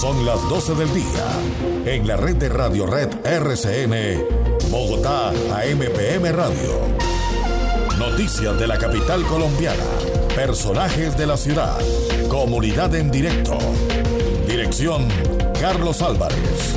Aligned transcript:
Son 0.00 0.26
las 0.26 0.46
12 0.48 0.74
del 0.74 0.92
día. 0.92 1.26
En 1.86 2.06
la 2.06 2.16
red 2.16 2.36
de 2.36 2.48
Radio 2.48 2.86
Red 2.86 3.24
RCN, 3.24 4.24
Bogotá, 4.70 5.30
AMPM 5.30 6.32
Radio. 6.32 6.80
Noticias 7.98 8.58
de 8.58 8.66
la 8.66 8.76
capital 8.76 9.22
colombiana. 9.24 9.84
Personajes 10.34 11.16
de 11.16 11.26
la 11.26 11.36
ciudad. 11.36 11.78
Comunidad 12.28 12.94
en 12.94 13.10
directo. 13.10 13.56
Dirección, 14.48 15.08
Carlos 15.60 16.02
Álvarez. 16.02 16.74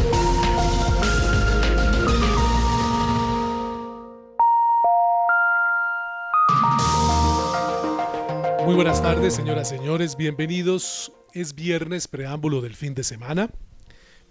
Muy 8.66 8.76
buenas 8.76 9.02
tardes, 9.02 9.34
señoras 9.34 9.72
y 9.72 9.78
señores, 9.78 10.16
bienvenidos. 10.16 11.17
Es 11.38 11.54
viernes, 11.54 12.08
preámbulo 12.08 12.62
del 12.62 12.76
fin 12.76 12.96
de 12.96 13.04
semana, 13.04 13.52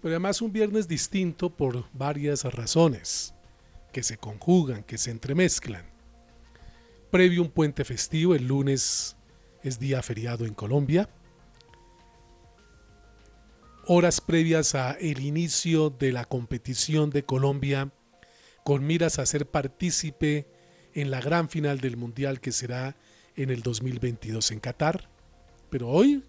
pero 0.01 0.15
además 0.15 0.41
un 0.41 0.51
viernes 0.51 0.89
distinto 0.89 1.49
por 1.49 1.85
varias 1.93 2.43
razones 2.43 3.33
que 3.93 4.03
se 4.03 4.17
conjugan, 4.17 4.83
que 4.83 4.97
se 4.97 5.11
entremezclan. 5.11 5.85
Previo 7.09 7.43
un 7.43 7.49
puente 7.49 7.85
festivo, 7.85 8.35
el 8.35 8.49
lunes 8.49 9.15
es 9.63 9.79
día 9.79 10.01
feriado 10.01 10.45
en 10.45 10.53
Colombia. 10.53 11.07
Horas 13.85 14.19
previas 14.19 14.75
a 14.75 14.91
el 14.91 15.21
inicio 15.21 15.89
de 15.89 16.11
la 16.11 16.25
competición 16.25 17.09
de 17.09 17.23
Colombia 17.23 17.89
con 18.65 18.85
miras 18.85 19.17
a 19.17 19.25
ser 19.25 19.49
partícipe 19.49 20.45
en 20.93 21.09
la 21.09 21.21
gran 21.21 21.47
final 21.47 21.79
del 21.79 21.95
Mundial 21.95 22.41
que 22.41 22.51
será 22.51 22.97
en 23.37 23.49
el 23.49 23.61
2022 23.61 24.51
en 24.51 24.59
Qatar. 24.59 25.09
Pero 25.69 25.87
hoy, 25.87 26.21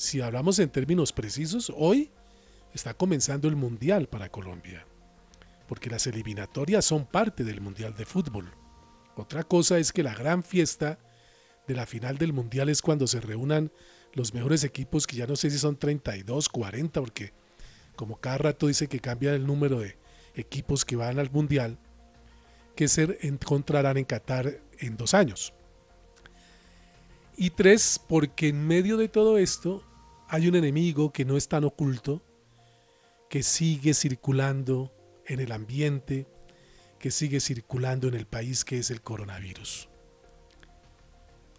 si 0.00 0.22
hablamos 0.22 0.58
en 0.60 0.70
términos 0.70 1.12
precisos, 1.12 1.70
hoy 1.76 2.10
está 2.72 2.94
comenzando 2.94 3.48
el 3.48 3.54
Mundial 3.54 4.08
para 4.08 4.30
Colombia. 4.30 4.86
Porque 5.68 5.90
las 5.90 6.06
eliminatorias 6.06 6.86
son 6.86 7.04
parte 7.04 7.44
del 7.44 7.60
Mundial 7.60 7.94
de 7.94 8.06
Fútbol. 8.06 8.50
Otra 9.14 9.44
cosa 9.44 9.78
es 9.78 9.92
que 9.92 10.02
la 10.02 10.14
gran 10.14 10.42
fiesta 10.42 10.98
de 11.68 11.74
la 11.74 11.84
final 11.84 12.16
del 12.16 12.32
Mundial 12.32 12.70
es 12.70 12.80
cuando 12.80 13.06
se 13.06 13.20
reúnan 13.20 13.70
los 14.14 14.32
mejores 14.32 14.64
equipos, 14.64 15.06
que 15.06 15.16
ya 15.16 15.26
no 15.26 15.36
sé 15.36 15.50
si 15.50 15.58
son 15.58 15.76
32, 15.76 16.48
40, 16.48 16.98
porque 16.98 17.34
como 17.94 18.16
cada 18.16 18.38
rato 18.38 18.68
dice 18.68 18.86
que 18.86 19.00
cambia 19.00 19.34
el 19.34 19.46
número 19.46 19.80
de 19.80 19.98
equipos 20.34 20.86
que 20.86 20.96
van 20.96 21.18
al 21.18 21.30
Mundial, 21.30 21.78
que 22.74 22.88
se 22.88 23.18
encontrarán 23.20 23.98
en 23.98 24.06
Qatar 24.06 24.62
en 24.78 24.96
dos 24.96 25.12
años. 25.12 25.52
Y 27.36 27.50
tres, 27.50 28.00
porque 28.08 28.48
en 28.48 28.66
medio 28.66 28.96
de 28.96 29.08
todo 29.08 29.36
esto 29.36 29.84
hay 30.32 30.46
un 30.46 30.54
enemigo 30.54 31.12
que 31.12 31.24
no 31.24 31.36
es 31.36 31.48
tan 31.48 31.64
oculto, 31.64 32.22
que 33.28 33.42
sigue 33.42 33.94
circulando 33.94 34.94
en 35.26 35.40
el 35.40 35.50
ambiente, 35.50 36.28
que 37.00 37.10
sigue 37.10 37.40
circulando 37.40 38.06
en 38.06 38.14
el 38.14 38.26
país, 38.26 38.64
que 38.64 38.78
es 38.78 38.92
el 38.92 39.02
coronavirus. 39.02 39.88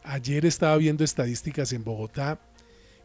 Ayer 0.04 0.46
estaba 0.46 0.78
viendo 0.78 1.04
estadísticas 1.04 1.74
en 1.74 1.84
Bogotá 1.84 2.40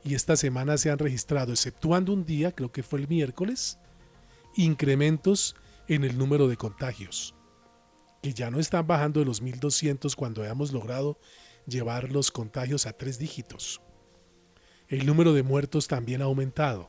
y 0.04 0.14
esta 0.14 0.36
semana 0.36 0.78
se 0.78 0.88
han 0.88 1.00
registrado, 1.00 1.52
exceptuando 1.52 2.12
un 2.12 2.24
día, 2.24 2.52
creo 2.52 2.70
que 2.70 2.84
fue 2.84 3.00
el 3.00 3.08
miércoles, 3.08 3.76
incrementos 4.54 5.56
en 5.88 6.04
el 6.04 6.16
número 6.16 6.46
de 6.46 6.56
contagios, 6.56 7.34
que 8.22 8.32
ya 8.32 8.52
no 8.52 8.60
están 8.60 8.86
bajando 8.86 9.18
de 9.18 9.26
los 9.26 9.42
1.200 9.42 10.14
cuando 10.14 10.44
hayamos 10.44 10.72
logrado 10.72 11.18
llevar 11.66 12.12
los 12.12 12.30
contagios 12.30 12.86
a 12.86 12.92
tres 12.92 13.18
dígitos. 13.18 13.80
El 14.88 15.04
número 15.04 15.32
de 15.32 15.42
muertos 15.42 15.88
también 15.88 16.22
ha 16.22 16.26
aumentado. 16.26 16.88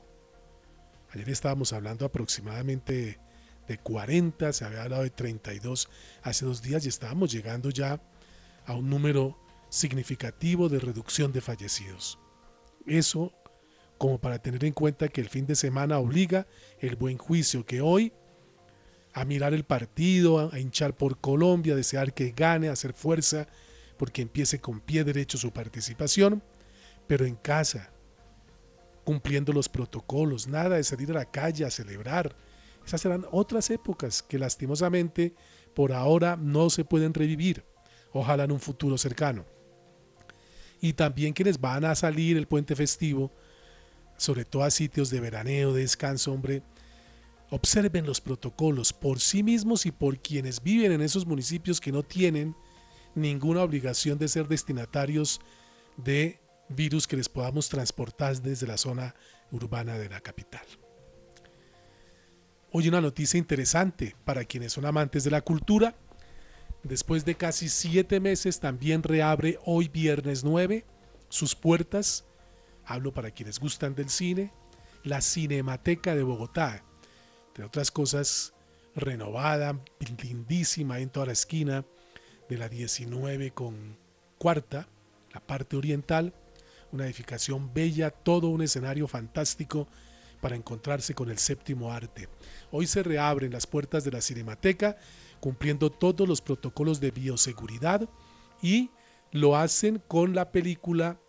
Ayer 1.10 1.30
estábamos 1.30 1.74
hablando 1.74 2.06
aproximadamente 2.06 3.20
de 3.68 3.78
40, 3.80 4.54
se 4.54 4.66
había 4.66 4.84
hablado 4.84 5.02
de 5.02 5.10
32 5.10 5.90
hace 6.22 6.46
dos 6.46 6.62
días 6.62 6.86
y 6.86 6.90
estábamos 6.90 7.32
llegando 7.32 7.72
ya 7.72 8.00
a 8.68 8.76
un 8.76 8.90
número 8.90 9.40
significativo 9.70 10.70
de 10.70 10.80
reducción 10.80 11.32
de 11.32 11.42
fallecidos. 11.42 12.20
Eso 12.86 13.34
como 13.98 14.20
para 14.20 14.38
tener 14.40 14.64
en 14.64 14.74
cuenta 14.74 15.08
que 15.08 15.22
el 15.22 15.30
fin 15.30 15.48
de 15.48 15.56
semana 15.56 15.98
obliga 15.98 16.46
el 16.80 16.98
buen 16.98 17.18
juicio 17.18 17.66
que 17.66 17.82
hoy 17.82 18.14
a 19.14 19.26
mirar 19.26 19.56
el 19.56 19.64
partido, 19.64 20.52
a 20.54 20.60
hinchar 20.60 20.96
por 20.96 21.20
Colombia, 21.20 21.74
a 21.74 21.78
desear 21.78 22.14
que 22.14 22.32
gane, 22.32 22.70
a 22.70 22.74
hacer 22.74 22.94
fuerza 22.94 23.48
porque 23.98 24.22
empiece 24.22 24.60
con 24.60 24.82
pie 24.82 25.04
derecho 25.04 25.40
su 25.40 25.52
participación, 25.52 26.44
pero 27.08 27.26
en 27.26 27.36
casa, 27.36 27.92
cumpliendo 29.04 29.54
los 29.54 29.70
protocolos, 29.70 30.48
nada 30.48 30.76
de 30.76 30.84
salir 30.84 31.10
a 31.12 31.16
la 31.16 31.32
calle 31.32 31.66
a 31.66 31.72
celebrar. 31.72 32.36
Esas 32.86 33.02
serán 33.02 33.26
otras 33.32 33.70
épocas 33.70 34.22
que 34.22 34.38
lastimosamente 34.38 35.34
por 35.74 35.94
ahora 35.94 36.36
no 36.36 36.70
se 36.70 36.84
pueden 36.84 37.14
revivir, 37.14 37.64
ojalá 38.12 38.44
en 38.44 38.52
un 38.52 38.60
futuro 38.60 38.98
cercano. 38.98 39.46
Y 40.82 40.94
también 40.94 41.34
quienes 41.34 41.60
van 41.60 41.86
a 41.86 41.96
salir 41.96 42.38
el 42.38 42.48
puente 42.48 42.76
festivo, 42.76 43.32
sobre 44.18 44.46
todo 44.46 44.64
a 44.64 44.72
sitios 44.72 45.10
de 45.10 45.20
veraneo, 45.20 45.74
de 45.74 45.82
descanso, 45.82 46.34
hombre, 46.34 46.64
observen 47.50 48.06
los 48.06 48.22
protocolos 48.22 48.94
por 48.94 49.20
sí 49.20 49.44
mismos 49.44 49.86
y 49.86 49.92
por 49.92 50.20
quienes 50.20 50.62
viven 50.62 50.92
en 50.92 51.02
esos 51.02 51.26
municipios 51.26 51.80
que 51.80 51.92
no 51.92 52.04
tienen 52.04 52.56
ninguna 53.16 53.64
obligación 53.64 54.18
de 54.18 54.28
ser 54.28 54.48
destinatarios 54.48 55.40
de 55.96 56.40
virus 56.70 57.08
que 57.08 57.18
les 57.18 57.30
podamos 57.30 57.70
transportar 57.70 58.42
desde 58.42 58.68
la 58.68 58.78
zona 58.78 59.16
urbana 59.52 59.98
de 59.98 60.10
la 60.10 60.20
capital. 60.20 60.66
Hoy 62.72 62.90
una 62.90 63.02
noticia 63.02 63.38
interesante 63.38 64.16
para 64.26 64.44
quienes 64.44 64.74
son 64.74 64.86
amantes 64.86 65.24
de 65.24 65.32
la 65.32 65.42
cultura. 65.42 65.96
Después 66.84 67.26
de 67.26 67.36
casi 67.36 67.70
siete 67.70 68.20
meses 68.20 68.60
también 68.60 69.04
reabre 69.04 69.58
hoy 69.66 69.88
viernes 69.88 70.44
9 70.44 70.86
sus 71.30 71.56
puertas. 71.56 72.26
Hablo 72.86 73.14
para 73.14 73.32
quienes 73.32 73.60
gustan 73.60 73.96
del 73.96 74.10
cine. 74.10 74.52
La 75.04 75.22
Cinemateca 75.22 76.16
de 76.16 76.24
Bogotá. 76.24 76.84
Entre 77.48 77.64
otras 77.64 77.90
cosas, 77.90 78.54
renovada, 78.96 79.80
lindísima 80.22 81.00
en 81.00 81.10
toda 81.10 81.28
la 81.28 81.32
esquina 81.32 81.86
de 82.50 82.58
la 82.58 82.70
19 82.70 83.52
con 83.52 83.98
cuarta, 84.38 84.88
la 85.34 85.40
parte 85.40 85.76
oriental, 85.78 86.34
una 86.92 87.06
edificación 87.06 87.74
bella, 87.74 88.10
todo 88.12 88.48
un 88.50 88.62
escenario 88.62 89.08
fantástico 89.08 89.88
para 90.42 90.56
encontrarse 90.56 91.14
con 91.14 91.30
el 91.30 91.38
séptimo 91.38 91.92
arte. 91.92 92.30
Hoy 92.72 92.88
se 92.88 93.04
reabren 93.04 93.52
las 93.52 93.68
puertas 93.68 94.04
de 94.04 94.12
la 94.12 94.22
Cinemateca 94.22 94.98
cumpliendo 95.40 95.92
todos 95.92 96.28
los 96.28 96.42
protocolos 96.42 97.00
de 97.00 97.12
bioseguridad 97.12 98.10
y 98.62 98.92
lo 99.32 99.56
hacen 99.56 100.02
con 100.08 100.34
la 100.34 100.52
película 100.52 101.20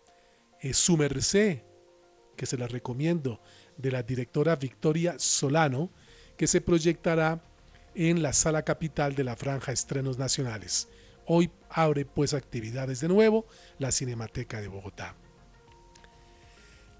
eh, 0.61 0.73
Sumercé, 0.73 1.65
que 2.35 2.45
se 2.45 2.57
la 2.57 2.67
recomiendo, 2.67 3.41
de 3.77 3.91
la 3.91 4.03
directora 4.03 4.55
Victoria 4.55 5.15
Solano, 5.19 5.91
que 6.37 6.47
se 6.47 6.61
proyectará 6.61 7.43
en 7.95 8.21
la 8.21 8.33
sala 8.33 8.63
capital 8.63 9.15
de 9.15 9.23
la 9.23 9.35
franja 9.35 9.71
Estrenos 9.71 10.17
Nacionales. 10.17 10.87
Hoy 11.25 11.51
abre 11.69 12.05
pues 12.05 12.33
actividades 12.33 13.01
de 13.01 13.07
nuevo 13.07 13.45
la 13.77 13.91
Cinemateca 13.91 14.61
de 14.61 14.67
Bogotá. 14.67 15.15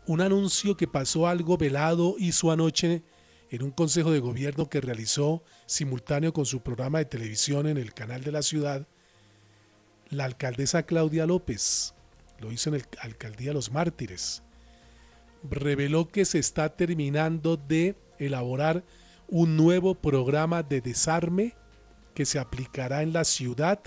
Un 0.09 0.21
anuncio 0.21 0.75
que 0.75 0.87
pasó 0.87 1.27
algo 1.27 1.55
velado 1.55 2.15
hizo 2.17 2.49
anoche 2.49 3.03
en 3.51 3.61
un 3.61 3.69
consejo 3.69 4.09
de 4.09 4.17
gobierno 4.17 4.67
que 4.67 4.81
realizó 4.81 5.43
simultáneo 5.67 6.33
con 6.33 6.47
su 6.47 6.61
programa 6.61 6.97
de 6.97 7.05
televisión 7.05 7.67
en 7.67 7.77
el 7.77 7.93
canal 7.93 8.23
de 8.23 8.31
la 8.31 8.41
ciudad, 8.41 8.87
la 10.09 10.25
alcaldesa 10.25 10.81
Claudia 10.81 11.27
López, 11.27 11.93
lo 12.39 12.51
hizo 12.51 12.71
en 12.71 12.77
el 12.77 12.85
Alcaldía 12.99 13.53
Los 13.53 13.71
Mártires, 13.71 14.41
reveló 15.47 16.07
que 16.07 16.25
se 16.25 16.39
está 16.39 16.75
terminando 16.75 17.55
de 17.55 17.95
elaborar 18.17 18.83
un 19.27 19.57
nuevo 19.57 19.93
programa 19.93 20.63
de 20.63 20.81
desarme 20.81 21.53
que 22.15 22.25
se 22.25 22.39
aplicará 22.39 23.03
en 23.03 23.13
la 23.13 23.25
ciudad 23.25 23.79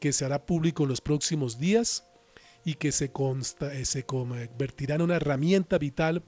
que 0.00 0.12
se 0.12 0.24
hará 0.24 0.46
público 0.46 0.82
en 0.82 0.88
los 0.88 1.00
próximos 1.00 1.60
días 1.60 2.07
y 2.68 2.74
que 2.74 2.92
se, 2.92 3.10
eh, 3.10 3.84
se 3.86 4.02
convertirá 4.04 4.96
en 4.96 5.00
una 5.00 5.16
herramienta 5.16 5.78
vital 5.78 6.22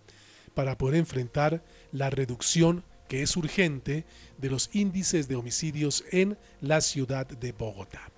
para 0.55 0.79
poder 0.79 0.97
enfrentar 0.97 1.63
la 1.93 2.09
reducción 2.09 2.83
que 3.09 3.21
es 3.21 3.37
urgente 3.37 4.07
de 4.39 4.49
los 4.49 4.71
índices 4.73 5.29
de 5.29 5.37
homicidios 5.37 6.03
en 6.13 6.39
la 6.63 6.81
ciudad 6.81 7.27
de 7.27 7.53
Bogotá. 7.53 8.11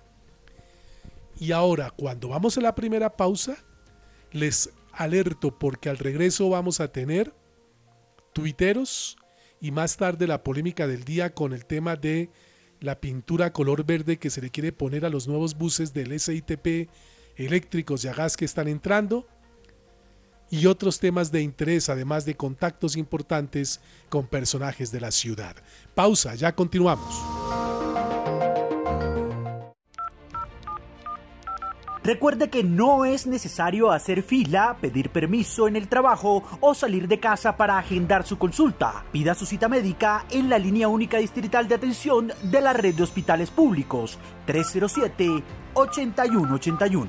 Y 1.41 1.51
ahora, 1.51 1.91
cuando 1.91 2.29
vamos 2.29 2.57
a 2.57 2.61
la 2.61 2.77
primera 2.77 3.17
pausa, 3.17 3.57
les 4.31 4.71
alerto 4.93 5.59
porque 5.59 5.89
al 5.89 5.99
regreso 5.99 6.49
vamos 6.49 6.79
a 6.79 6.93
tener 6.93 7.35
tuiteros 8.33 9.17
y 9.61 9.73
más 9.73 9.97
tarde 9.97 10.29
la 10.29 10.45
polémica 10.45 10.87
del 10.87 11.03
día 11.03 11.35
con 11.35 11.53
el 11.53 11.67
tema 11.67 11.97
de 11.97 12.31
la 12.79 13.01
pintura 13.01 13.53
color 13.53 13.85
verde 13.85 14.21
que 14.21 14.31
se 14.31 14.41
le 14.41 14.51
quiere 14.51 14.71
poner 14.71 15.05
a 15.05 15.11
los 15.11 15.27
nuevos 15.27 15.59
buses 15.59 15.93
del 15.93 16.21
SITP 16.21 16.89
eléctricos 17.37 18.05
y 18.05 18.09
a 18.09 18.15
gas 18.15 18.37
que 18.37 18.45
están 18.45 18.69
entrando. 18.69 19.27
y 20.51 20.67
otros 20.67 21.01
temas 21.01 21.33
de 21.33 21.41
interés, 21.41 21.89
además 21.89 22.27
de 22.27 22.37
contactos 22.37 22.99
importantes 22.99 23.81
con 24.11 24.27
personajes 24.27 24.93
de 24.93 25.01
la 25.01 25.11
ciudad. 25.11 25.57
Pausa, 25.95 26.35
ya 26.35 26.55
continuamos. 26.55 27.25
Recuerde 32.05 32.51
que 32.51 32.65
no 32.65 33.05
es 33.05 33.29
necesario 33.29 33.93
hacer 33.93 34.25
fila, 34.25 34.77
pedir 34.81 35.11
permiso 35.11 35.69
en 35.69 35.77
el 35.77 35.87
trabajo 35.87 36.43
o 36.61 36.75
salir 36.75 37.07
de 37.07 37.21
casa 37.21 37.57
para 37.57 37.79
agendar 37.79 38.27
su 38.27 38.39
consulta. 38.39 39.05
Pida 39.13 39.37
su 39.37 39.47
cita 39.47 39.69
médica 39.69 40.27
en 40.31 40.51
la 40.51 40.59
línea 40.59 40.89
única 40.89 41.19
distrital 41.19 41.69
de 41.69 41.77
atención 41.77 42.33
de 42.43 42.61
la 42.61 42.73
red 42.73 42.97
de 42.97 43.05
hospitales 43.05 43.53
públicos 43.53 44.19
307-8181. 45.75 47.07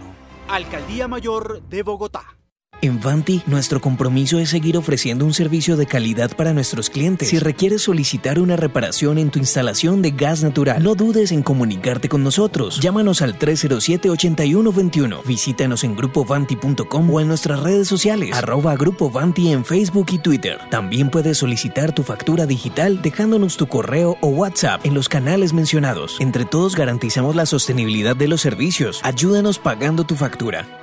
Alcaldía 0.48 1.08
Mayor 1.08 1.62
de 1.64 1.84
Bogotá. 1.84 2.43
En 2.82 3.00
Vanti, 3.00 3.42
nuestro 3.48 3.80
compromiso 3.80 4.40
es 4.40 4.50
seguir 4.50 4.78
ofreciendo 4.78 5.26
un 5.26 5.34
servicio 5.34 5.78
de 5.78 5.86
calidad 5.86 6.36
para 6.36 6.54
nuestros 6.54 6.90
clientes. 6.90 7.30
Si 7.30 7.40
requieres 7.40 7.84
solicitar 7.84 8.40
una 8.40 8.58
reparación 8.58 9.18
en 9.18 9.30
tu 9.30 9.40
instalación 9.40 10.02
de 10.02 10.12
gas 10.12 10.44
natural, 10.44 10.84
no 10.84 10.94
dudes 10.94 11.32
en 11.32 11.44
comunicarte 11.44 12.10
con 12.10 12.24
nosotros. 12.24 12.82
Llámanos 12.82 13.22
al 13.22 13.40
307-8121. 13.40 15.24
Visítanos 15.26 15.86
en 15.86 15.96
grupovanti.com 15.96 17.10
o 17.10 17.22
en 17.22 17.28
nuestras 17.30 17.62
redes 17.62 17.88
sociales, 17.88 18.36
arroba 18.36 18.76
Grupo 18.76 19.12
en 19.38 19.64
Facebook 19.64 20.08
y 20.12 20.18
Twitter. 20.18 20.60
También 20.70 21.10
puedes 21.10 21.38
solicitar 21.38 21.96
tu 21.96 22.04
factura 22.04 22.46
digital 22.46 23.02
dejándonos 23.02 23.56
tu 23.56 23.68
correo 23.68 24.18
o 24.20 24.28
WhatsApp 24.28 24.86
en 24.86 24.94
los 24.94 25.08
canales 25.08 25.54
mencionados. 25.54 26.18
Entre 26.20 26.44
todos 26.44 26.76
garantizamos 26.76 27.36
la 27.36 27.46
sostenibilidad 27.46 28.16
de 28.16 28.28
los 28.28 28.42
servicios. 28.42 29.00
Ayúdanos 29.04 29.58
pagando 29.58 30.04
tu 30.04 30.16
factura. 30.16 30.83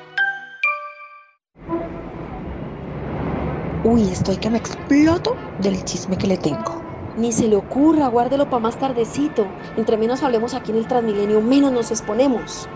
Uy, 3.82 4.02
estoy 4.10 4.36
que 4.36 4.50
me 4.50 4.58
exploto 4.58 5.38
del 5.62 5.82
chisme 5.84 6.18
que 6.18 6.26
le 6.26 6.36
tengo. 6.36 6.82
Ni 7.16 7.32
se 7.32 7.48
le 7.48 7.56
ocurra, 7.56 8.08
guárdelo 8.08 8.44
para 8.50 8.60
más 8.60 8.78
tardecito. 8.78 9.46
Entre 9.78 9.96
menos 9.96 10.22
hablemos 10.22 10.52
aquí 10.52 10.70
en 10.70 10.76
el 10.76 10.86
Transmilenio, 10.86 11.40
menos 11.40 11.72
nos 11.72 11.90
exponemos. 11.90 12.68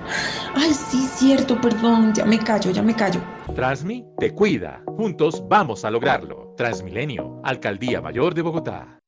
Ay, 0.54 0.72
sí, 0.72 1.06
cierto, 1.06 1.60
perdón, 1.60 2.14
ya 2.14 2.24
me 2.24 2.38
callo, 2.38 2.70
ya 2.70 2.82
me 2.82 2.96
callo. 2.96 3.20
Transmi 3.54 4.06
te 4.18 4.32
cuida. 4.32 4.82
Juntos 4.96 5.44
vamos 5.46 5.84
a 5.84 5.90
lograrlo. 5.90 6.54
Transmilenio, 6.56 7.38
Alcaldía 7.44 8.00
Mayor 8.00 8.32
de 8.32 8.40
Bogotá. 8.40 8.98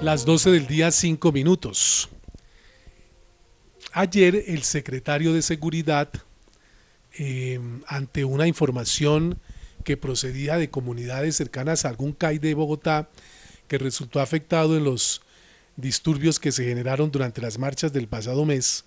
Las 0.00 0.24
12 0.24 0.52
del 0.52 0.68
día, 0.68 0.92
5 0.92 1.32
minutos. 1.32 2.08
Ayer 3.92 4.44
el 4.46 4.62
secretario 4.62 5.32
de 5.32 5.42
Seguridad 5.42 6.08
Em, 7.20 7.82
ante 7.88 8.24
una 8.24 8.46
información 8.46 9.40
que 9.82 9.96
procedía 9.96 10.56
de 10.56 10.70
comunidades 10.70 11.34
cercanas 11.34 11.84
a 11.84 11.88
algún 11.88 12.12
CAI 12.12 12.38
de 12.38 12.54
Bogotá 12.54 13.10
que 13.66 13.76
resultó 13.76 14.20
afectado 14.20 14.76
en 14.76 14.84
los 14.84 15.22
disturbios 15.74 16.38
que 16.38 16.52
se 16.52 16.64
generaron 16.64 17.10
durante 17.10 17.40
las 17.40 17.58
marchas 17.58 17.92
del 17.92 18.06
pasado 18.06 18.44
mes, 18.44 18.84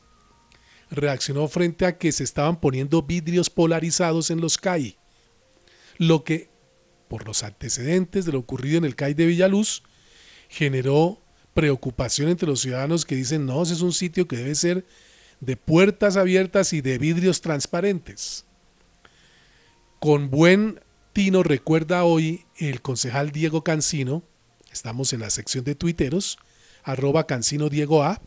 reaccionó 0.89 1.45
frente 1.49 1.85
a 1.85 1.97
que 1.97 2.13
se 2.13 2.23
estaban 2.23 2.61
poniendo 2.61 3.01
vidrios 3.01 3.49
polarizados 3.49 4.29
en 4.31 4.39
los 4.39 4.57
CAI, 4.57 4.95
lo 5.97 6.23
que, 6.23 6.49
por 7.09 7.27
los 7.27 7.43
antecedentes 7.43 8.23
de 8.23 8.31
lo 8.31 8.39
ocurrido 8.39 8.77
en 8.77 8.85
el 8.85 8.95
CAI 8.95 9.13
de 9.13 9.25
Villaluz, 9.25 9.83
generó 10.47 11.21
preocupación 11.53 12.29
entre 12.29 12.47
los 12.47 12.61
ciudadanos 12.61 13.03
que 13.03 13.15
dicen, 13.15 13.45
no, 13.45 13.61
ese 13.61 13.73
es 13.73 13.81
un 13.81 13.91
sitio 13.91 14.25
que 14.25 14.37
debe 14.37 14.55
ser 14.55 14.85
de 15.41 15.57
puertas 15.57 16.17
abiertas 16.17 16.71
y 16.71 16.81
de 16.81 16.97
vidrios 16.99 17.41
transparentes. 17.41 18.45
Con 19.99 20.29
buen 20.29 20.79
tino 21.13 21.43
recuerda 21.43 22.03
hoy 22.03 22.45
el 22.57 22.81
concejal 22.81 23.31
Diego 23.31 23.63
Cancino, 23.63 24.23
estamos 24.71 25.13
en 25.13 25.19
la 25.19 25.29
sección 25.29 25.63
de 25.65 25.75
tuiteros, 25.75 26.37
arroba 26.83 27.27
Cancino 27.27 27.69
Diego 27.69 28.03
A, 28.03 28.21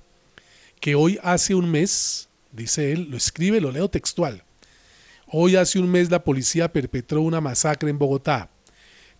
que 0.81 0.97
hoy 0.97 1.19
hace 1.23 1.55
un 1.55 1.71
mes, 1.71 2.29
dice 2.53 2.93
él, 2.93 3.09
lo 3.11 3.17
escribe, 3.17 3.61
lo 3.61 3.71
leo 3.71 3.89
textual, 3.89 4.45
hoy 5.29 5.57
hace 5.57 5.79
un 5.79 5.91
mes 5.91 6.11
la 6.11 6.25
policía 6.25 6.73
perpetró 6.73 7.23
una 7.23 7.41
masacre 7.41 7.91
en 7.91 7.99
Bogotá. 7.99 8.51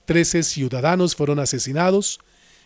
Trece 0.05 0.43
ciudadanos 0.43 1.17
fueron 1.17 1.39
asesinados, 1.39 2.19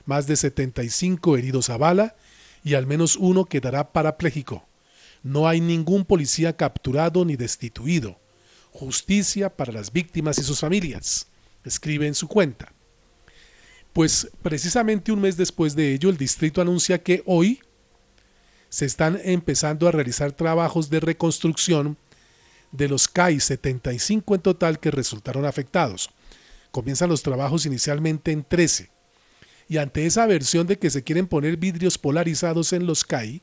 más 0.06 0.26
de 0.26 0.36
75 0.36 1.36
heridos 1.36 1.70
a 1.70 1.76
bala 1.76 2.16
y 2.64 2.74
al 2.74 2.86
menos 2.86 3.16
uno 3.16 3.44
quedará 3.44 3.92
parapléjico. 3.92 4.67
No 5.22 5.48
hay 5.48 5.60
ningún 5.60 6.04
policía 6.04 6.56
capturado 6.56 7.24
ni 7.24 7.36
destituido. 7.36 8.18
Justicia 8.70 9.54
para 9.54 9.72
las 9.72 9.92
víctimas 9.92 10.38
y 10.38 10.42
sus 10.42 10.60
familias, 10.60 11.26
escribe 11.64 12.06
en 12.06 12.14
su 12.14 12.28
cuenta. 12.28 12.72
Pues 13.92 14.30
precisamente 14.42 15.10
un 15.10 15.20
mes 15.20 15.36
después 15.36 15.74
de 15.74 15.94
ello, 15.94 16.10
el 16.10 16.16
distrito 16.16 16.60
anuncia 16.60 17.02
que 17.02 17.22
hoy 17.26 17.60
se 18.68 18.84
están 18.84 19.20
empezando 19.24 19.88
a 19.88 19.92
realizar 19.92 20.32
trabajos 20.32 20.90
de 20.90 21.00
reconstrucción 21.00 21.96
de 22.70 22.88
los 22.88 23.08
CAI 23.08 23.40
75 23.40 24.34
en 24.34 24.40
total 24.40 24.78
que 24.78 24.90
resultaron 24.90 25.46
afectados. 25.46 26.10
Comienzan 26.70 27.08
los 27.08 27.22
trabajos 27.22 27.64
inicialmente 27.66 28.30
en 28.30 28.44
13. 28.44 28.90
Y 29.70 29.78
ante 29.78 30.06
esa 30.06 30.26
versión 30.26 30.66
de 30.66 30.78
que 30.78 30.90
se 30.90 31.02
quieren 31.02 31.26
poner 31.26 31.56
vidrios 31.56 31.98
polarizados 31.98 32.72
en 32.72 32.86
los 32.86 33.04
CAI, 33.04 33.42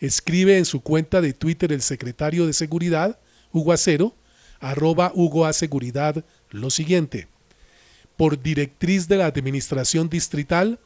escribe 0.00 0.58
en 0.58 0.64
su 0.64 0.80
cuenta 0.80 1.20
de 1.20 1.32
Twitter 1.32 1.72
el 1.72 1.82
secretario 1.82 2.46
de 2.46 2.52
Seguridad, 2.52 3.18
Hugo 3.52 3.72
Acero, 3.72 4.14
arroba 4.60 5.12
Hugo 5.14 5.46
A 5.46 5.52
Seguridad, 5.52 6.24
lo 6.50 6.70
siguiente. 6.70 7.28
Por 8.16 8.42
directriz 8.42 9.08
de 9.08 9.16
la 9.16 9.26
Administración 9.26 10.08
Distrital, 10.08 10.78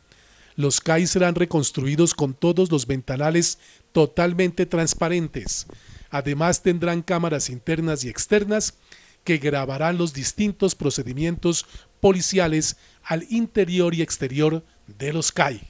los 0.57 0.81
CAI 0.81 1.07
serán 1.07 1.37
reconstruidos 1.37 2.15
con 2.15 2.35
todos 2.35 2.73
los 2.73 2.87
ventanales 2.87 3.59
totalmente 3.93 4.67
transparentes. 4.67 5.67
Además 6.11 6.63
tendrán 6.63 7.03
cámaras 7.03 7.49
internas 7.49 8.03
y 8.03 8.09
externas 8.09 8.75
que 9.23 9.39
grabarán 9.39 9.99
los 9.99 10.15
distintos 10.15 10.75
procedimientos 10.75 11.67
policiales 12.01 12.77
al 13.05 13.27
interior 13.31 13.95
y 13.95 14.03
exterior 14.03 14.65
de 14.87 15.13
los 15.13 15.31
CAI, 15.31 15.61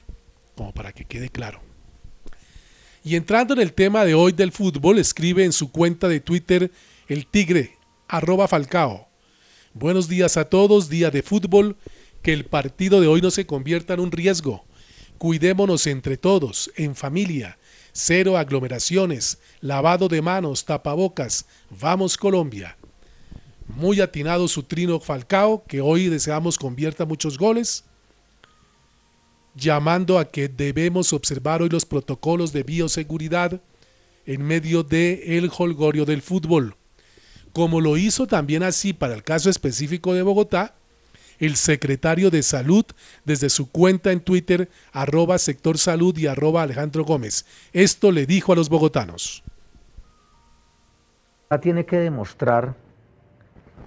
como 0.55 0.73
para 0.73 0.91
que 0.91 1.05
quede 1.05 1.29
claro. 1.29 1.68
Y 3.03 3.15
entrando 3.15 3.53
en 3.53 3.61
el 3.61 3.73
tema 3.73 4.03
de 4.03 4.13
hoy 4.13 4.33
del 4.33 4.51
fútbol, 4.51 4.99
escribe 4.99 5.45
en 5.45 5.53
su 5.53 5.71
cuenta 5.71 6.09
de 6.09 6.19
Twitter 6.19 6.69
el 7.07 7.27
tigre, 7.27 7.77
arroba 8.09 8.47
Falcao. 8.47 9.07
Buenos 9.73 10.09
días 10.09 10.35
a 10.35 10.45
todos, 10.45 10.89
día 10.89 11.09
de 11.09 11.23
fútbol, 11.23 11.77
que 12.21 12.33
el 12.33 12.45
partido 12.45 12.99
de 12.99 13.07
hoy 13.07 13.21
no 13.21 13.31
se 13.31 13.45
convierta 13.45 13.93
en 13.93 14.01
un 14.01 14.11
riesgo. 14.11 14.65
Cuidémonos 15.17 15.87
entre 15.87 16.17
todos, 16.17 16.71
en 16.75 16.93
familia, 16.93 17.57
cero 17.93 18.37
aglomeraciones, 18.37 19.39
lavado 19.61 20.09
de 20.09 20.21
manos, 20.21 20.65
tapabocas, 20.65 21.45
vamos 21.69 22.17
Colombia. 22.17 22.77
Muy 23.67 24.01
atinado 24.01 24.49
su 24.49 24.63
trino 24.63 24.99
Falcao, 24.99 25.63
que 25.65 25.79
hoy 25.79 26.09
deseamos 26.09 26.57
convierta 26.57 27.05
muchos 27.05 27.37
goles 27.37 27.85
llamando 29.55 30.19
a 30.19 30.25
que 30.25 30.47
debemos 30.47 31.13
observar 31.13 31.61
hoy 31.61 31.69
los 31.69 31.85
protocolos 31.85 32.53
de 32.53 32.63
bioseguridad 32.63 33.61
en 34.25 34.43
medio 34.43 34.83
de 34.83 35.37
el 35.37 35.51
holgorio 35.55 36.05
del 36.05 36.21
fútbol, 36.21 36.75
como 37.53 37.81
lo 37.81 37.97
hizo 37.97 38.27
también 38.27 38.63
así 38.63 38.93
para 38.93 39.15
el 39.15 39.23
caso 39.23 39.49
específico 39.49 40.13
de 40.13 40.21
Bogotá, 40.21 40.75
el 41.39 41.55
secretario 41.55 42.29
de 42.29 42.43
Salud 42.43 42.85
desde 43.25 43.49
su 43.49 43.71
cuenta 43.71 44.11
en 44.11 44.19
Twitter, 44.19 44.69
arroba 44.91 45.37
sector 45.37 45.77
salud 45.77 46.15
y 46.17 46.27
arroba 46.27 46.61
Alejandro 46.61 47.03
Gómez. 47.05 47.45
Esto 47.73 48.11
le 48.11 48.25
dijo 48.25 48.51
a 48.53 48.55
los 48.55 48.69
bogotanos. 48.69 49.43
Tiene 51.61 51.85
que 51.85 51.97
demostrar 51.97 52.75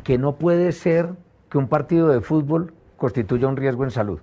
que 0.03 0.19
no 0.19 0.37
puede 0.37 0.73
ser 0.73 1.11
que 1.49 1.59
un 1.59 1.69
partido 1.69 2.09
de 2.09 2.21
fútbol 2.21 2.75
constituya 2.97 3.47
un 3.47 3.57
riesgo 3.57 3.85
en 3.85 3.91
salud. 3.91 4.21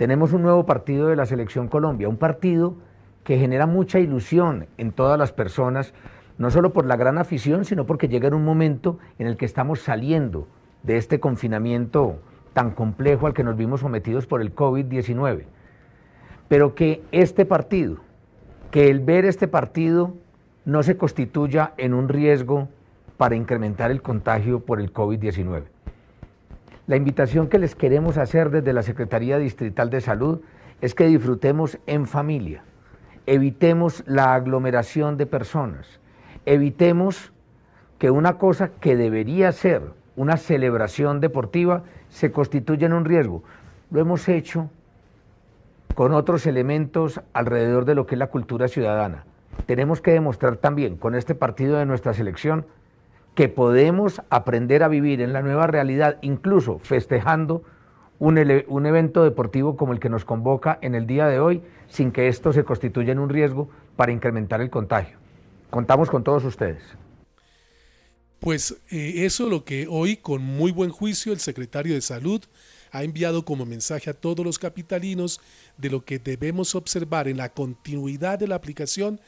Tenemos 0.00 0.32
un 0.32 0.40
nuevo 0.40 0.64
partido 0.64 1.08
de 1.08 1.16
la 1.16 1.26
Selección 1.26 1.68
Colombia, 1.68 2.08
un 2.08 2.16
partido 2.16 2.74
que 3.22 3.36
genera 3.36 3.66
mucha 3.66 3.98
ilusión 3.98 4.66
en 4.78 4.92
todas 4.92 5.18
las 5.18 5.30
personas, 5.30 5.92
no 6.38 6.50
solo 6.50 6.72
por 6.72 6.86
la 6.86 6.96
gran 6.96 7.18
afición, 7.18 7.66
sino 7.66 7.84
porque 7.84 8.08
llega 8.08 8.28
en 8.28 8.32
un 8.32 8.42
momento 8.42 8.98
en 9.18 9.26
el 9.26 9.36
que 9.36 9.44
estamos 9.44 9.80
saliendo 9.80 10.48
de 10.84 10.96
este 10.96 11.20
confinamiento 11.20 12.18
tan 12.54 12.70
complejo 12.70 13.26
al 13.26 13.34
que 13.34 13.44
nos 13.44 13.58
vimos 13.58 13.80
sometidos 13.80 14.26
por 14.26 14.40
el 14.40 14.54
COVID-19. 14.54 15.44
Pero 16.48 16.74
que 16.74 17.02
este 17.12 17.44
partido, 17.44 17.98
que 18.70 18.88
el 18.88 19.00
ver 19.00 19.26
este 19.26 19.48
partido 19.48 20.14
no 20.64 20.82
se 20.82 20.96
constituya 20.96 21.74
en 21.76 21.92
un 21.92 22.08
riesgo 22.08 22.70
para 23.18 23.36
incrementar 23.36 23.90
el 23.90 24.00
contagio 24.00 24.60
por 24.60 24.80
el 24.80 24.94
COVID-19. 24.94 25.64
La 26.90 26.96
invitación 26.96 27.46
que 27.46 27.60
les 27.60 27.76
queremos 27.76 28.18
hacer 28.18 28.50
desde 28.50 28.72
la 28.72 28.82
Secretaría 28.82 29.38
Distrital 29.38 29.90
de 29.90 30.00
Salud 30.00 30.40
es 30.80 30.96
que 30.96 31.06
disfrutemos 31.06 31.78
en 31.86 32.04
familia, 32.04 32.64
evitemos 33.26 34.02
la 34.08 34.34
aglomeración 34.34 35.16
de 35.16 35.24
personas, 35.26 36.00
evitemos 36.46 37.30
que 38.00 38.10
una 38.10 38.38
cosa 38.38 38.72
que 38.80 38.96
debería 38.96 39.52
ser 39.52 39.82
una 40.16 40.36
celebración 40.36 41.20
deportiva 41.20 41.84
se 42.08 42.32
constituya 42.32 42.86
en 42.86 42.94
un 42.94 43.04
riesgo. 43.04 43.44
Lo 43.92 44.00
hemos 44.00 44.28
hecho 44.28 44.68
con 45.94 46.12
otros 46.12 46.44
elementos 46.44 47.20
alrededor 47.32 47.84
de 47.84 47.94
lo 47.94 48.04
que 48.04 48.16
es 48.16 48.18
la 48.18 48.30
cultura 48.30 48.66
ciudadana. 48.66 49.26
Tenemos 49.66 50.00
que 50.00 50.10
demostrar 50.10 50.56
también 50.56 50.96
con 50.96 51.14
este 51.14 51.36
partido 51.36 51.78
de 51.78 51.86
nuestra 51.86 52.14
selección 52.14 52.66
que 53.40 53.48
podemos 53.48 54.20
aprender 54.28 54.82
a 54.82 54.88
vivir 54.88 55.22
en 55.22 55.32
la 55.32 55.40
nueva 55.40 55.66
realidad, 55.66 56.18
incluso 56.20 56.78
festejando 56.80 57.62
un, 58.18 58.36
evento 58.36 59.24
deportivo 59.24 59.78
como 59.78 59.94
el 59.94 59.98
que 59.98 60.10
nos 60.10 60.26
convoca 60.26 60.78
en 60.82 60.94
el 60.94 61.06
día 61.06 61.26
de 61.26 61.40
hoy, 61.40 61.62
sin 61.88 62.12
que 62.12 62.28
esto 62.28 62.52
se 62.52 62.64
constituya 62.64 63.12
en 63.12 63.18
un 63.18 63.30
riesgo 63.30 63.70
para 63.96 64.12
incrementar 64.12 64.60
el 64.60 64.68
contagio. 64.68 65.16
Contamos 65.70 66.10
con 66.10 66.22
todos 66.22 66.44
ustedes. 66.44 66.82
Pues 68.40 68.76
eh, 68.90 69.24
eso 69.24 69.48
lo 69.48 69.64
que 69.64 69.86
hoy, 69.88 70.18
con 70.18 70.42
muy 70.42 70.70
buen 70.70 70.90
juicio, 70.90 71.32
el 71.32 71.40
secretario 71.40 71.94
de 71.94 72.02
Salud 72.02 72.44
ha 72.92 73.04
enviado 73.04 73.46
como 73.46 73.64
mensaje 73.64 74.10
a 74.10 74.12
todos 74.12 74.44
los 74.44 74.58
capitalinos 74.58 75.40
de 75.78 75.88
lo 75.88 76.04
que 76.04 76.18
debemos 76.18 76.74
observar 76.74 77.26
en 77.26 77.38
la 77.38 77.48
continuidad 77.48 78.38
de 78.38 78.48
la 78.48 78.56
aplicación 78.56 79.18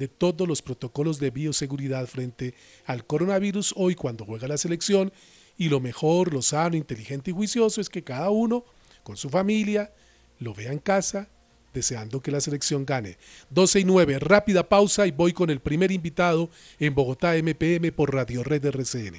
de 0.00 0.08
todos 0.08 0.48
los 0.48 0.62
protocolos 0.62 1.20
de 1.20 1.30
bioseguridad 1.30 2.06
frente 2.06 2.54
al 2.86 3.06
coronavirus 3.06 3.74
hoy 3.76 3.94
cuando 3.94 4.24
juega 4.24 4.48
la 4.48 4.56
selección 4.56 5.12
y 5.58 5.68
lo 5.68 5.78
mejor, 5.78 6.32
lo 6.32 6.40
sano, 6.40 6.74
inteligente 6.74 7.30
y 7.30 7.34
juicioso 7.34 7.82
es 7.82 7.90
que 7.90 8.02
cada 8.02 8.30
uno 8.30 8.64
con 9.02 9.18
su 9.18 9.28
familia 9.28 9.92
lo 10.38 10.54
vea 10.54 10.72
en 10.72 10.78
casa 10.78 11.28
deseando 11.74 12.22
que 12.22 12.30
la 12.30 12.40
selección 12.40 12.86
gane. 12.86 13.18
12 13.50 13.80
y 13.80 13.84
9, 13.84 14.18
rápida 14.20 14.66
pausa 14.70 15.06
y 15.06 15.10
voy 15.10 15.34
con 15.34 15.50
el 15.50 15.60
primer 15.60 15.92
invitado 15.92 16.48
en 16.78 16.94
Bogotá 16.94 17.34
MPM 17.34 17.92
por 17.92 18.14
Radio 18.14 18.42
Red 18.42 18.64
RCN. 18.64 19.16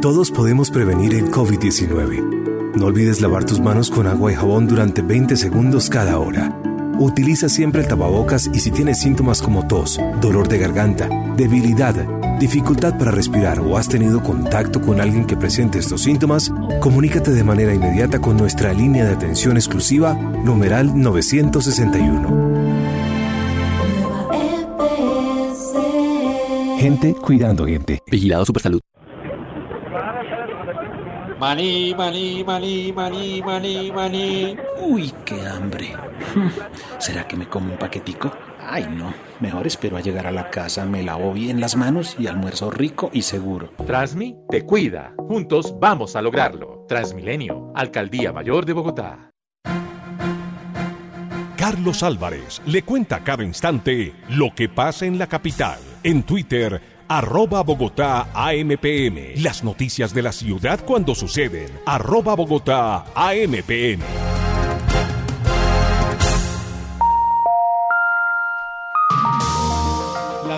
Todos 0.00 0.30
podemos 0.30 0.70
prevenir 0.70 1.14
el 1.14 1.32
COVID-19. 1.32 2.76
No 2.76 2.86
olvides 2.86 3.20
lavar 3.20 3.44
tus 3.44 3.58
manos 3.58 3.90
con 3.90 4.06
agua 4.06 4.30
y 4.30 4.36
jabón 4.36 4.68
durante 4.68 5.02
20 5.02 5.36
segundos 5.36 5.90
cada 5.90 6.20
hora. 6.20 6.65
Utiliza 6.98 7.50
siempre 7.50 7.82
el 7.82 7.88
tapabocas 7.88 8.50
y 8.54 8.60
si 8.60 8.70
tienes 8.70 8.98
síntomas 8.98 9.42
como 9.42 9.66
tos, 9.66 10.00
dolor 10.20 10.48
de 10.48 10.58
garganta, 10.58 11.08
debilidad, 11.36 11.94
dificultad 12.38 12.96
para 12.96 13.10
respirar 13.10 13.60
o 13.60 13.76
has 13.76 13.86
tenido 13.86 14.22
contacto 14.22 14.80
con 14.80 14.98
alguien 15.00 15.26
que 15.26 15.36
presente 15.36 15.78
estos 15.78 16.02
síntomas, 16.02 16.50
comunícate 16.80 17.32
de 17.32 17.44
manera 17.44 17.74
inmediata 17.74 18.18
con 18.18 18.38
nuestra 18.38 18.72
línea 18.72 19.04
de 19.04 19.12
atención 19.12 19.58
exclusiva, 19.58 20.14
numeral 20.14 20.98
961. 20.98 22.56
Gente 26.78 27.14
cuidando 27.14 27.66
gente. 27.66 28.00
Vigilado 28.10 28.46
Supersalud. 28.46 28.80
Maní, 31.38 31.94
maní, 31.94 32.42
maní, 32.42 32.92
maní, 32.92 33.42
maní, 33.42 33.92
maní. 33.92 34.56
Uy, 34.80 35.12
qué 35.26 35.46
hambre. 35.46 36.05
¿Será 36.98 37.26
que 37.26 37.36
me 37.36 37.48
como 37.48 37.72
un 37.72 37.78
paquetico? 37.78 38.32
Ay, 38.60 38.86
no. 38.90 39.14
Mejor 39.40 39.66
espero 39.66 39.96
a 39.96 40.00
llegar 40.00 40.26
a 40.26 40.32
la 40.32 40.50
casa, 40.50 40.84
me 40.84 41.02
lavo 41.02 41.32
bien 41.32 41.60
las 41.60 41.76
manos 41.76 42.16
y 42.18 42.26
almuerzo 42.26 42.70
rico 42.70 43.10
y 43.12 43.22
seguro. 43.22 43.70
Transmi 43.86 44.36
te 44.48 44.64
cuida. 44.64 45.14
Juntos 45.18 45.74
vamos 45.78 46.16
a 46.16 46.22
lograrlo. 46.22 46.84
Transmilenio, 46.88 47.72
Alcaldía 47.74 48.32
Mayor 48.32 48.64
de 48.64 48.72
Bogotá. 48.72 49.30
Carlos 51.56 52.02
Álvarez 52.02 52.62
le 52.66 52.82
cuenta 52.82 53.24
cada 53.24 53.42
instante 53.42 54.14
lo 54.28 54.54
que 54.54 54.68
pasa 54.68 55.04
en 55.06 55.18
la 55.18 55.26
capital. 55.26 55.78
En 56.04 56.22
Twitter, 56.22 56.80
arroba 57.08 57.62
Bogotá 57.62 58.28
AMPM. 58.34 59.42
Las 59.42 59.64
noticias 59.64 60.14
de 60.14 60.22
la 60.22 60.32
ciudad 60.32 60.80
cuando 60.84 61.14
suceden. 61.14 61.68
Arroba 61.86 62.36
Bogotá 62.36 63.06
AMPM. 63.14 64.45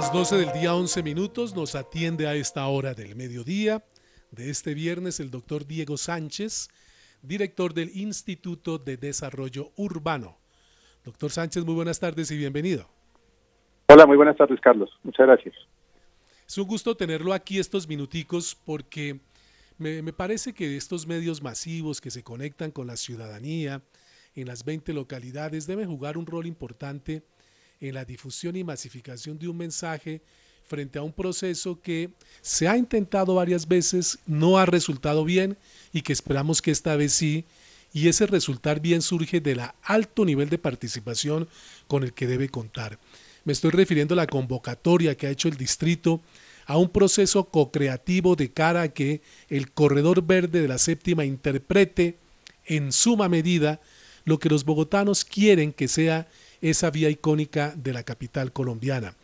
Las 0.09 0.31
12 0.31 0.37
del 0.39 0.53
día 0.55 0.75
11 0.75 1.03
minutos 1.03 1.55
nos 1.55 1.75
atiende 1.75 2.27
a 2.27 2.35
esta 2.35 2.67
hora 2.67 2.95
del 2.95 3.15
mediodía 3.15 3.85
de 4.31 4.49
este 4.49 4.73
viernes 4.73 5.21
el 5.21 5.31
doctor 5.31 5.67
Diego 5.67 5.99
Sánchez, 5.99 6.71
director 7.21 7.75
del 7.75 7.95
Instituto 7.95 8.79
de 8.79 8.97
Desarrollo 8.97 9.71
Urbano. 9.77 10.39
Doctor 11.05 11.31
Sánchez, 11.31 11.63
muy 11.67 11.75
buenas 11.75 12.01
tardes 12.01 12.31
y 12.31 12.39
bienvenido. 12.39 12.89
Hola, 13.89 14.07
muy 14.07 14.17
buenas 14.17 14.39
tardes, 14.39 14.59
Carlos. 14.63 14.89
Muchas 15.03 15.27
gracias. 15.27 15.55
Es 16.47 16.57
un 16.57 16.67
gusto 16.67 16.97
tenerlo 16.97 17.35
aquí 17.35 17.59
estos 17.59 17.87
minuticos 17.87 18.55
porque 18.65 19.21
me, 19.77 20.01
me, 20.01 20.15
parece 20.15 20.55
que 20.55 20.79
estos 20.79 21.07
medios 21.07 21.43
masivos 21.43 22.01
que 22.01 22.11
se 22.11 22.25
conectan 22.25 22.71
con 22.71 22.87
la 22.87 22.97
ciudadanía 22.97 23.83
en 24.35 24.47
las 24.47 24.65
20 24.65 24.91
localidades 24.95 25.67
deben 25.67 25.87
jugar 25.91 26.17
un 26.17 26.25
rol 26.25 26.47
importante 26.47 27.25
en 27.81 27.95
la 27.95 28.05
difusión 28.05 28.57
y 28.57 28.65
masificación 28.65 29.39
de 29.39 29.49
un 29.49 29.57
mensaje 29.57 30.21
frente 30.67 30.99
a 30.99 31.03
un 31.03 31.13
proceso 31.13 31.81
que 31.81 32.11
se 32.43 32.69
ha 32.69 32.77
intentado 32.77 33.35
varias 33.35 33.67
veces, 33.67 34.19
no 34.27 34.59
ha 34.59 34.67
resultado 34.67 35.25
bien 35.25 35.57
y 35.93 36.03
que 36.03 36.13
esperamos 36.13 36.61
que 36.61 36.71
esta 36.71 36.95
vez 36.97 37.13
sí. 37.13 37.45
Y 37.93 38.09
ese 38.09 38.27
resultar 38.27 38.81
bien 38.81 39.01
surge 39.01 39.41
del 39.41 39.63
alto 39.83 40.25
nivel 40.27 40.51
de 40.51 40.59
participación 40.59 41.49
con 41.87 42.05
el 42.05 42.13
que 42.13 42.27
debe 42.27 42.51
contar. 42.51 42.99
Me 43.45 43.55
estoy 43.55 43.71
refiriendo 43.71 44.13
a 44.13 44.17
la 44.17 44.27
convocatoria 44.27 45.17
que 45.17 45.27
ha 45.27 45.31
hecho 45.31 45.49
el 45.49 45.57
distrito 45.57 46.21
a 46.67 46.77
un 46.77 46.91
proceso 46.91 47.45
co-creativo 47.45 48.37
de 48.37 48.53
cara 48.53 48.83
a 48.83 48.89
que 48.89 49.23
el 49.49 49.73
corredor 49.73 50.23
verde 50.23 50.61
de 50.61 50.69
la 50.69 50.77
séptima 50.77 51.25
interprete 51.25 52.19
en 52.67 52.93
suma 52.93 53.31
medida 53.31 53.81
lo 54.27 54.39
que 54.39 54.51
los 54.51 54.67
bogotanos 54.67 55.25
quieren 55.25 55.73
que 55.73 55.89
sea 55.89 56.29
esa 56.61 56.91
vía 56.91 57.11
icónica 57.11 57.75
de 57.77 57.93
la 57.93 58.03
capital 58.03 58.53
colombiana. 58.53 59.15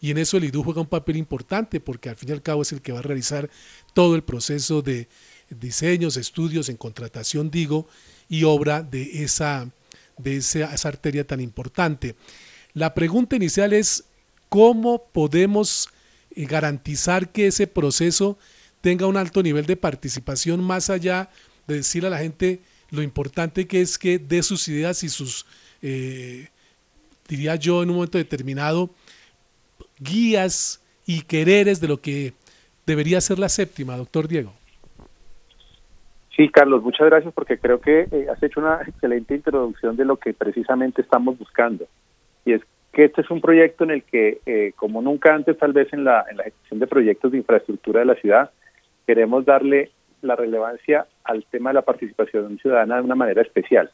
Y 0.00 0.10
en 0.10 0.18
eso 0.18 0.36
el 0.36 0.44
IDU 0.44 0.64
juega 0.64 0.80
un 0.80 0.88
papel 0.88 1.16
importante 1.16 1.78
porque 1.78 2.08
al 2.08 2.16
fin 2.16 2.30
y 2.30 2.32
al 2.32 2.42
cabo 2.42 2.62
es 2.62 2.72
el 2.72 2.82
que 2.82 2.92
va 2.92 2.98
a 2.98 3.02
realizar 3.02 3.48
todo 3.94 4.16
el 4.16 4.24
proceso 4.24 4.82
de 4.82 5.08
diseños, 5.48 6.16
estudios 6.16 6.68
en 6.68 6.76
contratación, 6.76 7.50
digo, 7.50 7.86
y 8.28 8.44
obra 8.44 8.82
de 8.82 9.22
esa, 9.22 9.70
de 10.18 10.38
esa, 10.38 10.74
esa 10.74 10.88
arteria 10.88 11.26
tan 11.26 11.40
importante. 11.40 12.16
La 12.74 12.94
pregunta 12.94 13.36
inicial 13.36 13.72
es 13.72 14.04
cómo 14.48 15.04
podemos 15.12 15.88
eh, 16.34 16.46
garantizar 16.46 17.30
que 17.30 17.46
ese 17.46 17.66
proceso 17.66 18.38
tenga 18.80 19.06
un 19.06 19.16
alto 19.16 19.42
nivel 19.42 19.66
de 19.66 19.76
participación 19.76 20.62
más 20.62 20.90
allá 20.90 21.30
de 21.66 21.76
decir 21.76 22.04
a 22.04 22.10
la 22.10 22.18
gente 22.18 22.60
lo 22.90 23.02
importante 23.02 23.66
que 23.66 23.80
es 23.80 23.98
que 23.98 24.18
dé 24.18 24.42
sus 24.42 24.68
ideas 24.68 25.02
y 25.04 25.08
sus, 25.08 25.46
eh, 25.80 26.48
diría 27.36 27.56
yo, 27.56 27.82
en 27.82 27.90
un 27.90 27.96
momento 27.96 28.18
determinado, 28.18 28.90
guías 29.98 30.82
y 31.06 31.22
quereres 31.22 31.80
de 31.80 31.88
lo 31.88 32.00
que 32.00 32.32
debería 32.86 33.20
ser 33.20 33.38
la 33.38 33.48
séptima, 33.48 33.96
doctor 33.96 34.28
Diego. 34.28 34.52
Sí, 36.36 36.48
Carlos, 36.48 36.82
muchas 36.82 37.08
gracias 37.08 37.32
porque 37.34 37.58
creo 37.58 37.80
que 37.80 38.08
eh, 38.10 38.26
has 38.32 38.42
hecho 38.42 38.60
una 38.60 38.80
excelente 38.86 39.34
introducción 39.34 39.96
de 39.96 40.04
lo 40.04 40.16
que 40.16 40.32
precisamente 40.32 41.02
estamos 41.02 41.38
buscando 41.38 41.86
y 42.44 42.54
es 42.54 42.62
que 42.92 43.04
este 43.04 43.22
es 43.22 43.30
un 43.30 43.40
proyecto 43.40 43.84
en 43.84 43.90
el 43.92 44.02
que, 44.02 44.40
eh, 44.44 44.72
como 44.76 45.00
nunca 45.00 45.34
antes 45.34 45.56
tal 45.56 45.72
vez 45.72 45.92
en 45.92 46.04
la, 46.04 46.24
en 46.30 46.36
la 46.36 46.42
ejecución 46.44 46.80
de 46.80 46.86
proyectos 46.86 47.32
de 47.32 47.38
infraestructura 47.38 48.00
de 48.00 48.06
la 48.06 48.14
ciudad, 48.16 48.50
queremos 49.06 49.44
darle 49.44 49.90
la 50.20 50.36
relevancia 50.36 51.06
al 51.24 51.44
tema 51.44 51.70
de 51.70 51.74
la 51.74 51.82
participación 51.82 52.58
ciudadana 52.58 52.96
de 52.96 53.02
una 53.02 53.14
manera 53.14 53.42
especial. 53.42 53.90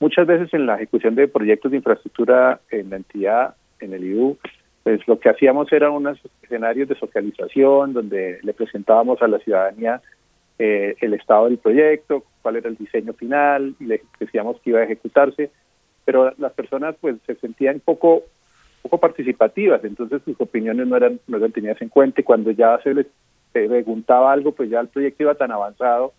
Muchas 0.00 0.26
veces 0.26 0.52
en 0.54 0.66
la 0.66 0.76
ejecución 0.76 1.14
de 1.14 1.28
proyectos 1.28 1.70
de 1.70 1.76
infraestructura 1.76 2.60
en 2.70 2.88
la 2.88 2.96
entidad, 2.96 3.54
en 3.80 3.92
el 3.92 4.04
IDU, 4.04 4.38
pues 4.82 5.06
lo 5.06 5.20
que 5.20 5.28
hacíamos 5.28 5.70
era 5.72 5.90
unos 5.90 6.18
escenarios 6.42 6.88
de 6.88 6.94
socialización 6.94 7.92
donde 7.92 8.38
le 8.42 8.54
presentábamos 8.54 9.20
a 9.20 9.28
la 9.28 9.38
ciudadanía 9.38 10.00
eh, 10.58 10.96
el 11.00 11.14
estado 11.14 11.46
del 11.46 11.58
proyecto, 11.58 12.24
cuál 12.40 12.56
era 12.56 12.68
el 12.68 12.76
diseño 12.76 13.12
final, 13.12 13.74
y 13.78 13.86
decíamos 14.18 14.58
que 14.60 14.70
iba 14.70 14.80
a 14.80 14.84
ejecutarse, 14.84 15.50
pero 16.06 16.32
las 16.38 16.52
personas 16.52 16.96
pues 17.00 17.16
se 17.26 17.34
sentían 17.36 17.80
poco 17.80 18.22
poco 18.82 18.96
participativas, 18.98 19.84
entonces 19.84 20.22
sus 20.24 20.40
opiniones 20.40 20.86
no 20.86 20.96
eran 20.96 21.20
no 21.26 21.36
eran 21.36 21.52
tenidas 21.52 21.80
en 21.82 21.90
cuenta 21.90 22.22
y 22.22 22.24
cuando 22.24 22.50
ya 22.50 22.80
se 22.82 22.94
les 22.94 23.06
preguntaba 23.52 24.32
algo, 24.32 24.52
pues 24.52 24.70
ya 24.70 24.80
el 24.80 24.88
proyecto 24.88 25.24
iba 25.24 25.34
tan 25.34 25.52
avanzado 25.52 26.14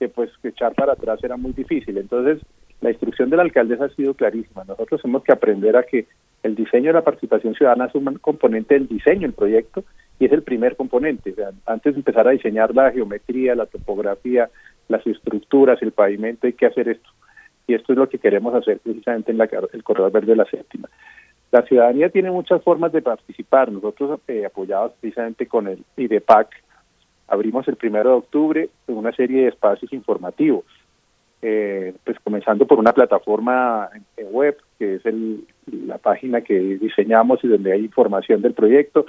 que 0.00 0.08
pues 0.08 0.30
echar 0.42 0.74
para 0.74 0.94
atrás 0.94 1.22
era 1.22 1.36
muy 1.36 1.52
difícil. 1.52 1.98
Entonces, 1.98 2.40
la 2.80 2.90
instrucción 2.90 3.30
del 3.30 3.40
alcalde 3.40 3.78
ha 3.80 3.88
sido 3.90 4.14
clarísima. 4.14 4.64
Nosotros 4.64 5.02
tenemos 5.02 5.22
que 5.24 5.32
aprender 5.32 5.76
a 5.76 5.82
que 5.82 6.06
el 6.42 6.54
diseño 6.54 6.88
de 6.88 6.94
la 6.94 7.04
participación 7.04 7.54
ciudadana 7.54 7.86
es 7.86 7.94
un 7.94 8.14
componente 8.14 8.74
del 8.74 8.88
diseño 8.88 9.22
del 9.22 9.32
proyecto 9.32 9.84
y 10.18 10.26
es 10.26 10.32
el 10.32 10.42
primer 10.42 10.76
componente. 10.76 11.34
antes 11.66 11.94
de 11.94 11.98
empezar 11.98 12.26
a 12.26 12.32
diseñar 12.32 12.74
la 12.74 12.90
geometría, 12.90 13.54
la 13.54 13.66
topografía, 13.66 14.48
las 14.88 15.06
estructuras, 15.06 15.80
el 15.82 15.92
pavimento, 15.92 16.46
hay 16.46 16.54
que 16.54 16.66
hacer 16.66 16.88
esto 16.88 17.10
y 17.70 17.74
esto 17.74 17.92
es 17.92 17.98
lo 17.98 18.08
que 18.08 18.18
queremos 18.18 18.52
hacer 18.54 18.80
precisamente 18.80 19.30
en 19.30 19.38
la, 19.38 19.48
el 19.72 19.84
corredor 19.84 20.10
verde 20.10 20.32
de 20.32 20.36
la 20.36 20.44
séptima. 20.44 20.88
La 21.52 21.62
ciudadanía 21.62 22.08
tiene 22.10 22.30
muchas 22.30 22.62
formas 22.62 22.92
de 22.92 23.02
participar. 23.02 23.70
Nosotros, 23.70 24.20
eh, 24.26 24.44
apoyados 24.44 24.92
precisamente 25.00 25.46
con 25.46 25.68
el 25.68 25.84
IDEPAC, 25.96 26.48
abrimos 27.28 27.66
el 27.68 27.76
primero 27.76 28.10
de 28.10 28.16
octubre 28.16 28.70
una 28.88 29.12
serie 29.12 29.42
de 29.42 29.48
espacios 29.48 29.92
informativos, 29.92 30.64
eh, 31.42 31.94
pues 32.04 32.18
comenzando 32.20 32.66
por 32.66 32.78
una 32.78 32.92
plataforma 32.92 33.88
en 34.16 34.26
web, 34.30 34.56
que 34.78 34.94
es 34.96 35.06
el, 35.06 35.46
la 35.86 35.96
página 35.98 36.42
que 36.42 36.58
diseñamos 36.58 37.42
y 37.42 37.48
donde 37.48 37.72
hay 37.72 37.84
información 37.84 38.42
del 38.42 38.54
proyecto, 38.54 39.06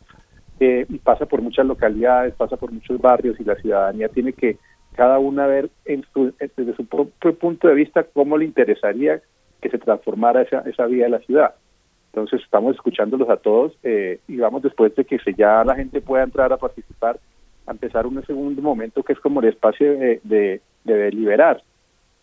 Eh, 0.61 0.87
y 0.89 0.99
pasa 0.99 1.27
por 1.27 1.43
muchas 1.43 1.67
localidades, 1.67 2.33
pasa 2.35 2.57
por 2.57 2.71
muchos 2.71 3.01
barrios 3.01 3.41
y 3.41 3.45
la 3.45 3.57
ciudadanía 3.57 4.09
tiene 4.09 4.33
que 4.33 4.57
cada 4.97 5.19
una 5.19 5.47
ver 5.47 5.71
en 5.85 6.05
su, 6.13 6.33
desde 6.39 6.75
su 6.75 6.87
propio 6.87 7.35
punto 7.35 7.69
de 7.69 7.75
vista 7.75 8.03
cómo 8.03 8.39
le 8.39 8.47
interesaría 8.47 9.21
que 9.61 9.69
se 9.69 9.79
transformara 9.79 10.43
esa, 10.43 10.61
esa 10.61 10.87
vía 10.87 11.05
de 11.05 11.11
la 11.11 11.19
ciudad. 11.21 11.55
Entonces 12.13 12.41
estamos 12.43 12.75
escuchándolos 12.75 13.29
a 13.29 13.37
todos 13.37 13.77
eh, 13.83 14.21
y 14.27 14.39
vamos 14.39 14.63
después 14.63 14.95
de 14.97 15.05
que 15.05 15.19
se 15.19 15.35
ya 15.35 15.63
la 15.65 15.75
gente 15.75 16.01
pueda 16.01 16.25
entrar 16.25 16.51
a 16.53 16.57
participar, 16.57 17.19
a 17.67 17.73
empezar 17.73 18.07
un 18.07 18.25
segundo 18.25 18.63
momento 18.63 19.03
que 19.03 19.13
es 19.13 19.21
como 19.21 19.41
el 19.41 19.49
espacio 19.49 19.93
de, 19.93 20.21
de, 20.25 20.61
deliberar. 20.85 21.63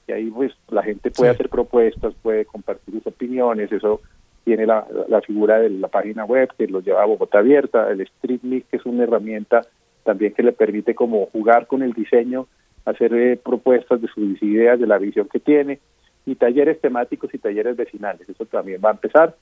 Y 0.08 0.12
ahí 0.12 0.32
pues 0.32 0.52
la 0.70 0.82
gente 0.82 1.12
puede 1.12 1.32
hacer 1.32 1.50
propuestas, 1.50 2.14
puede 2.24 2.46
compartir 2.46 2.96
sus 2.96 3.08
opiniones, 3.08 3.72
eso 3.72 4.02
tiene 4.44 4.66
la, 4.66 4.86
la 5.08 5.22
figura 5.22 5.60
de 5.60 5.70
la 5.70 5.88
página 5.88 6.26
web 6.26 6.50
que 6.58 6.68
lo 6.68 6.82
lleva 6.82 7.04
a 7.04 7.06
Bogotá 7.06 7.40
Abierta, 7.40 7.90
el 7.92 8.02
Street 8.02 8.42
que 8.42 8.78
es 8.78 8.86
una 8.86 9.04
herramienta 9.04 9.62
también 10.04 10.34
que 10.34 10.44
le 10.44 10.52
permite 10.52 10.96
como 10.96 11.28
jugar 11.28 11.68
con 11.68 11.82
el 11.82 11.94
diseño 11.94 12.48
hacer 12.86 13.14
eh, 13.14 13.38
propuestas 13.38 14.02
de 14.02 14.08
sus 14.08 14.42
ideas, 14.42 14.80
de 14.80 14.88
la 14.88 14.98
visión 14.98 15.28
que 15.32 15.40
tiene, 15.40 15.80
y 16.26 16.36
talleres 16.36 16.80
temáticos 16.80 17.34
y 17.34 17.38
talleres 17.38 17.76
vecinales. 17.76 18.28
Eso 18.28 18.46
también 18.46 18.82
va 18.84 18.90
a 18.90 18.94
empezar. 18.94 19.36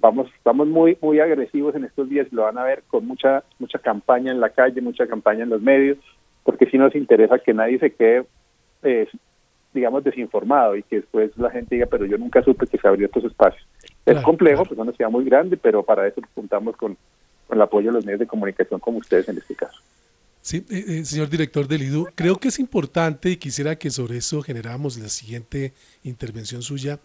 Vamos, 0.00 0.28
estamos 0.36 0.68
muy, 0.68 0.96
muy 1.00 1.18
agresivos 1.18 1.74
en 1.74 1.84
estos 1.84 2.08
días 2.08 2.32
lo 2.32 2.42
van 2.42 2.58
a 2.58 2.64
ver 2.64 2.84
con 2.86 3.04
mucha, 3.06 3.42
mucha 3.58 3.80
campaña 3.80 4.30
en 4.30 4.40
la 4.40 4.50
calle, 4.50 4.80
mucha 4.80 5.08
campaña 5.08 5.42
en 5.42 5.50
los 5.50 5.60
medios, 5.60 5.98
porque 6.44 6.66
si 6.66 6.78
nos 6.78 6.94
interesa 6.94 7.40
que 7.40 7.52
nadie 7.52 7.80
se 7.80 7.90
quede, 7.90 8.24
eh, 8.84 9.08
digamos, 9.74 10.04
desinformado 10.04 10.76
y 10.76 10.84
que 10.84 10.96
después 10.96 11.36
la 11.36 11.50
gente 11.50 11.74
diga, 11.74 11.86
pero 11.90 12.06
yo 12.06 12.16
nunca 12.16 12.42
supe 12.42 12.66
que 12.66 12.78
se 12.78 12.86
abrió 12.86 13.06
estos 13.06 13.24
espacios. 13.24 13.66
Es 14.06 14.20
complejo, 14.20 14.62
pues 14.62 14.72
es 14.72 14.78
una 14.78 14.92
ciudad 14.92 15.10
muy 15.10 15.24
grande, 15.24 15.56
pero 15.56 15.82
para 15.82 16.06
eso 16.06 16.22
contamos 16.34 16.76
con, 16.76 16.96
con 17.46 17.58
el 17.58 17.62
apoyo 17.62 17.88
de 17.88 17.94
los 17.94 18.06
medios 18.06 18.20
de 18.20 18.26
comunicación 18.26 18.80
como 18.80 18.98
ustedes 18.98 19.28
en 19.28 19.36
este 19.36 19.54
caso. 19.54 19.77
Sí, 20.48 20.64
eh, 20.70 20.84
eh, 20.88 21.04
señor 21.04 21.28
director 21.28 21.68
del 21.68 21.82
IDU, 21.82 22.08
creo 22.14 22.36
que 22.36 22.48
es 22.48 22.58
importante 22.58 23.28
y 23.28 23.36
quisiera 23.36 23.76
que 23.76 23.90
sobre 23.90 24.16
eso 24.16 24.40
generáramos 24.40 24.96
la 24.96 25.10
siguiente 25.10 25.74
intervención 26.04 26.62
suya, 26.62 26.98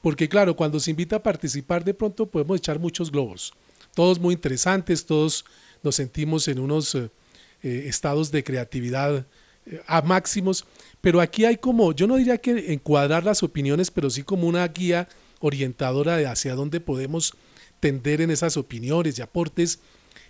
porque 0.00 0.30
claro, 0.30 0.56
cuando 0.56 0.80
se 0.80 0.92
invita 0.92 1.16
a 1.16 1.22
participar 1.22 1.84
de 1.84 1.92
pronto 1.92 2.24
podemos 2.24 2.56
echar 2.56 2.78
muchos 2.78 3.12
globos, 3.12 3.52
todos 3.94 4.18
muy 4.18 4.32
interesantes, 4.32 5.04
todos 5.04 5.44
nos 5.82 5.94
sentimos 5.94 6.48
en 6.48 6.58
unos 6.58 6.94
eh, 6.94 7.10
estados 7.60 8.32
de 8.32 8.42
creatividad 8.42 9.26
a 9.86 10.00
máximos, 10.00 10.64
pero 11.02 11.20
aquí 11.20 11.44
hay 11.44 11.58
como, 11.58 11.92
yo 11.92 12.06
no 12.06 12.16
diría 12.16 12.38
que 12.38 12.72
encuadrar 12.72 13.24
las 13.24 13.42
opiniones, 13.42 13.90
pero 13.90 14.08
sí 14.08 14.22
como 14.22 14.48
una 14.48 14.66
guía 14.68 15.06
orientadora 15.40 16.16
de 16.16 16.28
hacia 16.28 16.54
dónde 16.54 16.80
podemos 16.80 17.34
tender 17.78 18.22
en 18.22 18.30
esas 18.30 18.56
opiniones 18.56 19.18
y 19.18 19.22
aportes 19.22 19.80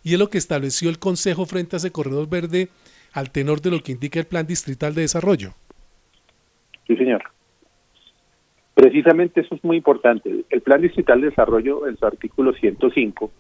y 0.06 0.12
es 0.12 0.20
lo 0.20 0.30
que 0.30 0.38
estableció 0.38 0.88
el 0.88 1.00
Consejo 1.00 1.46
frente 1.46 1.74
a 1.74 1.78
ese 1.78 1.90
corredor 1.90 2.28
verde 2.28 2.68
al 3.12 3.32
tenor 3.32 3.60
de 3.60 3.72
lo 3.72 3.80
que 3.80 3.90
indica 3.90 4.20
el 4.20 4.26
Plan 4.26 4.46
Distrital 4.46 4.94
de 4.94 5.00
Desarrollo. 5.00 5.50
Sí, 6.86 6.96
señor. 6.96 7.24
Precisamente 8.72 9.40
eso 9.40 9.56
es 9.56 9.64
muy 9.64 9.78
importante. 9.78 10.44
El 10.48 10.60
Plan 10.60 10.80
Distrital 10.80 11.20
de 11.20 11.30
Desarrollo, 11.30 11.88
en 11.88 11.96
su 11.96 12.06
artículo 12.06 12.52
105, 12.52 13.32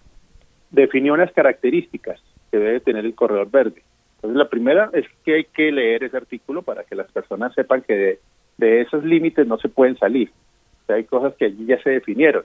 definió 0.72 1.14
unas 1.14 1.30
características 1.30 2.20
que 2.50 2.58
debe 2.58 2.80
tener 2.80 3.04
el 3.04 3.14
corredor 3.14 3.48
verde. 3.48 3.84
Entonces, 4.16 4.36
la 4.36 4.48
primera 4.48 4.90
es 4.92 5.06
que 5.24 5.34
hay 5.34 5.44
que 5.44 5.70
leer 5.70 6.02
ese 6.02 6.16
artículo 6.16 6.62
para 6.62 6.82
que 6.82 6.96
las 6.96 7.12
personas 7.12 7.54
sepan 7.54 7.82
que 7.82 8.18
de, 8.58 8.80
esos 8.80 9.04
límites 9.04 9.46
no 9.46 9.56
se 9.58 9.68
pueden 9.68 9.96
salir. 9.98 10.32
O 10.82 10.86
sea, 10.86 10.96
hay 10.96 11.04
cosas 11.04 11.32
que 11.36 11.44
allí 11.44 11.64
ya 11.64 11.80
se 11.84 11.90
definieron. 11.90 12.42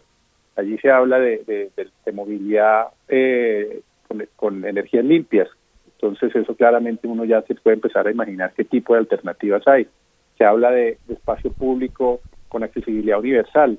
Allí 0.56 0.78
se 0.78 0.92
habla 0.92 1.18
de, 1.18 1.72
de 2.06 2.12
movilidad 2.12 2.90
eh, 3.08 3.82
con, 4.36 4.66
energías 4.66 5.06
limpias. 5.06 5.48
Entonces 5.96 6.36
eso 6.36 6.56
claramente 6.56 7.08
uno 7.08 7.26
ya 7.26 7.42
se 7.44 7.56
puede 7.56 7.76
empezar 7.76 8.08
a 8.08 8.12
imaginar 8.12 8.54
qué 8.56 8.64
tipo 8.64 8.94
de 8.94 9.00
alternativas 9.00 9.68
hay. 9.68 9.88
Se 10.38 10.46
habla 10.46 10.72
de, 10.72 10.98
espacio 11.08 11.52
público 11.52 12.22
con 12.48 12.64
accesibilidad 12.64 13.20
universal, 13.20 13.78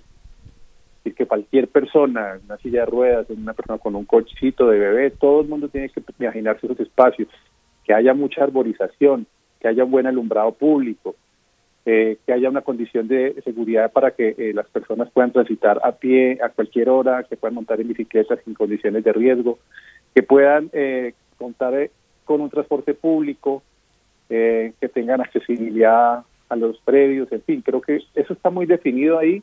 es 1.04 1.14
que 1.14 1.26
cualquier 1.26 1.66
persona, 1.66 2.38
una 2.44 2.56
silla 2.58 2.80
de 2.80 2.86
ruedas, 2.86 3.26
una 3.30 3.54
persona 3.54 3.78
con 3.78 3.96
un 3.96 4.04
cochecito 4.04 4.68
de 4.68 4.78
bebé, 4.78 5.10
todo 5.10 5.40
el 5.40 5.48
mundo 5.48 5.68
tiene 5.68 5.88
que 5.88 6.00
imaginarse 6.20 6.66
esos 6.66 6.78
espacios, 6.78 7.28
que 7.84 7.92
haya 7.92 8.14
mucha 8.14 8.44
arborización, 8.44 9.26
que 9.60 9.68
haya 9.68 9.82
buen 9.82 10.06
alumbrado 10.06 10.52
público, 10.52 11.16
eh, 11.84 12.18
que 12.24 12.32
haya 12.32 12.48
una 12.48 12.62
condición 12.62 13.08
de 13.08 13.40
seguridad 13.42 13.90
para 13.90 14.12
que 14.12 14.34
eh, 14.38 14.52
las 14.54 14.68
personas 14.68 15.10
puedan 15.10 15.32
transitar 15.32 15.80
a 15.82 15.92
pie 15.92 16.38
a 16.42 16.48
cualquier 16.48 16.88
hora, 16.88 17.24
que 17.24 17.36
puedan 17.36 17.54
montar 17.54 17.80
en 17.80 17.88
bicicletas 17.88 18.38
sin 18.44 18.54
condiciones 18.54 19.02
de 19.02 19.12
riesgo, 19.12 19.58
que 20.14 20.22
puedan 20.22 20.70
eh, 20.72 21.14
contar 21.38 21.74
eh, 21.74 21.90
con 22.24 22.40
un 22.40 22.50
transporte 22.50 22.94
público, 22.94 23.62
eh, 24.30 24.72
que 24.80 24.88
tengan 24.88 25.20
accesibilidad 25.20 26.22
a 26.48 26.56
los 26.56 26.78
predios, 26.80 27.32
en 27.32 27.42
fin, 27.42 27.62
creo 27.62 27.80
que 27.80 27.96
eso 28.14 28.32
está 28.32 28.50
muy 28.50 28.66
definido 28.66 29.18
ahí 29.18 29.42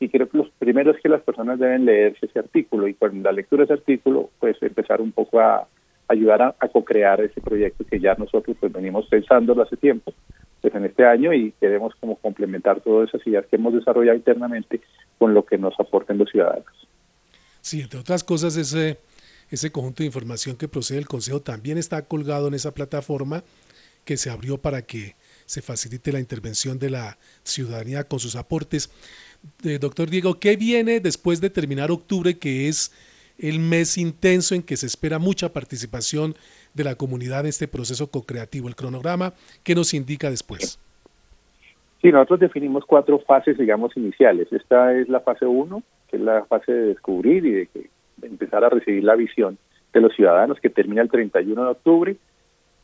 y 0.00 0.08
creo 0.08 0.28
que 0.28 0.38
los 0.38 0.50
primeros 0.58 0.96
que 1.02 1.08
las 1.08 1.22
personas 1.22 1.58
deben 1.58 1.84
leerse 1.84 2.26
ese 2.26 2.38
artículo 2.38 2.86
y 2.86 2.94
con 2.94 3.22
la 3.22 3.32
lectura 3.32 3.60
de 3.60 3.64
ese 3.64 3.72
artículo 3.74 4.30
pues 4.38 4.60
empezar 4.62 5.00
un 5.00 5.12
poco 5.12 5.40
a 5.40 5.66
ayudar 6.08 6.42
a, 6.42 6.54
a 6.58 6.68
co-crear 6.68 7.20
ese 7.20 7.40
proyecto 7.40 7.84
que 7.84 7.98
ya 7.98 8.14
nosotros 8.14 8.56
pues 8.60 8.72
venimos 8.72 9.06
pensándolo 9.06 9.62
hace 9.62 9.76
tiempo 9.76 10.12
pues 10.60 10.74
en 10.74 10.84
este 10.84 11.04
año 11.04 11.32
y 11.32 11.52
queremos 11.60 11.94
como 12.00 12.16
complementar 12.16 12.80
todas 12.80 13.08
esas 13.08 13.26
ideas 13.26 13.46
que 13.46 13.56
hemos 13.56 13.74
desarrollado 13.74 14.16
internamente 14.16 14.80
con 15.18 15.34
lo 15.34 15.44
que 15.44 15.58
nos 15.58 15.78
aporten 15.78 16.18
los 16.18 16.30
ciudadanos. 16.30 16.66
Sí, 17.60 17.80
entre 17.80 18.00
otras 18.00 18.24
cosas 18.24 18.56
ese 18.56 18.98
ese 19.50 19.72
conjunto 19.72 20.02
de 20.02 20.06
información 20.06 20.56
que 20.56 20.68
procede 20.68 20.98
del 20.98 21.08
Consejo 21.08 21.40
también 21.40 21.78
está 21.78 22.02
colgado 22.02 22.48
en 22.48 22.54
esa 22.54 22.74
plataforma 22.74 23.44
que 24.04 24.16
se 24.16 24.30
abrió 24.30 24.58
para 24.58 24.82
que 24.82 25.16
se 25.46 25.62
facilite 25.62 26.12
la 26.12 26.20
intervención 26.20 26.78
de 26.78 26.90
la 26.90 27.18
ciudadanía 27.44 28.04
con 28.04 28.20
sus 28.20 28.36
aportes. 28.36 28.90
Eh, 29.64 29.78
doctor 29.78 30.10
Diego, 30.10 30.38
¿qué 30.38 30.56
viene 30.56 31.00
después 31.00 31.40
de 31.40 31.50
terminar 31.50 31.90
octubre, 31.90 32.38
que 32.38 32.68
es 32.68 32.92
el 33.38 33.60
mes 33.60 33.96
intenso 33.96 34.54
en 34.54 34.62
que 34.62 34.76
se 34.76 34.86
espera 34.86 35.18
mucha 35.18 35.52
participación 35.52 36.36
de 36.78 36.84
la 36.84 36.94
comunidad 36.94 37.44
este 37.44 37.68
proceso 37.68 38.10
co-creativo? 38.10 38.68
El 38.68 38.76
cronograma, 38.76 39.34
¿qué 39.62 39.74
nos 39.74 39.92
indica 39.92 40.30
después? 40.30 40.78
Sí, 42.00 42.10
nosotros 42.10 42.40
definimos 42.40 42.84
cuatro 42.86 43.18
fases, 43.18 43.58
digamos, 43.58 43.96
iniciales. 43.96 44.52
Esta 44.52 44.94
es 44.94 45.08
la 45.08 45.20
fase 45.20 45.44
uno, 45.44 45.82
que 46.08 46.16
es 46.16 46.22
la 46.22 46.44
fase 46.44 46.72
de 46.72 46.86
descubrir 46.86 47.44
y 47.44 47.50
de 47.50 47.66
que 47.66 47.90
empezar 48.22 48.64
a 48.64 48.68
recibir 48.68 49.04
la 49.04 49.16
visión 49.16 49.58
de 49.92 50.00
los 50.00 50.14
ciudadanos 50.14 50.60
que 50.60 50.70
termina 50.70 51.02
el 51.02 51.10
31 51.10 51.64
de 51.64 51.70
octubre. 51.70 52.16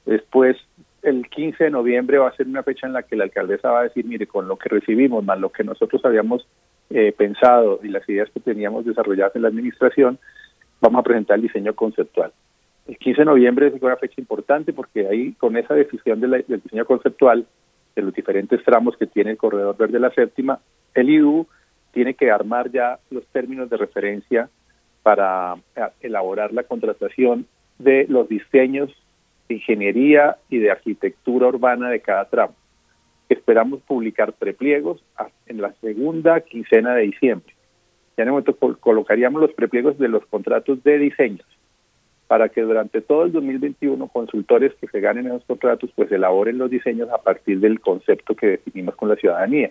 Después, 0.04 0.56
el 1.02 1.28
15 1.28 1.64
de 1.64 1.70
noviembre 1.70 2.18
va 2.18 2.28
a 2.28 2.36
ser 2.36 2.46
una 2.46 2.62
fecha 2.62 2.86
en 2.86 2.92
la 2.92 3.02
que 3.02 3.16
la 3.16 3.24
alcaldesa 3.24 3.70
va 3.70 3.80
a 3.80 3.84
decir, 3.84 4.04
mire, 4.04 4.26
con 4.26 4.48
lo 4.48 4.56
que 4.56 4.68
recibimos, 4.68 5.24
más 5.24 5.38
lo 5.38 5.50
que 5.50 5.62
nosotros 5.62 6.04
habíamos 6.04 6.46
eh, 6.90 7.14
pensado 7.16 7.80
y 7.82 7.88
las 7.88 8.08
ideas 8.08 8.28
que 8.30 8.40
teníamos 8.40 8.84
desarrolladas 8.84 9.36
en 9.36 9.42
la 9.42 9.48
administración, 9.48 10.18
vamos 10.80 11.00
a 11.00 11.02
presentar 11.04 11.36
el 11.36 11.42
diseño 11.42 11.74
conceptual. 11.74 12.32
El 12.86 12.98
15 12.98 13.22
de 13.22 13.24
noviembre 13.24 13.68
es 13.68 13.82
una 13.82 13.96
fecha 13.96 14.20
importante 14.20 14.74
porque 14.74 15.06
ahí, 15.06 15.32
con 15.32 15.56
esa 15.56 15.74
decisión 15.74 16.20
del 16.20 16.44
diseño 16.46 16.84
conceptual, 16.84 17.46
de 17.96 18.02
los 18.02 18.12
diferentes 18.12 18.62
tramos 18.62 18.96
que 18.96 19.06
tiene 19.06 19.30
el 19.30 19.36
corredor 19.38 19.76
verde 19.76 19.94
de 19.94 20.00
la 20.00 20.10
séptima, 20.10 20.58
el 20.94 21.08
IDU 21.08 21.46
tiene 21.92 22.14
que 22.14 22.30
armar 22.30 22.70
ya 22.70 22.98
los 23.10 23.24
términos 23.28 23.70
de 23.70 23.76
referencia 23.76 24.50
para 25.02 25.54
eh, 25.76 25.80
elaborar 26.00 26.52
la 26.52 26.64
contratación 26.64 27.46
de 27.78 28.06
los 28.08 28.28
diseños 28.28 28.90
de 29.48 29.54
ingeniería 29.54 30.36
y 30.50 30.58
de 30.58 30.70
arquitectura 30.70 31.46
urbana 31.48 31.88
de 31.88 32.00
cada 32.00 32.26
tramo. 32.26 32.54
Esperamos 33.28 33.80
publicar 33.82 34.32
prepliegos 34.34 35.02
en 35.46 35.62
la 35.62 35.72
segunda 35.80 36.40
quincena 36.40 36.94
de 36.94 37.02
diciembre. 37.02 37.54
ya 38.16 38.24
en 38.24 38.28
el 38.28 38.32
momento 38.32 38.56
colocaríamos 38.80 39.40
los 39.40 39.52
prepliegos 39.52 39.98
de 39.98 40.08
los 40.08 40.26
contratos 40.26 40.82
de 40.84 40.98
diseños 40.98 41.46
para 42.26 42.48
que 42.48 42.62
durante 42.62 43.00
todo 43.00 43.24
el 43.24 43.32
2021 43.32 44.08
consultores 44.08 44.72
que 44.80 44.86
se 44.88 45.00
ganen 45.00 45.26
esos 45.26 45.44
contratos 45.44 45.90
pues 45.94 46.10
elaboren 46.10 46.58
los 46.58 46.70
diseños 46.70 47.08
a 47.10 47.18
partir 47.18 47.60
del 47.60 47.80
concepto 47.80 48.34
que 48.34 48.46
definimos 48.46 48.96
con 48.96 49.08
la 49.08 49.16
ciudadanía. 49.16 49.70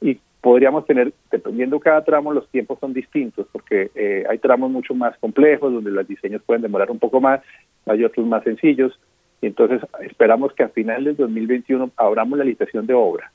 Y 0.00 0.18
podríamos 0.40 0.86
tener, 0.86 1.12
dependiendo 1.30 1.80
cada 1.80 2.04
tramo, 2.04 2.32
los 2.32 2.48
tiempos 2.48 2.78
son 2.80 2.92
distintos, 2.92 3.46
porque 3.52 3.90
eh, 3.94 4.24
hay 4.28 4.38
tramos 4.38 4.70
mucho 4.70 4.94
más 4.94 5.16
complejos, 5.18 5.72
donde 5.72 5.90
los 5.90 6.06
diseños 6.06 6.42
pueden 6.42 6.62
demorar 6.62 6.90
un 6.90 6.98
poco 6.98 7.20
más, 7.20 7.40
hay 7.86 8.04
otros 8.04 8.26
más 8.26 8.44
sencillos, 8.44 8.98
y 9.42 9.46
entonces 9.46 9.80
esperamos 10.00 10.52
que 10.52 10.62
a 10.62 10.68
final 10.68 11.04
del 11.04 11.16
2021 11.16 11.90
abramos 11.96 12.38
la 12.38 12.44
licitación 12.44 12.86
de 12.86 12.94
obra. 12.94 13.32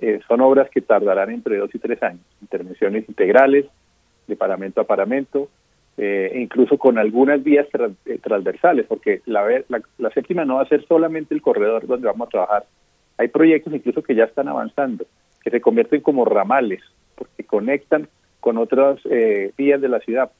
Eh, 0.00 0.20
son 0.28 0.40
obras 0.40 0.70
que 0.70 0.80
tardarán 0.80 1.30
entre 1.30 1.56
dos 1.56 1.74
y 1.74 1.78
tres 1.78 2.02
años, 2.02 2.22
intervenciones 2.40 3.08
integrales, 3.08 3.66
de 4.26 4.36
paramento 4.36 4.80
a 4.80 4.84
paramento, 4.84 5.48
eh, 6.02 6.32
incluso 6.34 6.78
con 6.78 6.96
algunas 6.96 7.44
vías 7.44 7.66
transversales, 8.22 8.86
porque 8.86 9.20
la, 9.26 9.46
la, 9.68 9.82
la 9.98 10.10
séptima 10.10 10.46
no 10.46 10.54
va 10.54 10.62
a 10.62 10.68
ser 10.68 10.86
solamente 10.86 11.34
el 11.34 11.42
corredor 11.42 11.86
donde 11.86 12.06
vamos 12.06 12.28
a 12.28 12.30
trabajar. 12.30 12.64
Hay 13.18 13.28
proyectos 13.28 13.74
incluso 13.74 14.02
que 14.02 14.14
ya 14.14 14.24
están 14.24 14.48
avanzando 14.48 15.04
que 15.42 15.50
se 15.50 15.60
convierten 15.60 16.00
como 16.00 16.24
ramales, 16.24 16.80
porque 17.14 17.44
conectan 17.44 18.08
con 18.40 18.58
otras 18.58 18.98
eh, 19.10 19.52
vías 19.56 19.80
de 19.80 19.88
la 19.88 20.00
ciudad, 20.00 20.30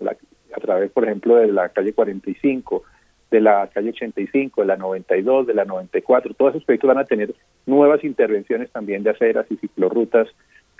a 0.00 0.60
través, 0.60 0.90
por 0.92 1.04
ejemplo, 1.04 1.36
de 1.36 1.48
la 1.48 1.68
calle 1.70 1.92
45, 1.92 2.84
de 3.30 3.40
la 3.40 3.68
calle 3.72 3.90
85, 3.90 4.60
de 4.62 4.66
la 4.66 4.76
92, 4.76 5.46
de 5.46 5.54
la 5.54 5.64
94. 5.64 6.34
Todos 6.34 6.52
esos 6.52 6.64
proyectos 6.64 6.88
van 6.88 6.98
a 6.98 7.04
tener 7.04 7.34
nuevas 7.66 8.02
intervenciones 8.04 8.70
también 8.70 9.02
de 9.02 9.10
aceras 9.10 9.46
y 9.50 9.56
ciclorrutas 9.56 10.28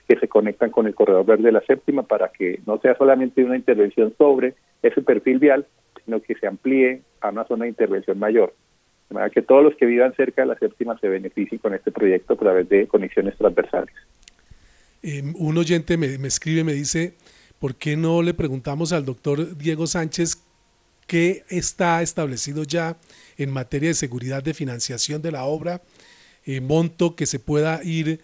que 0.08 0.18
se 0.18 0.26
conectan 0.26 0.70
con 0.70 0.86
el 0.86 0.94
corredor 0.94 1.26
verde 1.26 1.44
de 1.44 1.52
la 1.52 1.60
séptima 1.60 2.02
para 2.02 2.28
que 2.28 2.60
no 2.66 2.80
sea 2.80 2.96
solamente 2.96 3.44
una 3.44 3.56
intervención 3.56 4.14
sobre 4.16 4.54
ese 4.82 5.02
perfil 5.02 5.38
vial, 5.38 5.66
sino 6.04 6.22
que 6.22 6.34
se 6.34 6.46
amplíe 6.46 7.02
a 7.20 7.28
una 7.28 7.44
zona 7.44 7.64
de 7.64 7.70
intervención 7.70 8.18
mayor. 8.18 8.54
De 9.10 9.14
manera 9.14 9.30
que 9.30 9.42
todos 9.42 9.62
los 9.62 9.74
que 9.76 9.84
vivan 9.84 10.14
cerca 10.14 10.42
de 10.42 10.48
la 10.48 10.58
séptima 10.58 10.98
se 10.98 11.08
beneficien 11.08 11.58
con 11.58 11.74
este 11.74 11.92
proyecto 11.92 12.32
a 12.32 12.36
través 12.36 12.68
de 12.70 12.86
conexiones 12.86 13.36
transversales. 13.36 13.94
Em, 15.02 15.34
un 15.36 15.58
oyente 15.58 15.98
me, 15.98 16.06
escribe, 16.26 16.64
me 16.64 16.72
dice, 16.72 17.14
¿por 17.58 17.74
qué 17.74 17.96
no 17.96 18.22
le 18.22 18.32
preguntamos 18.32 18.94
al 18.94 19.04
doctor 19.04 19.56
Diego 19.58 19.86
Sánchez 19.86 20.42
qué 21.06 21.42
está 21.50 22.00
establecido 22.00 22.64
ya 22.64 22.96
en 23.36 23.50
materia 23.50 23.90
de 23.90 23.94
seguridad 23.94 24.42
de 24.42 24.54
financiación 24.54 25.20
de 25.20 25.32
la 25.32 25.44
obra, 25.44 25.82
eh, 26.46 26.60
monto 26.60 27.14
que 27.14 27.26
se 27.26 27.38
pueda 27.38 27.82
ir 27.84 28.20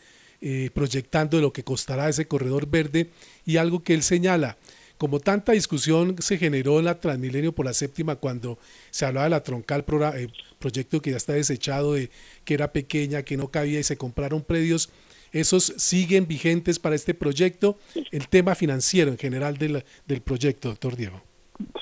eh, 0.47 0.69
proyectando 0.75 1.41
lo 1.41 1.55
que 1.55 1.65
costará 1.65 2.07
ese 2.07 2.29
corredor 2.29 2.69
verde 2.69 3.09
y 3.47 3.57
algo 3.57 3.83
que 3.83 3.95
él 3.95 4.03
señala, 4.03 4.59
como 4.99 5.19
tanta 5.19 5.53
discusión 5.53 6.17
se 6.19 6.37
generó 6.37 6.79
en 6.79 6.85
la 6.85 7.01
Transmilenio 7.01 7.53
por 7.53 7.65
la 7.65 7.73
séptima 7.73 8.17
cuando 8.17 8.59
se 8.91 9.07
hablaba 9.07 9.25
de 9.25 9.31
la 9.31 9.43
troncal 9.43 9.87
eh, 10.17 10.29
proyecto 10.59 11.01
que 11.01 11.13
ya 11.13 11.17
está 11.17 11.33
desechado, 11.33 11.95
de 11.95 12.11
que 12.45 12.53
era 12.53 12.73
pequeña, 12.73 13.23
que 13.23 13.39
no 13.39 13.49
cabía 13.49 13.81
y 13.81 13.85
se 13.85 13.97
compraron 13.97 14.43
predios, 14.43 14.93
esos 15.33 15.65
siguen 15.79 16.27
vigentes 16.29 16.79
para 16.79 16.95
este 16.95 17.15
proyecto, 17.15 17.79
el 18.13 18.29
tema 18.29 18.55
financiero 18.55 19.13
en 19.13 19.17
general 19.17 19.57
del, 19.57 19.83
del 20.07 20.21
proyecto, 20.21 20.69
doctor 20.69 20.95
Diego. 20.95 21.23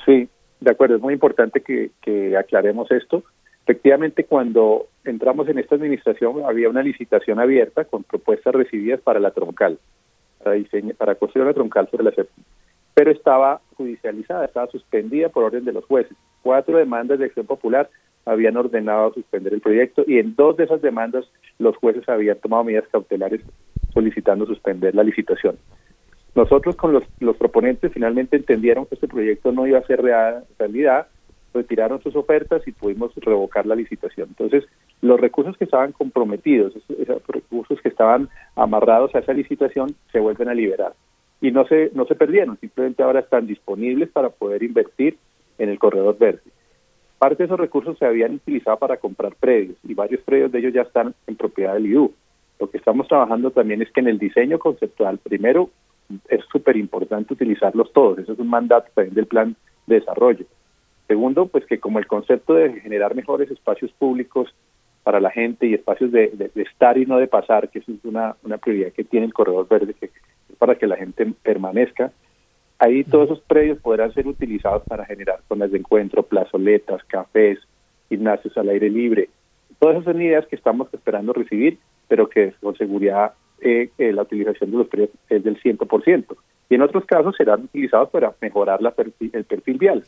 Sí, 0.06 0.28
de 0.60 0.70
acuerdo, 0.70 0.94
es 0.94 1.02
muy 1.02 1.14
importante 1.14 1.62
que 1.62 2.36
aclaremos 2.36 2.88
esto. 2.92 3.24
Efectivamente, 3.64 4.22
cuando 4.22 4.86
entramos 5.04 5.48
en 5.48 5.58
esta 5.58 5.74
administración 5.74 6.44
había 6.44 6.68
una 6.68 6.82
licitación 6.82 7.40
abierta 7.40 7.84
con 7.84 8.04
propuestas 8.04 8.54
recibidas 8.54 9.00
para 9.00 9.20
la 9.20 9.30
troncal, 9.30 9.78
para, 10.42 10.52
diseño, 10.52 10.94
para 10.94 11.14
construir 11.14 11.46
la 11.46 11.54
troncal 11.54 11.88
sobre 11.90 12.04
la 12.04 12.12
séptima 12.12 12.44
pero 12.94 13.10
estaba 13.10 13.60
judicializada, 13.76 14.44
estaba 14.44 14.66
suspendida 14.68 15.28
por 15.28 15.44
orden 15.44 15.64
de 15.64 15.72
los 15.72 15.84
jueces. 15.86 16.16
Cuatro 16.42 16.78
demandas 16.78 17.18
de 17.18 17.26
acción 17.26 17.46
popular 17.46 17.88
habían 18.24 18.56
ordenado 18.56 19.12
suspender 19.14 19.54
el 19.54 19.60
proyecto 19.60 20.04
y 20.06 20.18
en 20.18 20.34
dos 20.36 20.56
de 20.56 20.64
esas 20.64 20.82
demandas 20.82 21.24
los 21.58 21.76
jueces 21.76 22.08
habían 22.08 22.38
tomado 22.38 22.64
medidas 22.64 22.86
cautelares 22.92 23.40
solicitando 23.92 24.46
suspender 24.46 24.94
la 24.94 25.02
licitación. 25.02 25.56
Nosotros 26.34 26.76
con 26.76 26.92
los, 26.92 27.04
los 27.20 27.36
proponentes 27.36 27.92
finalmente 27.92 28.36
entendieron 28.36 28.86
que 28.86 28.94
este 28.94 29.08
proyecto 29.08 29.52
no 29.52 29.66
iba 29.66 29.78
a 29.78 29.86
ser 29.86 30.00
realidad, 30.58 31.08
retiraron 31.54 32.02
sus 32.02 32.16
ofertas 32.16 32.66
y 32.66 32.72
pudimos 32.72 33.14
revocar 33.16 33.66
la 33.66 33.74
licitación. 33.74 34.28
Entonces, 34.30 34.64
los 35.00 35.20
recursos 35.20 35.56
que 35.56 35.64
estaban 35.64 35.92
comprometidos, 35.92 36.74
esos 36.76 37.26
recursos 37.26 37.80
que 37.80 37.88
estaban 37.88 38.28
amarrados 38.56 39.14
a 39.14 39.20
esa 39.20 39.32
licitación, 39.32 39.94
se 40.10 40.20
vuelven 40.20 40.48
a 40.48 40.54
liberar 40.54 40.94
y 41.42 41.50
no 41.50 41.66
se, 41.66 41.90
no 41.92 42.06
se 42.06 42.14
perdieron, 42.14 42.56
simplemente 42.58 43.02
ahora 43.02 43.20
están 43.20 43.46
disponibles 43.46 44.08
para 44.08 44.30
poder 44.30 44.62
invertir 44.62 45.18
en 45.58 45.68
el 45.68 45.78
corredor 45.78 46.16
verde. 46.16 46.40
Parte 47.18 47.42
de 47.42 47.44
esos 47.46 47.58
recursos 47.58 47.98
se 47.98 48.06
habían 48.06 48.34
utilizado 48.34 48.78
para 48.78 48.96
comprar 48.96 49.34
predios 49.34 49.76
y 49.82 49.92
varios 49.92 50.22
predios 50.22 50.52
de 50.52 50.60
ellos 50.60 50.72
ya 50.72 50.82
están 50.82 51.14
en 51.26 51.36
propiedad 51.36 51.74
del 51.74 51.86
IDU. 51.86 52.12
Lo 52.60 52.70
que 52.70 52.78
estamos 52.78 53.08
trabajando 53.08 53.50
también 53.50 53.82
es 53.82 53.90
que 53.90 54.00
en 54.00 54.08
el 54.08 54.18
diseño 54.18 54.60
conceptual, 54.60 55.18
primero, 55.18 55.70
es 56.28 56.44
súper 56.50 56.76
importante 56.76 57.34
utilizarlos 57.34 57.92
todos, 57.92 58.18
eso 58.18 58.32
es 58.34 58.38
un 58.38 58.48
mandato 58.48 58.88
también 58.94 59.14
del 59.14 59.26
plan 59.26 59.56
de 59.86 59.96
desarrollo. 59.96 60.44
Segundo, 61.12 61.44
pues 61.44 61.66
que 61.66 61.78
como 61.78 61.98
el 61.98 62.06
concepto 62.06 62.54
de 62.54 62.80
generar 62.80 63.14
mejores 63.14 63.50
espacios 63.50 63.92
públicos 63.92 64.48
para 65.02 65.20
la 65.20 65.30
gente 65.30 65.66
y 65.66 65.74
espacios 65.74 66.10
de, 66.10 66.28
de, 66.28 66.62
estar 66.62 66.96
y 66.96 67.04
no 67.04 67.18
de 67.18 67.26
pasar, 67.26 67.68
que 67.68 67.80
eso 67.80 67.92
es 67.92 68.02
una, 68.04 68.34
una 68.42 68.56
prioridad 68.56 68.92
que 68.92 69.04
tiene 69.04 69.26
el 69.26 69.34
corredor 69.34 69.68
verde, 69.68 69.92
que 69.92 70.08
para 70.56 70.76
que 70.76 70.86
la 70.86 70.96
gente 70.96 71.30
permanezca. 71.42 72.12
Ahí 72.78 73.04
todos 73.04 73.26
esos 73.26 73.40
predios 73.40 73.78
podrán 73.80 74.14
ser 74.14 74.26
utilizados 74.26 74.84
para 74.84 75.04
generar 75.04 75.40
zonas 75.48 75.70
de 75.70 75.80
encuentro, 75.80 76.22
plazoletas, 76.22 77.04
cafés, 77.04 77.58
gimnasios 78.08 78.56
al 78.56 78.70
aire 78.70 78.88
libre. 78.88 79.28
Todas 79.80 79.96
esas 79.96 80.14
son 80.14 80.22
ideas 80.22 80.46
que 80.46 80.56
estamos 80.56 80.88
esperando 80.94 81.34
recibir, 81.34 81.76
pero 82.08 82.26
que 82.26 82.54
con 82.62 82.74
seguridad 82.74 83.34
eh, 83.60 83.90
eh, 83.98 84.14
la 84.14 84.22
utilización 84.22 84.70
de 84.70 84.78
los 84.78 84.88
predios 84.88 85.10
es 85.28 85.44
del 85.44 85.60
100%. 85.62 86.24
Y 86.70 86.74
en 86.74 86.80
otros 86.80 87.04
casos 87.04 87.36
serán 87.36 87.64
utilizados 87.64 88.08
para 88.08 88.32
mejorar 88.40 88.80
la 88.80 88.94
el 88.96 89.44
perfil 89.44 89.76
vial, 89.76 90.04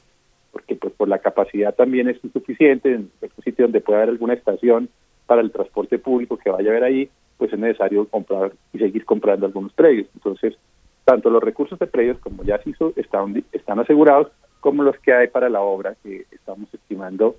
porque 0.55 0.77
pues 0.77 0.95
por 0.95 1.09
la 1.09 1.19
capacidad 1.19 1.75
también 1.75 2.09
es 2.09 2.25
insuficiente 2.25 2.95
en 2.95 3.11
un 3.21 3.45
sitio 3.45 3.65
donde 3.65 3.81
pueda 3.81 3.99
haber 3.99 4.11
alguna 4.11 4.35
estación 4.35 4.89
para 5.27 5.41
el 5.41 5.51
transporte 5.51 5.99
público 5.99 6.39
que 6.39 6.49
vaya 6.49 6.69
a 6.69 6.71
haber 6.71 6.85
ahí, 6.85 7.11
pues 7.37 7.53
es 7.53 7.59
necesario 7.59 8.07
comprar 8.07 8.53
y 8.73 8.79
seguir 8.79 9.05
comprando 9.05 9.47
algunos 9.47 9.73
predios. 9.73 10.07
Entonces, 10.15 10.55
tanto 11.05 11.29
los 11.29 11.43
recursos 11.43 11.77
de 11.81 11.89
predios, 11.89 12.19
como 12.21 12.45
ya 12.45 12.63
se 12.63 12.71
hizo, 12.71 12.93
están, 12.95 13.45
están 13.51 13.81
asegurados, 13.81 14.29
como 14.61 14.85
los 14.85 14.97
que 15.01 15.13
hay 15.13 15.27
para 15.27 15.49
la 15.49 15.61
obra, 15.61 15.97
que 16.05 16.25
estamos 16.31 16.73
estimando 16.73 17.35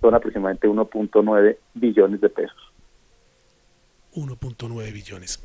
son 0.00 0.14
aproximadamente 0.14 0.68
1.9 0.68 1.56
billones 1.74 2.20
de 2.20 2.28
pesos. 2.28 2.72
1.9 4.14 4.92
billones. 4.92 5.42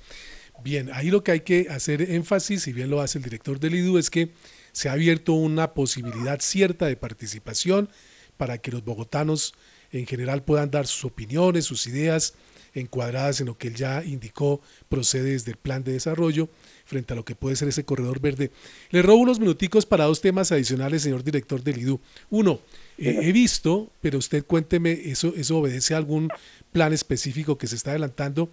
Bien, 0.64 0.92
ahí 0.94 1.10
lo 1.10 1.24
que 1.24 1.32
hay 1.32 1.40
que 1.42 1.68
hacer 1.72 2.04
énfasis, 2.04 2.62
si 2.62 2.72
bien 2.72 2.92
lo 2.92 3.02
hace 3.02 3.18
el 3.18 3.24
director 3.24 3.60
del 3.60 3.74
IDU, 3.74 3.98
es 3.98 4.12
que 4.12 4.30
se 4.76 4.90
ha 4.90 4.92
abierto 4.92 5.32
una 5.32 5.74
posibilidad 5.74 6.42
cierta 6.42 6.88
de 6.88 6.98
participación 6.98 7.88
para 8.36 8.58
que 8.58 8.72
los 8.72 8.84
bogotanos 8.84 9.54
en 9.94 10.06
general 10.06 10.44
puedan 10.44 10.70
dar 10.70 10.86
sus 10.86 11.06
opiniones, 11.06 11.64
sus 11.64 11.88
ideas, 11.88 12.34
encuadradas 12.74 13.40
en 13.40 13.46
lo 13.46 13.58
que 13.58 13.70
él 13.70 13.76
ya 13.76 14.04
indicó 14.04 14.60
procede 14.90 15.32
desde 15.32 15.52
el 15.52 15.58
plan 15.58 15.86
de 15.86 15.94
desarrollo 15.94 16.50
frente 16.84 17.14
a 17.14 17.16
lo 17.16 17.24
que 17.24 17.36
puede 17.36 17.56
ser 17.56 17.70
ese 17.70 17.86
corredor 17.86 18.20
verde. 18.20 18.52
Le 18.90 19.02
robo 19.02 19.22
unos 19.22 19.40
minuticos 19.40 19.86
para 19.86 20.04
dos 20.04 20.20
temas 20.20 20.52
adicionales, 20.52 21.04
señor 21.04 21.24
director 21.24 21.64
del 21.64 21.78
IDU. 21.78 22.02
Uno, 22.30 22.60
eh, 22.98 23.20
he 23.22 23.32
visto, 23.32 23.90
pero 24.02 24.18
usted 24.18 24.44
cuénteme, 24.44 24.92
eso, 25.06 25.34
eso 25.38 25.60
obedece 25.60 25.94
a 25.94 25.98
algún 25.98 26.28
plan 26.74 26.92
específico 26.92 27.58
que 27.58 27.68
se 27.68 27.78
está 27.78 27.92
adelantando. 27.92 28.50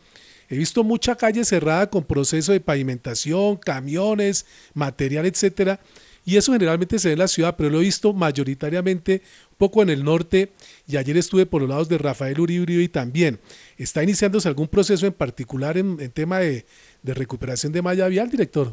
He 0.49 0.57
visto 0.57 0.85
mucha 0.85 1.17
calle 1.17 1.45
cerrada 1.45 1.91
con 1.91 2.05
proceso 2.05 2.53
de 2.53 2.61
pavimentación, 2.61 3.57
camiones, 3.57 4.47
material, 4.75 5.27
etcétera, 5.27 5.81
y 6.25 6.37
eso 6.37 6.53
generalmente 6.53 6.99
se 6.99 7.09
ve 7.09 7.13
en 7.15 7.19
la 7.19 7.29
ciudad, 7.29 7.55
pero 7.57 7.71
lo 7.71 7.79
he 7.79 7.83
visto 7.83 8.13
mayoritariamente 8.13 9.23
poco 9.59 9.83
en 9.83 9.91
el 9.91 10.05
norte 10.05 10.51
y 10.87 10.97
ayer 10.97 11.17
estuve 11.17 11.47
por 11.47 11.63
los 11.63 11.71
lados 11.71 11.89
de 11.89 11.99
Rafael 11.99 12.41
Uribe 12.41 12.83
y 12.83 12.89
también. 12.89 13.39
¿Está 13.77 14.03
iniciándose 14.03 14.49
algún 14.49 14.69
proceso 14.69 15.07
en 15.07 15.13
particular 15.13 15.77
en, 15.77 15.97
tema 16.13 16.39
de, 16.39 16.65
recuperación 17.05 17.73
de 17.73 17.83
malla 17.83 18.09
vial, 18.09 18.31
director? 18.31 18.69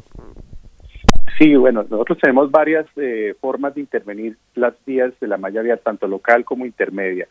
Sí, 1.38 1.54
bueno, 1.56 1.84
nosotros 1.88 2.18
tenemos 2.20 2.50
varias 2.50 2.86
eh, 2.96 3.34
formas 3.40 3.74
de 3.74 3.80
intervenir 3.80 4.36
las 4.54 4.74
vías 4.84 5.12
de 5.20 5.26
la 5.26 5.38
malla 5.38 5.62
vial, 5.62 5.80
tanto 5.82 6.06
local 6.06 6.44
como 6.44 6.66
intermedia. 6.66 7.26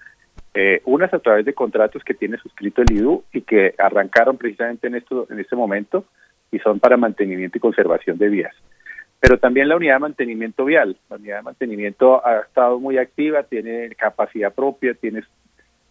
Eh, 0.53 0.81
unas 0.85 1.13
a 1.13 1.19
través 1.19 1.45
de 1.45 1.53
contratos 1.53 2.03
que 2.03 2.15
tiene 2.15 2.37
suscrito 2.37 2.81
el 2.81 2.91
IDU 2.91 3.23
y 3.31 3.41
que 3.41 3.75
arrancaron 3.77 4.37
precisamente 4.37 4.87
en, 4.87 4.95
esto, 4.95 5.27
en 5.29 5.39
este 5.39 5.55
momento 5.55 6.05
y 6.51 6.57
son 6.59 6.79
para 6.79 6.97
mantenimiento 6.97 7.57
y 7.57 7.61
conservación 7.61 8.17
de 8.17 8.29
vías 8.29 8.55
pero 9.19 9.37
también 9.37 9.67
la 9.67 9.75
unidad 9.75 9.95
de 9.95 9.99
mantenimiento 9.99 10.65
vial. 10.65 10.97
La 11.09 11.17
unidad 11.17 11.37
de 11.37 11.43
mantenimiento 11.43 12.25
ha 12.25 12.39
estado 12.39 12.79
muy 12.79 12.97
activa, 12.97 13.43
tiene 13.43 13.89
capacidad 13.95 14.53
propia, 14.53 14.93
tiene 14.93 15.23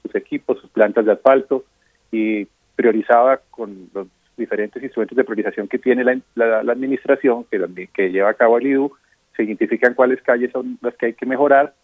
sus 0.02 0.14
equipos, 0.14 0.60
sus 0.60 0.70
plantas 0.70 1.04
de 1.04 1.12
asfalto 1.12 1.64
y 2.10 2.46
priorizaba 2.74 3.40
con 3.50 3.90
los 3.92 4.06
diferentes 4.36 4.82
instrumentos 4.82 5.16
de 5.16 5.24
priorización 5.24 5.68
que 5.68 5.78
tiene 5.78 6.04
la, 6.04 6.62
la, 6.62 6.72
administración, 6.72 7.44
que, 7.50 7.88
que 7.92 8.10
lleva 8.10 8.30
a 8.30 8.34
cabo 8.34 8.58
el 8.58 8.68
IDU, 8.68 8.92
se 9.36 9.42
identifican 9.42 9.94
cuáles 9.94 10.22
calles 10.22 10.52
son 10.52 10.78
las 10.80 10.94
que 10.94 11.06
hay 11.06 11.14
que 11.14 11.26
mejorar 11.26 11.74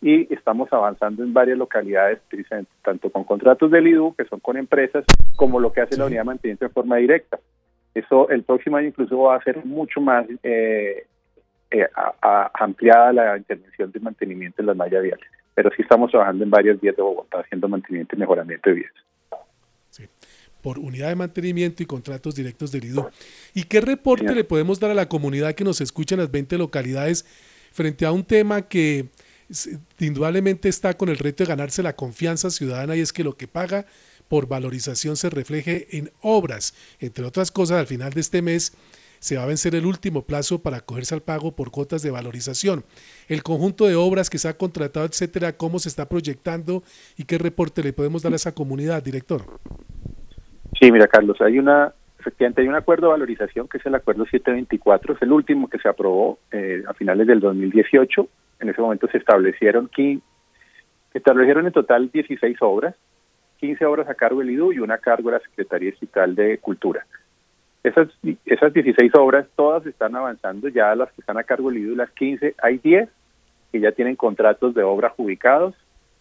y 0.00 0.32
estamos 0.32 0.72
avanzando 0.72 1.22
en 1.22 1.32
varias 1.32 1.58
localidades, 1.58 2.20
tanto 2.82 3.10
con 3.10 3.24
contratos 3.24 3.70
del 3.70 3.88
IDU, 3.88 4.14
que 4.14 4.24
son 4.24 4.40
con 4.40 4.56
empresas, 4.56 5.04
como 5.36 5.58
lo 5.58 5.72
que 5.72 5.80
hace 5.80 5.96
la 5.96 6.06
unidad 6.06 6.20
de 6.20 6.26
mantenimiento 6.26 6.66
en 6.66 6.70
forma 6.70 6.96
directa. 6.96 7.38
Eso 7.96 8.28
el 8.28 8.42
próximo 8.42 8.76
año 8.76 8.88
incluso 8.88 9.18
va 9.18 9.36
a 9.36 9.42
ser 9.42 9.64
mucho 9.64 10.02
más 10.02 10.26
eh, 10.42 11.06
eh, 11.70 11.88
ampliada 12.52 13.12
la 13.12 13.38
intervención 13.38 13.90
de 13.90 14.00
mantenimiento 14.00 14.60
en 14.60 14.66
las 14.66 14.76
mallas 14.76 15.02
viales. 15.02 15.26
Pero 15.54 15.70
sí 15.74 15.80
estamos 15.80 16.10
trabajando 16.10 16.44
en 16.44 16.50
varias 16.50 16.78
vías 16.78 16.94
de 16.94 17.02
Bogotá 17.02 17.40
haciendo 17.40 17.68
mantenimiento 17.68 18.14
y 18.14 18.18
mejoramiento 18.18 18.68
de 18.68 18.76
vías. 18.76 18.92
Sí 19.88 20.08
por 20.60 20.80
unidad 20.80 21.10
de 21.10 21.14
mantenimiento 21.14 21.84
y 21.84 21.86
contratos 21.86 22.34
directos 22.34 22.72
del 22.72 22.86
IDU. 22.86 23.08
¿Y 23.54 23.62
qué 23.64 23.80
reporte 23.80 24.34
le 24.34 24.42
podemos 24.42 24.80
dar 24.80 24.90
a 24.90 24.94
la 24.94 25.08
comunidad 25.08 25.54
que 25.54 25.62
nos 25.62 25.80
escucha 25.80 26.16
en 26.16 26.22
las 26.22 26.30
20 26.32 26.58
localidades 26.58 27.24
frente 27.70 28.04
a 28.04 28.10
un 28.10 28.24
tema 28.24 28.62
que 28.62 29.06
indudablemente 30.00 30.68
está 30.68 30.94
con 30.94 31.08
el 31.08 31.18
reto 31.18 31.44
de 31.44 31.48
ganarse 31.50 31.84
la 31.84 31.94
confianza 31.94 32.50
ciudadana 32.50 32.96
y 32.96 33.00
es 33.00 33.12
que 33.12 33.22
lo 33.22 33.36
que 33.36 33.46
paga 33.46 33.86
por 34.28 34.48
valorización 34.48 35.16
se 35.16 35.30
refleje 35.30 35.96
en 35.96 36.10
obras. 36.20 36.74
Entre 37.00 37.24
otras 37.24 37.50
cosas, 37.50 37.78
al 37.78 37.86
final 37.86 38.12
de 38.12 38.20
este 38.20 38.42
mes 38.42 38.76
se 39.18 39.36
va 39.36 39.44
a 39.44 39.46
vencer 39.46 39.74
el 39.74 39.86
último 39.86 40.22
plazo 40.22 40.60
para 40.60 40.78
acogerse 40.78 41.14
al 41.14 41.22
pago 41.22 41.52
por 41.52 41.70
cuotas 41.70 42.02
de 42.02 42.10
valorización. 42.10 42.84
El 43.28 43.42
conjunto 43.42 43.86
de 43.86 43.94
obras 43.94 44.30
que 44.30 44.38
se 44.38 44.48
ha 44.48 44.56
contratado, 44.56 45.06
etcétera, 45.06 45.52
cómo 45.52 45.78
se 45.78 45.88
está 45.88 46.08
proyectando 46.08 46.82
y 47.16 47.24
qué 47.24 47.38
reporte 47.38 47.82
le 47.82 47.92
podemos 47.92 48.22
dar 48.22 48.32
a 48.32 48.36
esa 48.36 48.54
comunidad, 48.54 49.02
director. 49.02 49.42
Sí, 50.80 50.92
mira, 50.92 51.06
Carlos, 51.06 51.40
hay 51.40 51.58
una 51.58 51.92
efectivamente 52.18 52.60
hay 52.60 52.68
un 52.68 52.74
acuerdo 52.74 53.06
de 53.06 53.12
valorización 53.12 53.68
que 53.68 53.78
es 53.78 53.86
el 53.86 53.94
acuerdo 53.94 54.24
724, 54.24 55.14
es 55.14 55.22
el 55.22 55.30
último 55.30 55.68
que 55.68 55.78
se 55.78 55.88
aprobó 55.88 56.40
eh, 56.50 56.82
a 56.86 56.92
finales 56.92 57.26
del 57.26 57.38
2018. 57.38 58.28
En 58.60 58.68
ese 58.68 58.80
momento 58.80 59.06
se 59.08 59.18
establecieron 59.18 59.88
que 59.88 60.18
establecieron 61.14 61.66
en 61.66 61.72
total 61.72 62.10
16 62.10 62.56
obras 62.60 62.96
15 63.58 63.84
obras 63.84 64.08
a 64.08 64.14
cargo 64.14 64.40
del 64.40 64.50
IDU 64.50 64.72
y 64.72 64.78
una 64.78 64.94
a 64.94 64.98
cargo 64.98 65.30
de 65.30 65.36
la 65.36 65.42
Secretaría 65.42 65.90
Digital 65.90 66.34
de 66.34 66.58
Cultura. 66.58 67.06
Esas, 67.82 68.08
esas 68.44 68.72
16 68.72 69.14
obras 69.14 69.46
todas 69.54 69.86
están 69.86 70.16
avanzando, 70.16 70.68
ya 70.68 70.94
las 70.94 71.10
que 71.12 71.20
están 71.20 71.38
a 71.38 71.44
cargo 71.44 71.70
del 71.70 71.78
IDU, 71.78 71.96
las 71.96 72.10
15, 72.10 72.54
hay 72.60 72.78
10 72.78 73.08
que 73.72 73.80
ya 73.80 73.92
tienen 73.92 74.16
contratos 74.16 74.74
de 74.74 74.82
obra 74.82 75.14
ubicados 75.16 75.74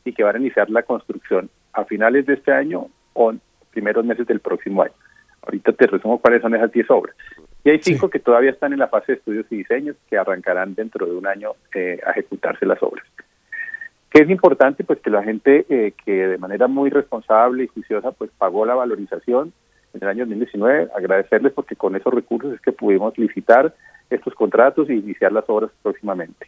y 0.04 0.14
que 0.14 0.24
van 0.24 0.36
a 0.36 0.40
iniciar 0.40 0.70
la 0.70 0.84
construcción 0.84 1.50
a 1.74 1.86
finales 1.86 2.26
de 2.26 2.36
este 2.36 2.52
año 2.52 2.88
o 3.14 3.34
primeros 3.72 4.06
meses 4.06 4.28
del 4.28 4.40
próximo 4.40 4.84
año. 4.84 4.94
Ahorita 5.42 5.74
te 5.74 5.88
resumo 5.88 6.20
cuáles 6.20 6.42
son 6.42 6.56
esas 6.56 6.72
10 6.72 6.90
obras. 6.92 7.16
Y 7.64 7.70
hay 7.72 7.80
5 7.82 8.10
que 8.10 8.20
todavía 8.20 8.52
están 8.52 8.74
en 8.74 8.80
la 8.80 8.88
fase 8.88 9.14
de 9.14 9.18
estudios 9.18 9.46
y 9.50 9.58
diseños 9.58 9.96
que 10.10 10.18
arrancarán 10.18 10.76
dentro 10.76 11.06
de 11.06 11.14
un 11.14 11.28
año 11.28 11.52
eh, 11.74 12.00
a 12.06 12.12
ejecutarse 12.12 12.66
las 12.66 12.82
obras 12.82 13.06
es 14.22 14.30
importante? 14.30 14.84
Pues 14.84 15.00
que 15.00 15.10
la 15.10 15.24
gente 15.24 15.66
eh, 15.70 15.94
que 16.06 16.28
de 16.28 16.38
manera 16.38 16.68
muy 16.68 16.90
responsable 16.90 17.66
y 17.66 17.68
juiciosa 17.68 18.12
pues 18.12 18.32
pagó 18.38 18.66
la 18.66 18.76
valorización 18.76 19.52
en 19.94 20.04
el 20.04 20.10
año 20.10 20.26
2019, 20.26 20.90
agradecerles 20.96 21.54
porque 21.54 21.76
con 21.76 21.96
esos 21.96 22.14
recursos 22.14 22.54
es 22.54 22.62
que 22.62 22.72
pudimos 22.72 23.18
licitar 23.18 23.74
estos 24.10 24.34
contratos 24.36 24.90
y 24.90 24.94
iniciar 24.94 25.32
las 25.32 25.46
obras 25.48 25.72
próximamente. 25.82 26.48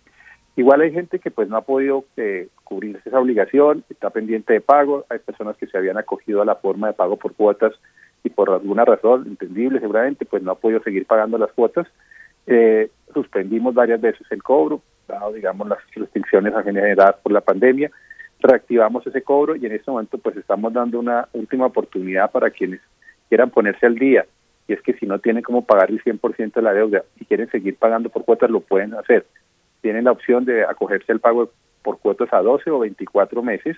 Igual 0.55 0.81
hay 0.81 0.91
gente 0.91 1.19
que 1.19 1.29
pues 1.29 1.49
no 1.49 1.57
ha 1.57 1.61
podido 1.61 2.05
eh, 2.17 2.47
cubrir 2.63 2.99
esa 3.05 3.19
obligación, 3.19 3.83
está 3.89 4.09
pendiente 4.09 4.53
de 4.53 4.61
pago, 4.61 5.05
hay 5.09 5.19
personas 5.19 5.55
que 5.57 5.67
se 5.67 5.77
habían 5.77 5.97
acogido 5.97 6.41
a 6.41 6.45
la 6.45 6.55
forma 6.55 6.87
de 6.87 6.93
pago 6.93 7.15
por 7.15 7.33
cuotas 7.33 7.73
y 8.23 8.29
por 8.29 8.49
alguna 8.49 8.83
razón 8.83 9.25
entendible 9.27 9.79
seguramente 9.79 10.25
pues 10.25 10.41
no 10.41 10.51
ha 10.51 10.55
podido 10.55 10.81
seguir 10.81 11.05
pagando 11.05 11.37
las 11.37 11.51
cuotas. 11.51 11.87
Eh, 12.47 12.89
suspendimos 13.13 13.73
varias 13.73 14.01
veces 14.01 14.25
el 14.31 14.41
cobro, 14.41 14.81
dado, 15.07 15.33
digamos, 15.33 15.67
las 15.67 15.79
restricciones 15.95 16.53
generadas 16.63 17.15
por 17.21 17.31
la 17.31 17.41
pandemia. 17.41 17.89
Reactivamos 18.39 19.05
ese 19.07 19.21
cobro 19.21 19.55
y 19.55 19.65
en 19.65 19.71
este 19.71 19.89
momento 19.89 20.17
pues 20.17 20.37
estamos 20.37 20.71
dando 20.73 20.99
una 20.99 21.27
última 21.33 21.65
oportunidad 21.65 22.31
para 22.31 22.51
quienes 22.51 22.81
quieran 23.29 23.49
ponerse 23.49 23.85
al 23.85 23.95
día. 23.95 24.25
Y 24.67 24.73
es 24.73 24.81
que 24.81 24.93
si 24.93 25.05
no 25.05 25.19
tienen 25.19 25.43
cómo 25.43 25.65
pagar 25.65 25.89
el 25.89 26.03
100% 26.03 26.53
de 26.53 26.61
la 26.61 26.73
deuda 26.73 27.03
y 27.19 27.25
quieren 27.25 27.49
seguir 27.49 27.77
pagando 27.77 28.09
por 28.09 28.25
cuotas, 28.25 28.49
lo 28.49 28.59
pueden 28.59 28.93
hacer. 28.93 29.25
Tienen 29.81 30.03
la 30.03 30.11
opción 30.11 30.45
de 30.45 30.63
acogerse 30.63 31.11
al 31.11 31.19
pago 31.19 31.51
por 31.81 31.99
cuotas 31.99 32.31
a 32.33 32.41
12 32.41 32.69
o 32.69 32.79
24 32.79 33.41
meses 33.41 33.77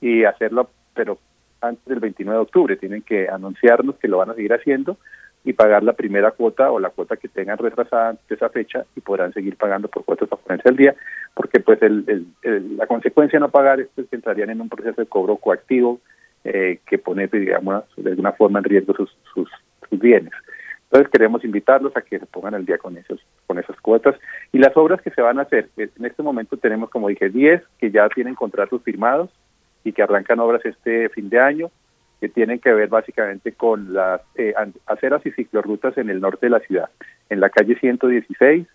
y 0.00 0.24
hacerlo, 0.24 0.68
pero 0.94 1.18
antes 1.60 1.84
del 1.86 2.00
29 2.00 2.36
de 2.36 2.42
octubre. 2.42 2.76
Tienen 2.76 3.02
que 3.02 3.28
anunciarnos 3.28 3.96
que 3.96 4.08
lo 4.08 4.18
van 4.18 4.30
a 4.30 4.34
seguir 4.34 4.52
haciendo 4.52 4.98
y 5.44 5.52
pagar 5.54 5.82
la 5.82 5.94
primera 5.94 6.32
cuota 6.32 6.70
o 6.70 6.78
la 6.78 6.90
cuota 6.90 7.16
que 7.16 7.28
tengan 7.28 7.58
retrasada 7.58 8.12
de 8.12 8.34
esa 8.34 8.50
fecha 8.50 8.84
y 8.94 9.00
podrán 9.00 9.32
seguir 9.32 9.56
pagando 9.56 9.88
por 9.88 10.04
cuotas 10.04 10.28
ponerse 10.28 10.68
al 10.68 10.76
día, 10.76 10.94
porque 11.34 11.60
pues 11.60 11.80
el, 11.82 12.26
la 12.76 12.86
consecuencia 12.86 13.38
de 13.38 13.40
no 13.40 13.50
pagar 13.50 13.80
es 13.80 13.88
que 13.94 14.16
entrarían 14.16 14.50
en 14.50 14.60
un 14.60 14.68
proceso 14.68 15.00
de 15.00 15.06
cobro 15.06 15.36
coactivo 15.36 16.00
eh, 16.44 16.80
que 16.86 16.98
pone, 16.98 17.26
digamos, 17.28 17.84
de 17.96 18.10
alguna 18.10 18.32
forma 18.32 18.58
en 18.58 18.64
riesgo 18.64 18.94
sus, 18.94 19.16
sus, 19.34 19.48
bienes. 19.92 20.32
Entonces 20.84 21.10
queremos 21.10 21.44
invitarlos 21.44 21.96
a 21.96 22.02
que 22.02 22.18
se 22.18 22.26
pongan 22.26 22.54
al 22.54 22.64
día 22.64 22.78
con 22.78 22.96
esos 22.96 23.20
con 23.46 23.58
esas 23.58 23.80
cuotas 23.80 24.14
y 24.52 24.58
las 24.58 24.76
obras 24.76 25.02
que 25.02 25.10
se 25.10 25.20
van 25.20 25.38
a 25.38 25.42
hacer. 25.42 25.68
En 25.76 26.04
este 26.04 26.22
momento 26.22 26.56
tenemos, 26.56 26.90
como 26.90 27.08
dije, 27.08 27.28
10 27.28 27.62
que 27.78 27.90
ya 27.90 28.08
tienen 28.08 28.36
contratos 28.36 28.82
firmados 28.82 29.30
y 29.82 29.92
que 29.92 30.02
arrancan 30.02 30.38
obras 30.38 30.64
este 30.64 31.08
fin 31.08 31.28
de 31.28 31.40
año 31.40 31.70
que 32.20 32.28
tienen 32.28 32.58
que 32.58 32.72
ver 32.72 32.88
básicamente 32.88 33.52
con 33.52 33.94
las 33.94 34.20
eh, 34.34 34.54
aceras 34.86 35.24
y 35.24 35.30
ciclorrutas 35.30 35.96
en 35.96 36.10
el 36.10 36.20
norte 36.20 36.46
de 36.46 36.50
la 36.50 36.60
ciudad, 36.60 36.90
en 37.30 37.40
la 37.40 37.48
calle 37.48 37.78
116, 37.78 38.66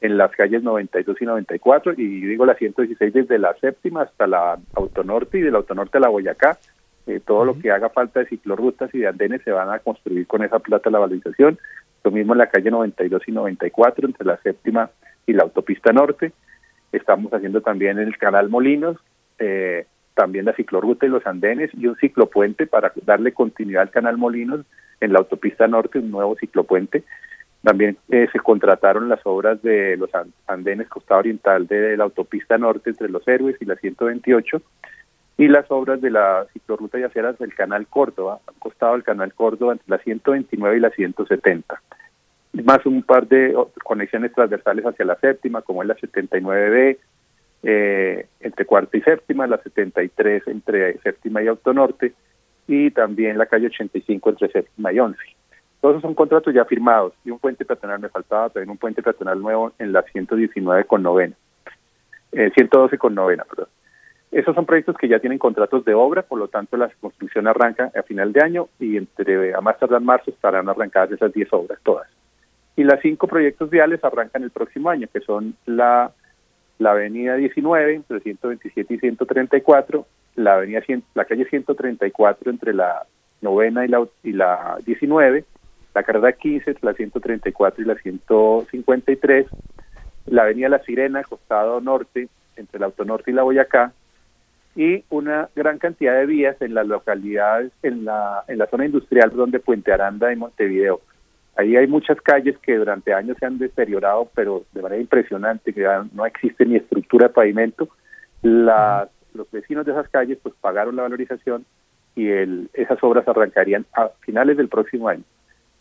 en 0.00 0.16
las 0.16 0.32
calles 0.32 0.62
92 0.62 1.20
y 1.20 1.24
94, 1.24 1.92
y 1.96 2.20
digo 2.22 2.46
la 2.46 2.54
116 2.54 3.12
desde 3.12 3.38
la 3.38 3.54
séptima 3.60 4.02
hasta 4.02 4.26
la 4.26 4.58
autonorte 4.74 5.38
y 5.38 5.42
del 5.42 5.54
autonorte 5.54 5.98
a 5.98 6.00
la 6.00 6.08
Boyacá, 6.08 6.58
eh, 7.06 7.20
todo 7.24 7.44
lo 7.44 7.58
que 7.58 7.70
haga 7.70 7.88
falta 7.90 8.20
de 8.20 8.26
ciclorrutas 8.26 8.92
y 8.94 8.98
de 8.98 9.08
andenes 9.08 9.42
se 9.42 9.52
van 9.52 9.70
a 9.70 9.78
construir 9.80 10.26
con 10.26 10.42
esa 10.42 10.58
plata 10.58 10.90
la 10.90 10.98
valorización, 10.98 11.58
lo 12.04 12.10
mismo 12.10 12.32
en 12.32 12.38
la 12.38 12.48
calle 12.48 12.70
92 12.70 13.22
y 13.26 13.32
94, 13.32 14.06
entre 14.06 14.26
la 14.26 14.36
séptima 14.38 14.90
y 15.26 15.34
la 15.34 15.44
autopista 15.44 15.92
norte, 15.92 16.32
estamos 16.90 17.32
haciendo 17.32 17.60
también 17.60 17.98
el 17.98 18.16
canal 18.18 18.48
Molinos, 18.48 18.96
eh, 19.38 19.86
también 20.14 20.44
la 20.44 20.54
ciclorruta 20.54 21.06
y 21.06 21.10
los 21.10 21.26
andenes 21.26 21.70
y 21.74 21.86
un 21.86 21.96
ciclopuente 21.96 22.66
para 22.66 22.92
darle 23.04 23.32
continuidad 23.32 23.82
al 23.82 23.90
canal 23.90 24.18
Molinos 24.18 24.64
en 25.00 25.12
la 25.12 25.20
autopista 25.20 25.66
norte, 25.66 25.98
un 25.98 26.10
nuevo 26.10 26.36
ciclopuente. 26.36 27.02
También 27.62 27.96
eh, 28.10 28.28
se 28.32 28.40
contrataron 28.40 29.08
las 29.08 29.20
obras 29.24 29.62
de 29.62 29.96
los 29.96 30.10
andenes 30.46 30.88
costado 30.88 31.20
oriental 31.20 31.66
de 31.66 31.96
la 31.96 32.04
autopista 32.04 32.58
norte 32.58 32.90
entre 32.90 33.08
los 33.08 33.26
Héroes 33.26 33.56
y 33.60 33.64
la 33.64 33.76
128 33.76 34.62
y 35.38 35.48
las 35.48 35.70
obras 35.70 36.00
de 36.00 36.10
la 36.10 36.46
ciclorruta 36.52 36.98
y 36.98 37.04
aceras 37.04 37.38
del 37.38 37.54
canal 37.54 37.86
Córdoba, 37.86 38.40
han 38.46 38.54
costado 38.58 38.94
el 38.94 39.02
canal 39.02 39.32
Córdoba 39.32 39.72
entre 39.72 39.90
la 39.90 39.98
129 39.98 40.76
y 40.76 40.80
la 40.80 40.90
170. 40.90 41.82
Más 42.64 42.84
un 42.84 43.02
par 43.02 43.26
de 43.28 43.56
conexiones 43.82 44.32
transversales 44.32 44.84
hacia 44.84 45.04
la 45.06 45.16
séptima, 45.16 45.62
como 45.62 45.82
es 45.82 45.88
la 45.88 45.96
79B, 45.96 46.98
eh, 47.62 48.26
entre 48.40 48.66
cuarta 48.66 48.96
y 48.96 49.02
séptima, 49.02 49.46
la 49.46 49.58
73 49.58 50.48
entre 50.48 50.98
séptima 50.98 51.42
y 51.42 51.46
autonorte 51.46 52.12
y 52.66 52.90
también 52.90 53.38
la 53.38 53.46
calle 53.46 53.66
85 53.66 54.30
entre 54.30 54.48
séptima 54.50 54.92
y 54.92 54.98
11. 54.98 55.18
Todos 55.80 56.00
son 56.02 56.14
contratos 56.14 56.54
ya 56.54 56.64
firmados 56.64 57.12
y 57.24 57.30
un 57.30 57.38
puente 57.38 57.64
peatonal 57.64 58.00
me 58.00 58.08
faltaba, 58.08 58.48
también 58.50 58.70
un 58.70 58.78
puente 58.78 59.02
peatonal 59.02 59.40
nuevo 59.40 59.72
en 59.78 59.92
la 59.92 60.02
119 60.02 60.84
con 60.84 61.02
novena, 61.02 61.34
eh, 62.32 62.50
112 62.54 62.98
con 62.98 63.14
novena, 63.14 63.44
perdón. 63.44 63.68
Esos 64.30 64.54
son 64.54 64.64
proyectos 64.64 64.96
que 64.96 65.08
ya 65.08 65.18
tienen 65.18 65.38
contratos 65.38 65.84
de 65.84 65.92
obra, 65.92 66.22
por 66.22 66.38
lo 66.38 66.48
tanto 66.48 66.76
la 66.78 66.88
construcción 67.00 67.46
arranca 67.46 67.92
a 67.94 68.02
final 68.02 68.32
de 68.32 68.42
año 68.42 68.68
y 68.80 68.96
entre 68.96 69.54
a 69.54 69.60
más 69.60 69.78
tardar 69.78 70.00
marzo 70.00 70.30
estarán 70.30 70.68
arrancadas 70.68 71.12
esas 71.12 71.32
10 71.32 71.52
obras 71.52 71.78
todas. 71.82 72.08
Y 72.74 72.84
las 72.84 73.00
cinco 73.02 73.26
proyectos 73.26 73.68
viales 73.68 74.02
arrancan 74.02 74.42
el 74.42 74.50
próximo 74.50 74.88
año, 74.88 75.06
que 75.12 75.20
son 75.20 75.54
la 75.66 76.10
la 76.82 76.92
avenida 76.92 77.36
19 77.36 77.94
entre 77.94 78.20
127 78.20 78.94
y 78.94 78.98
134, 78.98 80.06
la 80.36 80.54
avenida 80.54 80.82
la 81.14 81.24
calle 81.24 81.44
134 81.44 82.50
entre 82.50 82.74
la 82.74 83.06
novena 83.40 83.84
y 83.84 83.88
la, 83.88 84.06
y 84.22 84.32
la 84.32 84.78
19, 84.84 85.44
la 85.94 86.02
carrera 86.02 86.32
15 86.32 86.70
entre 86.70 86.86
la 86.86 86.94
134 86.94 87.82
y 87.82 87.86
la 87.86 87.94
153, 87.94 89.46
la 90.26 90.42
avenida 90.42 90.68
La 90.68 90.78
Sirena, 90.80 91.22
costado 91.24 91.80
norte, 91.80 92.28
entre 92.56 92.80
la 92.80 92.86
autonorte 92.86 93.30
y 93.30 93.34
la 93.34 93.42
Boyacá, 93.42 93.92
y 94.74 95.04
una 95.10 95.48
gran 95.54 95.78
cantidad 95.78 96.14
de 96.14 96.26
vías 96.26 96.60
en 96.62 96.74
las 96.74 96.86
localidades, 96.86 97.72
en 97.82 98.04
la, 98.04 98.44
en 98.48 98.58
la 98.58 98.66
zona 98.66 98.86
industrial 98.86 99.30
donde 99.30 99.60
Puente 99.60 99.92
Aranda 99.92 100.32
y 100.32 100.36
Montevideo. 100.36 101.00
Ahí 101.56 101.76
hay 101.76 101.86
muchas 101.86 102.20
calles 102.20 102.56
que 102.58 102.76
durante 102.76 103.12
años 103.12 103.36
se 103.38 103.46
han 103.46 103.58
deteriorado, 103.58 104.28
pero 104.34 104.64
de 104.72 104.82
manera 104.82 105.00
impresionante, 105.00 105.72
que 105.72 105.82
ya 105.82 106.04
no 106.12 106.24
existe 106.24 106.64
ni 106.64 106.76
estructura 106.76 107.28
de 107.28 107.34
pavimento. 107.34 107.88
los 108.42 109.50
vecinos 109.50 109.84
de 109.86 109.92
esas 109.92 110.08
calles 110.08 110.38
pues 110.42 110.54
pagaron 110.60 110.96
la 110.96 111.02
valorización 111.02 111.64
y 112.14 112.28
el, 112.28 112.70
esas 112.74 113.02
obras 113.02 113.26
arrancarían 113.26 113.86
a 113.94 114.08
finales 114.20 114.56
del 114.56 114.68
próximo 114.68 115.08
año. 115.08 115.24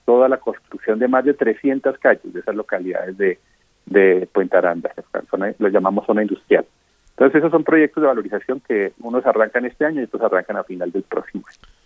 Toda 0.05 0.27
la 0.29 0.37
construcción 0.37 0.99
de 0.99 1.07
más 1.07 1.25
de 1.25 1.33
300 1.33 1.97
calles 1.99 2.33
de 2.33 2.39
esas 2.39 2.55
localidades 2.55 3.17
de, 3.17 3.39
de 3.85 4.27
Puente 4.31 4.57
Aranda, 4.57 4.91
lo 5.59 5.67
llamamos 5.69 6.05
zona 6.05 6.21
industrial. 6.21 6.65
Entonces 7.11 7.39
esos 7.39 7.51
son 7.51 7.63
proyectos 7.63 8.01
de 8.01 8.07
valorización 8.07 8.61
que 8.61 8.93
unos 9.01 9.25
arrancan 9.25 9.65
este 9.65 9.85
año 9.85 10.01
y 10.01 10.05
otros 10.05 10.23
arrancan 10.23 10.57
a 10.57 10.63
final 10.63 10.91
del 10.91 11.03
próximo 11.03 11.43
año. 11.47 11.80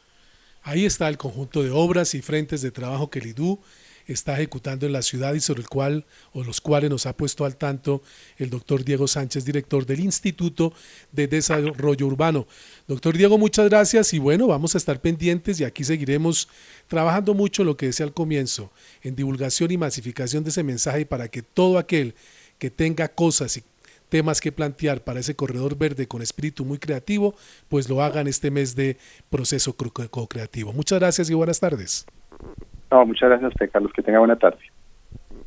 Ahí 0.68 0.84
está 0.84 1.08
el 1.10 1.20
conjunto 1.20 1.62
de 1.62 1.70
obras 1.70 2.16
y 2.16 2.24
frentes 2.24 2.64
de 2.64 2.72
trabajo 2.72 3.12
que 3.12 3.20
el 3.20 3.28
IDU 3.28 3.60
está 4.08 4.34
ejecutando 4.34 4.88
en 4.88 4.94
la 4.94 5.04
ciudad 5.04 5.36
y 5.36 5.40
sobre 5.40 5.62
el 5.62 5.70
cual 5.70 6.06
o 6.34 6.44
los 6.44 6.60
cuales 6.60 6.90
nos 6.90 7.06
ha 7.06 7.16
puesto 7.16 7.46
al 7.46 7.56
tanto 7.56 8.02
el 8.40 8.50
doctor 8.50 8.84
Diego 8.84 9.08
Sánchez, 9.08 9.46
director 9.46 9.86
del 9.86 10.00
Instituto 10.00 10.74
de 11.12 11.28
Desarrollo 11.28 12.08
Urbano. 12.08 12.48
Doctor 12.88 13.16
Diego, 13.16 13.38
muchas 13.38 13.70
gracias 13.70 14.12
y 14.16 14.18
bueno, 14.18 14.48
vamos 14.48 14.74
a 14.74 14.80
estar 14.80 15.00
pendientes 15.00 15.60
y 15.60 15.66
aquí 15.66 15.84
seguiremos 15.84 16.48
trabajando 16.88 17.36
mucho 17.36 17.64
lo 17.64 17.78
que 17.78 17.86
decía 17.86 18.08
al 18.08 18.14
comienzo, 18.14 18.72
en 19.04 19.16
divulgación 19.16 19.70
y 19.70 19.78
masificación 19.78 20.44
de 20.44 20.50
ese 20.50 20.64
mensaje 20.64 21.06
para 21.06 21.28
que 21.28 21.44
todo 21.44 21.78
aquel 21.78 22.16
que 22.58 22.72
tenga 22.72 23.08
cosas 23.08 23.56
y 23.58 23.64
temas 24.10 24.42
que 24.42 24.52
plantear 24.52 25.04
para 25.04 25.20
ese 25.20 25.36
corredor 25.36 25.78
verde 25.78 26.08
con 26.08 26.22
espíritu 26.22 26.66
muy 26.66 26.78
creativo, 26.78 27.36
pues 27.70 27.90
lo 27.90 28.02
hagan 28.02 28.28
este 28.28 28.52
mes 28.52 28.76
de 28.76 28.98
proceso 29.30 29.76
co-creativo. 29.76 30.74
Muchas 30.74 31.00
gracias 31.00 31.30
y 31.30 31.34
buenas 31.34 31.60
tardes. 31.60 32.06
No, 32.92 33.06
muchas 33.06 33.30
gracias 33.30 33.46
a 33.46 33.48
usted, 33.50 33.72
Carlos. 33.72 33.92
Que 33.94 34.02
tenga 34.02 34.20
buena 34.20 34.36
tarde. 34.36 34.60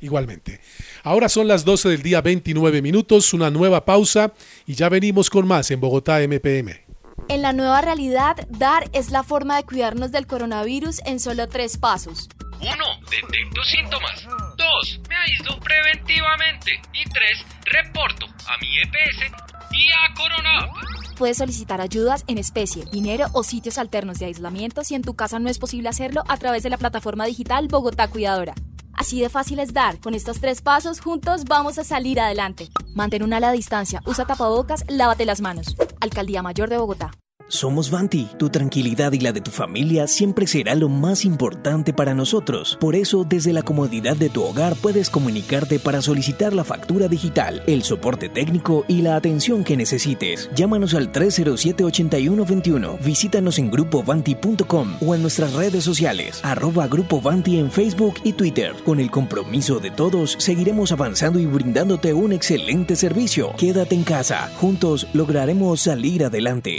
Igualmente. 0.00 0.60
Ahora 1.02 1.28
son 1.28 1.48
las 1.48 1.64
12 1.64 1.88
del 1.88 2.02
día 2.02 2.20
29 2.20 2.82
minutos, 2.82 3.34
una 3.34 3.50
nueva 3.50 3.84
pausa 3.84 4.32
y 4.66 4.74
ya 4.74 4.88
venimos 4.88 5.28
con 5.28 5.46
más 5.46 5.70
en 5.70 5.80
Bogotá 5.80 6.20
MPM. 6.20 6.87
En 7.28 7.42
la 7.42 7.52
nueva 7.52 7.80
realidad, 7.80 8.36
DAR 8.48 8.88
es 8.92 9.10
la 9.10 9.22
forma 9.22 9.56
de 9.56 9.64
cuidarnos 9.64 10.12
del 10.12 10.26
coronavirus 10.26 11.00
en 11.04 11.20
solo 11.20 11.48
tres 11.48 11.76
pasos. 11.76 12.28
1. 12.60 12.70
Detecto 13.10 13.62
síntomas. 13.64 14.26
2. 14.56 15.00
Me 15.08 15.16
aíslo 15.16 15.58
preventivamente. 15.60 16.80
Y 16.92 17.04
3. 17.08 17.46
Reporto 17.64 18.26
a 18.26 18.56
mi 18.58 18.78
EPS 18.78 19.30
y 19.72 19.88
a 19.90 20.14
Corona. 20.14 20.72
Puedes 21.16 21.38
solicitar 21.38 21.80
ayudas 21.80 22.24
en 22.28 22.38
especie, 22.38 22.84
dinero 22.92 23.26
o 23.32 23.42
sitios 23.42 23.78
alternos 23.78 24.18
de 24.18 24.26
aislamiento 24.26 24.84
si 24.84 24.94
en 24.94 25.02
tu 25.02 25.14
casa 25.14 25.38
no 25.38 25.48
es 25.48 25.58
posible 25.58 25.88
hacerlo 25.88 26.22
a 26.28 26.36
través 26.36 26.62
de 26.62 26.70
la 26.70 26.78
plataforma 26.78 27.26
digital 27.26 27.68
Bogotá 27.68 28.08
Cuidadora. 28.08 28.54
Así 28.98 29.20
de 29.20 29.28
fácil 29.28 29.60
es 29.60 29.72
dar. 29.72 30.00
Con 30.00 30.14
estos 30.14 30.40
tres 30.40 30.60
pasos 30.60 31.00
juntos 31.00 31.44
vamos 31.44 31.78
a 31.78 31.84
salir 31.84 32.18
adelante. 32.18 32.68
Mantén 32.94 33.22
una 33.22 33.36
ala 33.36 33.52
distancia, 33.52 34.02
usa 34.06 34.26
tapabocas, 34.26 34.84
lávate 34.88 35.24
las 35.24 35.40
manos. 35.40 35.76
Alcaldía 36.00 36.42
Mayor 36.42 36.68
de 36.68 36.78
Bogotá. 36.78 37.12
Somos 37.48 37.90
Vanti. 37.90 38.28
Tu 38.38 38.50
tranquilidad 38.50 39.12
y 39.12 39.20
la 39.20 39.32
de 39.32 39.40
tu 39.40 39.50
familia 39.50 40.06
siempre 40.06 40.46
será 40.46 40.74
lo 40.74 40.90
más 40.90 41.24
importante 41.24 41.94
para 41.94 42.14
nosotros. 42.14 42.76
Por 42.78 42.94
eso, 42.94 43.24
desde 43.24 43.54
la 43.54 43.62
comodidad 43.62 44.16
de 44.16 44.28
tu 44.28 44.42
hogar 44.42 44.76
puedes 44.76 45.08
comunicarte 45.08 45.78
para 45.78 46.02
solicitar 46.02 46.52
la 46.52 46.64
factura 46.64 47.08
digital, 47.08 47.62
el 47.66 47.82
soporte 47.82 48.28
técnico 48.28 48.84
y 48.86 49.00
la 49.00 49.16
atención 49.16 49.64
que 49.64 49.78
necesites. 49.78 50.50
Llámanos 50.54 50.94
al 50.94 51.10
307-8121. 51.10 52.98
Visítanos 53.00 53.58
en 53.58 53.70
grupovanti.com 53.70 54.96
o 55.00 55.14
en 55.14 55.22
nuestras 55.22 55.54
redes 55.54 55.84
sociales, 55.84 56.40
arroba 56.44 56.86
Grupo 56.86 57.22
Vanti 57.22 57.58
en 57.58 57.70
Facebook 57.70 58.16
y 58.24 58.34
Twitter. 58.34 58.74
Con 58.84 59.00
el 59.00 59.10
compromiso 59.10 59.80
de 59.80 59.90
todos, 59.90 60.36
seguiremos 60.38 60.92
avanzando 60.92 61.38
y 61.38 61.46
brindándote 61.46 62.12
un 62.12 62.32
excelente 62.32 62.94
servicio. 62.94 63.52
Quédate 63.56 63.94
en 63.94 64.04
casa. 64.04 64.50
Juntos 64.56 65.06
lograremos 65.14 65.80
salir 65.80 66.24
adelante. 66.24 66.78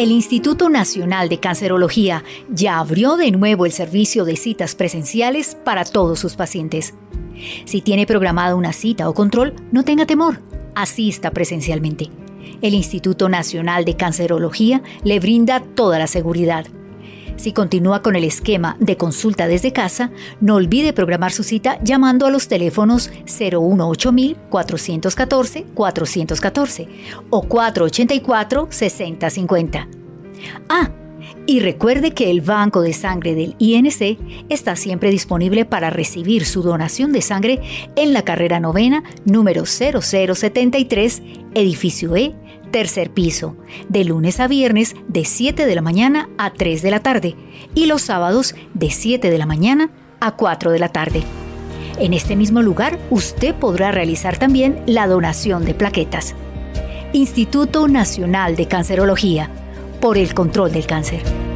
El 0.00 0.12
Instituto 0.12 0.70
Nacional 0.70 1.28
de 1.28 1.40
Cancerología 1.40 2.24
ya 2.48 2.78
abrió 2.78 3.18
de 3.18 3.30
nuevo 3.32 3.66
el 3.66 3.72
servicio 3.72 4.24
de 4.24 4.36
citas 4.36 4.74
presenciales 4.74 5.58
para 5.62 5.84
todos 5.84 6.18
sus 6.18 6.36
pacientes. 6.36 6.94
Si 7.66 7.82
tiene 7.82 8.06
programada 8.06 8.54
una 8.54 8.72
cita 8.72 9.10
o 9.10 9.12
control, 9.12 9.52
no 9.72 9.84
tenga 9.84 10.06
temor, 10.06 10.40
asista 10.74 11.32
presencialmente. 11.32 12.08
El 12.62 12.72
Instituto 12.72 13.28
Nacional 13.28 13.84
de 13.84 13.96
Cancerología 13.96 14.82
le 15.04 15.20
brinda 15.20 15.60
toda 15.60 15.98
la 15.98 16.06
seguridad. 16.06 16.64
Si 17.40 17.54
continúa 17.54 18.02
con 18.02 18.16
el 18.16 18.24
esquema 18.24 18.76
de 18.80 18.98
consulta 18.98 19.48
desde 19.48 19.72
casa, 19.72 20.10
no 20.42 20.56
olvide 20.56 20.92
programar 20.92 21.32
su 21.32 21.42
cita 21.42 21.78
llamando 21.82 22.26
a 22.26 22.30
los 22.30 22.48
teléfonos 22.48 23.10
018 23.24 24.12
414 24.50 25.64
414 25.72 26.88
o 27.30 27.40
484 27.40 28.66
6050. 28.68 29.88
Ah, 30.68 30.90
y 31.46 31.60
recuerde 31.60 32.10
que 32.10 32.30
el 32.30 32.42
Banco 32.42 32.82
de 32.82 32.92
Sangre 32.92 33.34
del 33.34 33.56
INC 33.58 34.18
está 34.50 34.76
siempre 34.76 35.10
disponible 35.10 35.64
para 35.64 35.88
recibir 35.88 36.44
su 36.44 36.60
donación 36.60 37.10
de 37.14 37.22
sangre 37.22 37.60
en 37.96 38.12
la 38.12 38.20
carrera 38.20 38.60
novena 38.60 39.02
número 39.24 39.64
0073, 39.64 41.22
edificio 41.54 42.16
E, 42.16 42.34
tercer 42.70 43.10
piso, 43.10 43.56
de 43.88 44.04
lunes 44.04 44.40
a 44.40 44.48
viernes 44.48 44.96
de 45.08 45.24
7 45.24 45.66
de 45.66 45.74
la 45.74 45.82
mañana 45.82 46.28
a 46.38 46.52
3 46.52 46.82
de 46.82 46.90
la 46.90 47.00
tarde 47.00 47.36
y 47.74 47.86
los 47.86 48.02
sábados 48.02 48.54
de 48.74 48.90
7 48.90 49.30
de 49.30 49.38
la 49.38 49.46
mañana 49.46 49.90
a 50.20 50.36
4 50.36 50.70
de 50.70 50.78
la 50.78 50.90
tarde. 50.90 51.22
En 51.98 52.14
este 52.14 52.36
mismo 52.36 52.62
lugar 52.62 52.98
usted 53.10 53.54
podrá 53.54 53.92
realizar 53.92 54.38
también 54.38 54.82
la 54.86 55.06
donación 55.06 55.64
de 55.64 55.74
plaquetas. 55.74 56.34
Instituto 57.12 57.88
Nacional 57.88 58.56
de 58.56 58.66
Cancerología, 58.66 59.50
por 60.00 60.16
el 60.16 60.32
control 60.32 60.72
del 60.72 60.86
cáncer. 60.86 61.49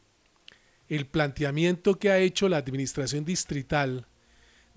...el 0.90 1.06
planteamiento 1.06 2.00
que 2.00 2.10
ha 2.10 2.18
hecho 2.18 2.50
la 2.50 2.58
administración 2.58 3.26
distrital 3.26 4.08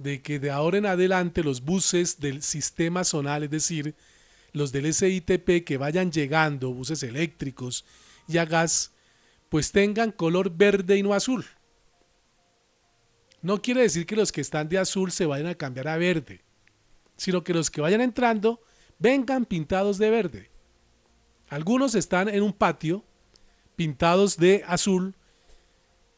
de 0.01 0.23
que 0.23 0.39
de 0.39 0.51
ahora 0.51 0.79
en 0.79 0.87
adelante 0.87 1.45
los 1.45 1.61
buses 1.61 2.21
del 2.21 2.43
sistema 2.43 3.05
zonal, 3.05 3.43
es 3.43 3.51
decir, 3.51 3.95
los 4.53 4.73
del 4.73 4.95
SITP 4.95 5.63
que 5.63 5.77
vayan 5.77 6.11
llegando, 6.11 6.73
buses 6.73 7.03
eléctricos 7.03 7.85
y 8.27 8.39
a 8.39 8.47
gas, 8.47 8.93
pues 9.51 9.73
tengan 9.73 10.11
color 10.11 10.57
verde 10.57 10.97
y 10.97 11.03
no 11.03 11.13
azul. 11.13 11.45
No 13.43 13.61
quiere 13.61 13.83
decir 13.83 14.07
que 14.07 14.17
los 14.17 14.33
que 14.33 14.41
están 14.41 14.71
de 14.71 14.79
azul 14.79 15.13
se 15.13 15.27
vayan 15.27 15.49
a 15.49 15.55
cambiar 15.55 15.89
a 15.89 15.99
verde, 15.99 16.41
sino 17.19 17.45
que 17.45 17.53
los 17.53 17.71
que 17.71 17.83
vayan 17.83 18.01
entrando 18.01 18.63
vengan 18.99 19.45
pintados 19.45 19.99
de 19.99 20.09
verde. 20.09 20.51
Algunos 21.51 21.95
están 21.95 22.31
en 22.31 22.43
un 22.43 22.55
patio 22.55 23.05
pintados 23.77 24.39
de 24.39 24.65
azul 24.67 25.15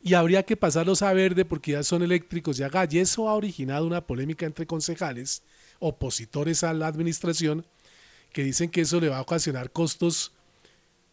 y 0.03 0.15
habría 0.15 0.43
que 0.43 0.57
pasarlos 0.57 1.03
a 1.03 1.13
verde 1.13 1.45
porque 1.45 1.73
ya 1.73 1.83
son 1.83 2.03
eléctricos 2.03 2.59
y 2.59 2.65
a 2.65 2.71
Y 2.91 2.99
eso 2.99 3.29
ha 3.29 3.35
originado 3.35 3.87
una 3.87 4.05
polémica 4.05 4.47
entre 4.47 4.67
concejales 4.67 5.43
opositores 5.79 6.65
a 6.65 6.73
la 6.73 6.89
administración 6.89 7.65
que 8.33 8.43
dicen 8.43 8.71
que 8.71 8.81
eso 8.81 9.01
le 9.01 9.09
va 9.09 9.19
a 9.19 9.23
ocasionar 9.23 9.71
costos 9.71 10.33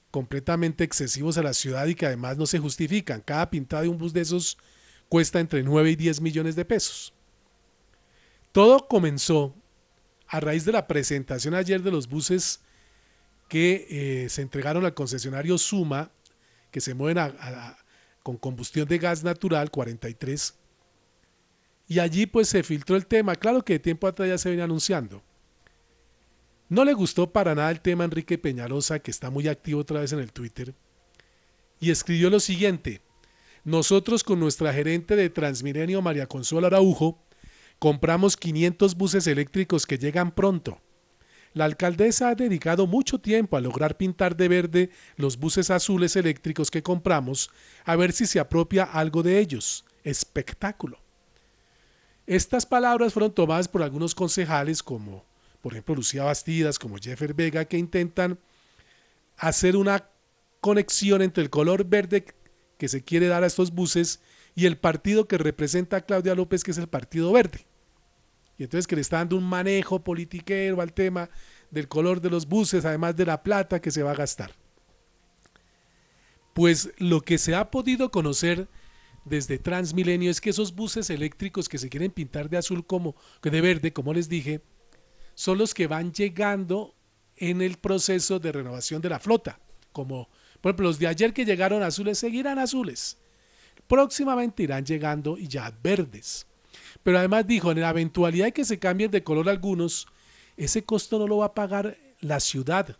completamente 0.09 0.83
excesivos 0.83 1.37
a 1.37 1.43
la 1.43 1.53
ciudad 1.53 1.85
y 1.87 1.95
que 1.95 2.07
además 2.07 2.37
no 2.37 2.45
se 2.45 2.59
justifican. 2.59 3.21
Cada 3.21 3.49
pintada 3.49 3.83
de 3.83 3.89
un 3.89 3.97
bus 3.97 4.13
de 4.13 4.21
esos 4.21 4.57
cuesta 5.07 5.39
entre 5.39 5.61
9 5.61 5.91
y 5.91 5.95
10 5.95 6.21
millones 6.21 6.55
de 6.55 6.65
pesos. 6.65 7.13
Todo 8.51 8.87
comenzó 8.87 9.53
a 10.27 10.39
raíz 10.39 10.65
de 10.65 10.71
la 10.71 10.87
presentación 10.87 11.53
ayer 11.53 11.83
de 11.83 11.91
los 11.91 12.07
buses 12.07 12.61
que 13.47 13.87
eh, 13.89 14.29
se 14.29 14.41
entregaron 14.41 14.85
al 14.85 14.93
concesionario 14.93 15.57
Suma, 15.57 16.11
que 16.71 16.81
se 16.81 16.93
mueven 16.93 17.17
con 18.29 18.37
combustión 18.37 18.87
de 18.87 18.99
gas 18.99 19.23
natural, 19.23 19.71
43. 19.71 20.53
Y 21.87 21.97
allí 21.97 22.27
pues 22.27 22.47
se 22.47 22.61
filtró 22.61 22.95
el 22.95 23.07
tema. 23.07 23.35
Claro 23.35 23.65
que 23.65 23.73
de 23.73 23.79
tiempo 23.79 24.05
atrás 24.05 24.29
ya 24.29 24.37
se 24.37 24.49
viene 24.49 24.61
anunciando. 24.61 25.23
No 26.67 26.85
le 26.85 26.93
gustó 26.93 27.31
para 27.31 27.55
nada 27.55 27.71
el 27.71 27.81
tema 27.81 28.03
Enrique 28.03 28.37
Peñalosa, 28.37 28.99
que 28.99 29.09
está 29.09 29.31
muy 29.31 29.47
activo 29.47 29.81
otra 29.81 30.01
vez 30.01 30.13
en 30.13 30.19
el 30.19 30.31
Twitter, 30.31 30.75
y 31.79 31.89
escribió 31.89 32.29
lo 32.29 32.39
siguiente. 32.39 33.01
Nosotros 33.63 34.23
con 34.23 34.39
nuestra 34.39 34.71
gerente 34.71 35.15
de 35.15 35.31
Transmilenio, 35.31 36.03
María 36.03 36.27
Consuelo 36.27 36.67
Araujo, 36.67 37.17
compramos 37.79 38.37
500 38.37 38.93
buses 38.93 39.25
eléctricos 39.25 39.87
que 39.87 39.97
llegan 39.97 40.29
pronto. 40.35 40.79
La 41.59 41.65
alcaldesa 41.65 42.29
ha 42.29 42.35
dedicado 42.35 42.87
mucho 42.87 43.19
tiempo 43.19 43.57
a 43.57 43.59
lograr 43.59 43.97
pintar 43.97 44.37
de 44.37 44.47
verde 44.47 44.89
los 45.17 45.37
buses 45.37 45.69
azules 45.69 46.15
eléctricos 46.15 46.71
que 46.71 46.81
compramos, 46.81 47.49
a 47.83 47.97
ver 47.97 48.13
si 48.13 48.27
se 48.27 48.39
apropia 48.39 48.85
algo 48.85 49.23
de 49.23 49.39
ellos. 49.39 49.83
Espectáculo. 50.05 50.99
Estas 52.25 52.65
palabras 52.65 53.11
fueron 53.11 53.33
tomadas 53.33 53.67
por 53.67 53.83
algunos 53.83 54.15
concejales 54.15 54.81
como 54.81 55.25
por 55.61 55.73
ejemplo 55.73 55.95
Lucía 55.95 56.23
Bastidas, 56.23 56.79
como 56.79 56.95
Jeffer 56.95 57.33
Vega, 57.33 57.65
que 57.65 57.77
intentan 57.77 58.39
hacer 59.35 59.75
una 59.75 60.07
conexión 60.61 61.21
entre 61.21 61.43
el 61.43 61.49
color 61.49 61.83
verde 61.83 62.23
que 62.77 62.87
se 62.87 63.03
quiere 63.03 63.27
dar 63.27 63.43
a 63.43 63.47
estos 63.47 63.71
buses 63.71 64.21
y 64.55 64.65
el 64.65 64.77
partido 64.77 65.27
que 65.27 65.37
representa 65.37 65.97
a 65.97 66.01
Claudia 66.05 66.35
López, 66.35 66.63
que 66.63 66.71
es 66.71 66.77
el 66.77 66.87
Partido 66.87 67.33
Verde. 67.33 67.65
Y 68.59 68.63
entonces 68.63 68.87
que 68.87 68.95
le 68.95 69.01
está 69.01 69.17
dando 69.17 69.37
un 69.37 69.45
manejo 69.45 70.03
politiquero 70.03 70.81
al 70.81 70.91
tema 70.91 71.29
del 71.71 71.87
color 71.87 72.19
de 72.19 72.29
los 72.29 72.45
buses, 72.45 72.83
además 72.83 73.15
de 73.15 73.25
la 73.25 73.41
plata 73.41 73.81
que 73.81 73.89
se 73.89 74.03
va 74.03 74.11
a 74.11 74.15
gastar. 74.15 74.53
Pues 76.53 76.91
lo 76.97 77.21
que 77.21 77.37
se 77.37 77.55
ha 77.55 77.71
podido 77.71 78.11
conocer 78.11 78.67
desde 79.23 79.59
Transmilenio 79.59 80.29
es 80.29 80.41
que 80.41 80.49
esos 80.49 80.75
buses 80.75 81.09
eléctricos 81.09 81.69
que 81.69 81.77
se 81.77 81.87
quieren 81.87 82.11
pintar 82.11 82.49
de 82.49 82.57
azul 82.57 82.85
como 82.85 83.15
de 83.41 83.61
verde, 83.61 83.93
como 83.93 84.13
les 84.13 84.27
dije, 84.27 84.61
son 85.35 85.57
los 85.57 85.73
que 85.73 85.87
van 85.87 86.11
llegando 86.11 86.95
en 87.37 87.61
el 87.61 87.77
proceso 87.77 88.39
de 88.39 88.51
renovación 88.51 89.01
de 89.01 89.07
la 89.07 89.19
flota. 89.19 89.57
Como, 89.93 90.27
por 90.59 90.71
ejemplo, 90.71 90.87
los 90.87 90.99
de 90.99 91.07
ayer 91.07 91.33
que 91.33 91.45
llegaron 91.45 91.81
azules 91.81 92.19
seguirán 92.19 92.59
azules. 92.59 93.17
Próximamente 93.87 94.63
irán 94.63 94.83
llegando 94.83 95.37
y 95.37 95.47
ya 95.47 95.73
verdes. 95.81 96.48
Pero 97.03 97.17
además 97.17 97.47
dijo, 97.47 97.71
en 97.71 97.81
la 97.81 97.89
eventualidad 97.89 98.45
de 98.45 98.51
que 98.53 98.65
se 98.65 98.79
cambien 98.79 99.11
de 99.11 99.23
color 99.23 99.49
algunos, 99.49 100.07
ese 100.57 100.83
costo 100.83 101.19
no 101.19 101.27
lo 101.27 101.37
va 101.37 101.47
a 101.47 101.53
pagar 101.53 101.97
la 102.19 102.39
ciudad, 102.39 102.97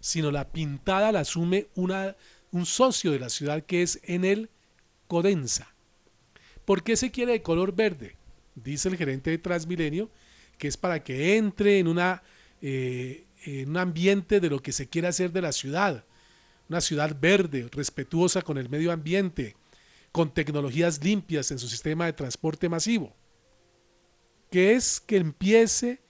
sino 0.00 0.30
la 0.30 0.48
pintada 0.48 1.12
la 1.12 1.20
asume 1.20 1.66
una, 1.74 2.16
un 2.50 2.66
socio 2.66 3.12
de 3.12 3.18
la 3.18 3.28
ciudad 3.28 3.62
que 3.64 3.82
es 3.82 4.00
en 4.04 4.24
el 4.24 4.50
Codensa. 5.08 5.74
¿Por 6.64 6.82
qué 6.82 6.96
se 6.96 7.10
quiere 7.10 7.32
de 7.32 7.42
color 7.42 7.74
verde? 7.74 8.16
Dice 8.54 8.88
el 8.88 8.96
gerente 8.96 9.30
de 9.30 9.38
Transmilenio 9.38 10.10
que 10.62 10.68
es 10.68 10.76
para 10.76 11.02
que 11.02 11.36
entre 11.36 11.80
en, 11.80 11.88
una, 11.88 12.22
eh, 12.60 13.24
en 13.44 13.70
un 13.70 13.76
ambiente 13.78 14.38
de 14.38 14.48
lo 14.48 14.62
que 14.62 14.70
se 14.70 14.88
quiere 14.88 15.08
hacer 15.08 15.32
de 15.32 15.42
la 15.42 15.50
ciudad. 15.50 16.04
Una 16.68 16.80
ciudad 16.80 17.16
verde, 17.20 17.68
respetuosa 17.72 18.42
con 18.42 18.58
el 18.58 18.68
medio 18.68 18.92
ambiente, 18.92 19.56
con 20.12 20.32
tecnologías 20.32 21.02
limpias 21.02 21.50
en 21.50 21.58
su 21.58 21.66
sistema 21.66 22.06
de 22.06 22.12
transporte 22.12 22.68
masivo. 22.68 23.12
Que 24.52 24.74
es 24.74 25.00
que 25.00 25.16
empiece 25.16 26.02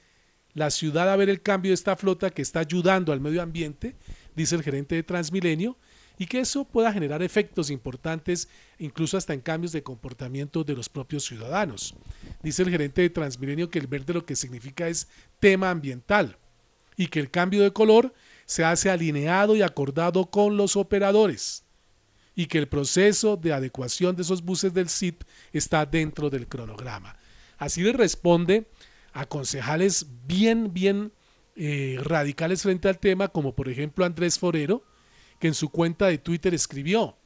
la 0.53 0.71
ciudad 0.71 1.09
a 1.09 1.15
ver 1.15 1.31
el 1.31 1.43
cambio 1.43 1.71
de 1.71 1.75
esta 1.75 1.97
flota 1.97 2.29
que 2.29 2.43
está 2.43 2.59
ayudando 2.59 3.13
al 3.13 3.21
medio 3.21 3.41
ambiente, 3.41 3.95
dice 4.35 4.57
el 4.57 4.65
gerente 4.65 4.97
de 4.97 5.05
Transmilenio, 5.05 5.79
y 6.19 6.27
que 6.27 6.41
eso 6.41 6.65
pueda 6.65 6.93
generar 6.93 7.23
efectos 7.23 7.71
importantes, 7.71 8.49
incluso 8.81 9.17
hasta 9.17 9.33
en 9.33 9.43
cambios 9.43 9.71
de 9.71 9.85
comportamiento 9.85 10.65
de 10.65 10.75
los 10.75 10.89
propios 10.89 11.25
ciudadanos. 11.25 11.95
Dice 12.43 12.65
el 12.65 12.71
gerente 12.71 13.03
de 13.03 13.11
Transmilenio 13.11 13.71
que 13.71 13.79
el 13.79 13.87
verde 13.87 14.13
lo 14.13 14.27
que 14.27 14.35
significa 14.35 14.89
es 14.89 15.07
tema 15.39 15.71
ambiental 15.71 16.37
y 16.97 17.07
que 17.07 17.21
el 17.21 17.31
cambio 17.31 17.63
de 17.63 17.73
color 17.73 18.13
se 18.45 18.65
hace 18.65 18.91
alineado 18.91 19.55
y 19.55 19.63
acordado 19.63 20.27
con 20.27 20.57
los 20.57 20.75
operadores 20.75 21.63
y 22.35 22.47
que 22.47 22.59
el 22.59 22.67
proceso 22.67 23.37
de 23.37 23.53
adecuación 23.53 24.17
de 24.17 24.23
esos 24.23 24.43
buses 24.43 24.75
del 24.75 24.89
CIT 24.89 25.23
está 25.53 25.87
dentro 25.87 26.29
del 26.29 26.49
cronograma. 26.49 27.17
Así 27.63 27.81
le 27.81 27.93
responde 27.93 28.67
a 29.13 29.25
concejales 29.25 30.07
bien, 30.27 30.75
bien 30.75 31.13
eh, 31.55 31.97
radicales 32.03 32.61
frente 32.63 32.89
al 32.89 32.99
tema, 32.99 33.29
como 33.29 33.55
por 33.55 33.69
ejemplo 33.69 34.05
Andrés 34.05 34.37
Forero, 34.37 34.83
que 35.39 35.47
en 35.47 35.55
su 35.55 35.69
cuenta 35.69 36.09
de 36.09 36.19
Twitter 36.19 36.55
escribió, 36.55 37.17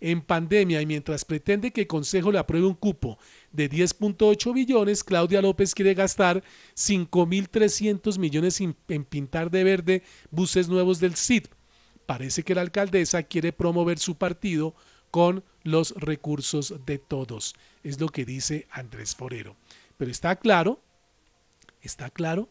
en 0.00 0.20
pandemia 0.20 0.82
y 0.82 0.86
mientras 0.86 1.24
pretende 1.24 1.70
que 1.70 1.80
el 1.80 1.86
Consejo 1.86 2.30
le 2.30 2.38
apruebe 2.38 2.66
un 2.66 2.74
cupo 2.74 3.18
de 3.52 3.70
10.8 3.70 4.52
billones, 4.52 5.02
Claudia 5.02 5.40
López 5.40 5.74
quiere 5.74 5.94
gastar 5.94 6.44
5.300 6.74 8.18
millones 8.18 8.60
en, 8.60 8.74
pintar 9.04 9.50
de 9.50 9.64
verde 9.64 10.02
buses 10.30 10.68
nuevos 10.68 11.00
del 11.00 11.16
CID. 11.16 11.46
Parece 12.04 12.42
que 12.42 12.54
la 12.54 12.60
alcaldesa 12.60 13.22
quiere 13.22 13.50
promover 13.50 13.98
su 13.98 14.16
partido 14.18 14.74
con 15.10 15.42
los 15.62 15.94
recursos 15.96 16.74
de 16.84 16.98
todos. 16.98 17.54
Es 17.82 17.98
lo 17.98 18.08
que 18.08 18.26
dice 18.26 18.66
Andrés 18.70 19.16
Forero. 19.16 19.56
Pero 19.96 20.10
está 20.10 20.36
claro, 20.36 20.82
está 21.82 22.10
claro 22.10 22.50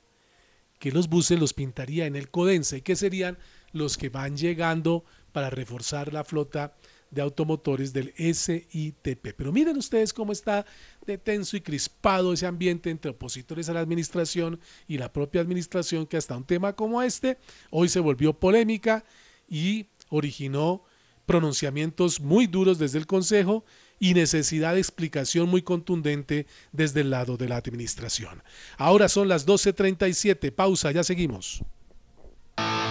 que 0.79 0.91
los 0.91 1.09
buses 1.09 1.39
los 1.39 1.53
pintaría 1.53 2.05
en 2.05 2.15
el 2.15 2.29
Codense 2.29 2.77
y 2.77 2.81
que 2.81 2.95
serían 2.95 3.37
los 3.71 3.97
que 3.97 4.09
van 4.09 4.37
llegando 4.37 5.03
para 5.31 5.49
reforzar 5.49 6.13
la 6.13 6.23
flota 6.23 6.75
de 7.11 7.21
automotores 7.21 7.93
del 7.93 8.13
SITP. 8.17 9.33
Pero 9.35 9.51
miren 9.51 9.77
ustedes 9.77 10.13
cómo 10.13 10.31
está 10.31 10.65
de 11.05 11.17
tenso 11.17 11.55
y 11.55 11.61
crispado 11.61 12.33
ese 12.33 12.45
ambiente 12.45 12.89
entre 12.89 13.11
opositores 13.11 13.69
a 13.69 13.73
la 13.73 13.79
administración 13.79 14.59
y 14.87 14.97
la 14.97 15.11
propia 15.13 15.41
administración 15.41 16.07
que 16.07 16.17
hasta 16.17 16.35
un 16.35 16.45
tema 16.45 16.73
como 16.73 17.01
este 17.01 17.37
hoy 17.69 17.89
se 17.89 17.99
volvió 17.99 18.33
polémica 18.33 19.05
y 19.47 19.87
originó 20.09 20.83
pronunciamientos 21.25 22.19
muy 22.19 22.47
duros 22.47 22.77
desde 22.77 22.97
el 22.97 23.07
Consejo 23.07 23.65
y 23.99 24.13
necesidad 24.13 24.73
de 24.73 24.79
explicación 24.79 25.49
muy 25.49 25.61
contundente 25.61 26.47
desde 26.71 27.01
el 27.01 27.09
lado 27.09 27.37
de 27.37 27.49
la 27.49 27.57
administración. 27.57 28.43
Ahora 28.77 29.09
son 29.09 29.27
las 29.27 29.47
12.37, 29.47 30.51
pausa, 30.51 30.91
ya 30.91 31.03
seguimos. 31.03 31.63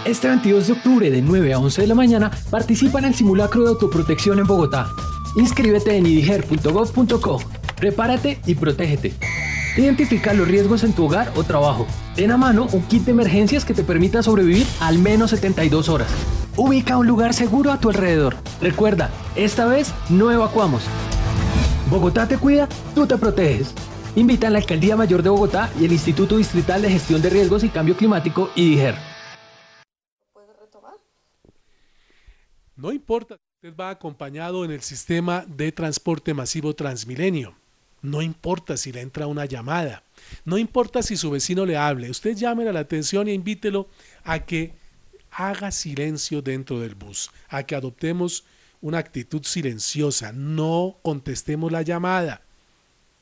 Este 0.05 0.29
22 0.29 0.67
de 0.67 0.73
octubre 0.75 1.11
de 1.11 1.23
9 1.23 1.55
a 1.55 1.59
11 1.59 1.83
de 1.83 1.87
la 1.87 1.95
mañana 1.95 2.31
participa 2.51 2.99
en 2.99 3.07
el 3.07 3.15
simulacro 3.15 3.63
de 3.63 3.71
autoprotección 3.71 4.39
en 4.39 4.47
Bogotá. 4.47 4.91
Inscríbete 5.37 5.97
en 5.97 6.07
idiger.gov.co. 6.07 7.43
Prepárate 7.77 8.41
y 8.47 8.55
protégete. 8.55 9.15
Identifica 9.77 10.33
los 10.35 10.47
riesgos 10.47 10.85
en 10.85 10.93
tu 10.93 11.07
hogar 11.07 11.33
o 11.35 11.43
trabajo. 11.43 11.87
Ten 12.15 12.31
a 12.31 12.37
mano 12.37 12.69
un 12.73 12.83
kit 12.83 13.03
de 13.03 13.11
emergencias 13.11 13.65
que 13.65 13.75
te 13.75 13.83
permita 13.83 14.23
sobrevivir 14.23 14.67
al 14.79 14.99
menos 14.99 15.31
72 15.31 15.89
horas. 15.89 16.09
Ubica 16.57 16.97
un 16.97 17.09
lugar 17.09 17.35
seguro 17.35 17.73
a 17.73 17.81
tu 17.81 17.89
alrededor. 17.89 18.37
Recuerda, 18.61 19.11
esta 19.35 19.67
vez 19.67 19.93
no 20.09 20.31
evacuamos. 20.31 20.85
Bogotá 21.91 22.29
te 22.29 22.39
cuida, 22.39 22.69
tú 22.95 23.07
te 23.07 23.19
proteges. 23.19 23.75
Invita 24.15 24.47
a 24.47 24.51
la 24.51 24.59
Alcaldía 24.59 24.97
Mayor 24.97 25.25
de 25.25 25.31
Bogotá 25.31 25.69
y 25.81 25.85
el 25.85 25.93
Instituto 25.93 26.37
Distrital 26.37 26.81
de 26.81 26.91
Gestión 26.91 27.21
de 27.21 27.31
Riesgos 27.31 27.65
y 27.65 27.69
Cambio 27.69 27.97
Climático, 27.97 28.51
IDIGER. 28.55 28.95
No 32.77 32.93
importa 32.93 33.37
si 33.37 33.69
usted 33.69 33.81
va 33.81 33.91
acompañado 33.91 34.65
en 34.65 34.71
el 34.71 34.83
sistema 34.83 35.45
de 35.49 35.73
transporte 35.73 36.33
masivo 36.33 36.75
Transmilenio. 36.75 37.57
No 38.05 38.21
importa 38.21 38.77
si 38.77 38.93
le 38.93 39.01
entra 39.01 39.27
una 39.27 39.47
llamada. 39.47 40.03
No 40.45 40.59
importa 40.59 41.03
si 41.03 41.17
su 41.17 41.31
vecino 41.31 41.65
le 41.65 41.79
hable. 41.79 42.11
Usted 42.11 42.37
llame 42.37 42.71
la 42.71 42.81
atención 42.81 43.29
e 43.29 43.33
invítelo 43.33 43.89
a 44.25 44.41
que 44.41 44.75
haga 45.31 45.71
silencio 45.71 46.43
dentro 46.43 46.81
del 46.81 46.97
bus, 46.97 47.31
a 47.49 47.63
que 47.63 47.75
adoptemos 47.75 48.45
una 48.83 48.99
actitud 48.99 49.43
silenciosa. 49.45 50.33
No 50.33 50.99
contestemos 51.01 51.73
la 51.73 51.81
llamada. 51.81 52.43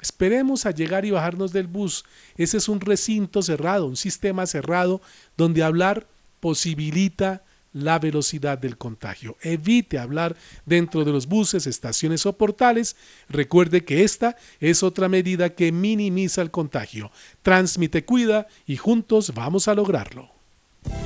Esperemos 0.00 0.66
a 0.66 0.72
llegar 0.72 1.04
y 1.04 1.12
bajarnos 1.12 1.52
del 1.52 1.68
bus. 1.68 2.04
Ese 2.36 2.56
es 2.56 2.68
un 2.68 2.80
recinto 2.80 3.40
cerrado, 3.40 3.86
un 3.86 3.96
sistema 3.96 4.46
cerrado 4.46 5.00
donde 5.36 5.62
hablar 5.62 6.08
posibilita 6.40 7.44
la 7.72 7.98
velocidad 7.98 8.58
del 8.58 8.76
contagio. 8.76 9.36
Evite 9.42 9.98
hablar 9.98 10.36
dentro 10.66 11.04
de 11.04 11.12
los 11.12 11.26
buses, 11.26 11.66
estaciones 11.66 12.26
o 12.26 12.32
portales. 12.34 12.96
Recuerde 13.28 13.84
que 13.84 14.04
esta 14.04 14.36
es 14.60 14.82
otra 14.82 15.08
medida 15.08 15.50
que 15.50 15.72
minimiza 15.72 16.42
el 16.42 16.50
contagio. 16.50 17.10
Transmite, 17.42 18.04
cuida 18.04 18.46
y 18.66 18.76
juntos 18.76 19.32
vamos 19.34 19.68
a 19.68 19.74
lograrlo. 19.74 20.30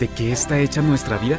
¿De 0.01 0.09
qué 0.09 0.33
está 0.33 0.59
hecha 0.59 0.83
nuestra 0.83 1.19
vida? 1.19 1.39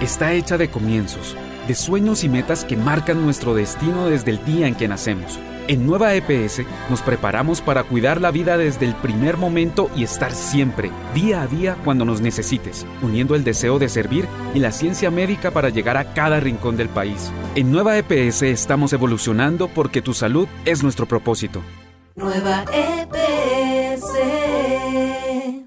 Está 0.00 0.32
hecha 0.32 0.58
de 0.58 0.70
comienzos, 0.70 1.34
de 1.66 1.74
sueños 1.74 2.22
y 2.22 2.28
metas 2.28 2.64
que 2.64 2.76
marcan 2.76 3.22
nuestro 3.22 3.54
destino 3.54 4.06
desde 4.06 4.30
el 4.32 4.44
día 4.44 4.68
en 4.68 4.74
que 4.74 4.88
nacemos 4.88 5.38
En 5.68 5.86
Nueva 5.86 6.14
EPS 6.14 6.62
nos 6.88 7.02
preparamos 7.02 7.60
para 7.60 7.84
cuidar 7.84 8.22
la 8.22 8.30
vida 8.30 8.56
desde 8.56 8.86
el 8.86 8.94
primer 8.94 9.36
momento 9.36 9.90
y 9.94 10.02
estar 10.02 10.32
siempre, 10.32 10.90
día 11.14 11.42
a 11.42 11.46
día, 11.46 11.76
cuando 11.84 12.06
nos 12.06 12.22
necesites, 12.22 12.86
uniendo 13.02 13.34
el 13.34 13.44
deseo 13.44 13.78
de 13.78 13.90
servir 13.90 14.26
y 14.54 14.60
la 14.60 14.72
ciencia 14.72 15.10
médica 15.10 15.50
para 15.50 15.68
llegar 15.68 15.98
a 15.98 16.14
cada 16.14 16.40
rincón 16.40 16.78
del 16.78 16.88
país. 16.88 17.30
En 17.54 17.70
Nueva 17.70 17.98
EPS 17.98 18.44
estamos 18.44 18.94
evolucionando 18.94 19.68
porque 19.68 20.00
tu 20.00 20.14
salud 20.14 20.48
es 20.64 20.82
nuestro 20.82 21.04
propósito. 21.04 21.60
Nueva 22.16 22.64
EPS. 22.72 24.06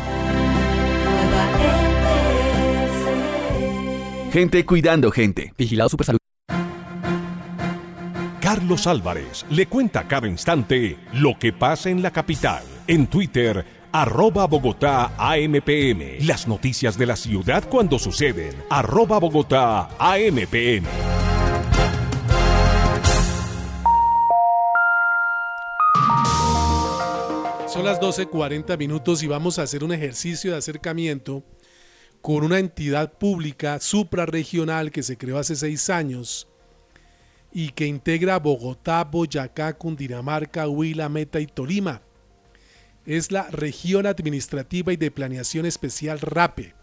Gente 4.34 4.66
cuidando 4.66 5.12
gente. 5.12 5.54
Vigilado 5.56 5.90
Supersalud. 5.90 6.21
Carlos 8.54 8.86
Álvarez 8.86 9.46
le 9.50 9.68
cuenta 9.68 10.10
cada 10.10 10.28
instante 10.28 10.98
lo 11.14 11.40
que 11.40 11.54
pasa 11.54 11.90
en 11.90 12.02
la 12.02 12.12
capital. 12.12 12.62
En 12.86 13.08
Twitter, 13.08 13.66
arroba 13.94 14.46
Bogotá 14.46 15.14
AMPM. 15.18 16.28
Las 16.28 16.50
noticias 16.50 16.98
de 16.98 17.06
la 17.06 17.16
ciudad 17.16 17.64
cuando 17.70 17.98
suceden. 17.98 18.54
Arroba 18.70 19.20
Bogotá 19.20 19.92
AMPM. 19.98 20.84
Son 27.70 27.86
las 27.86 28.02
12.40 28.02 28.78
minutos 28.78 29.24
y 29.24 29.28
vamos 29.28 29.60
a 29.60 29.62
hacer 29.62 29.82
un 29.82 29.94
ejercicio 29.94 30.52
de 30.52 30.58
acercamiento 30.58 31.42
con 32.20 32.44
una 32.44 32.60
entidad 32.60 33.14
pública 33.14 33.80
suprarregional 33.80 34.92
que 34.92 35.04
se 35.04 35.18
creó 35.18 35.38
hace 35.38 35.56
seis 35.56 35.90
años 35.90 36.51
y 37.52 37.70
que 37.70 37.86
integra 37.86 38.40
Bogotá, 38.40 39.04
Boyacá, 39.04 39.74
Cundinamarca, 39.74 40.68
Huila, 40.68 41.10
Meta 41.10 41.40
y 41.40 41.48
Tolima. 41.48 42.02
Es 43.06 43.32
la 43.32 43.48
Región 43.50 44.06
Administrativa 44.06 44.94
y 44.94 44.98
de 44.98 45.12
Planeación 45.12 45.66
Especial 45.66 46.20
RAPE. 46.20 46.74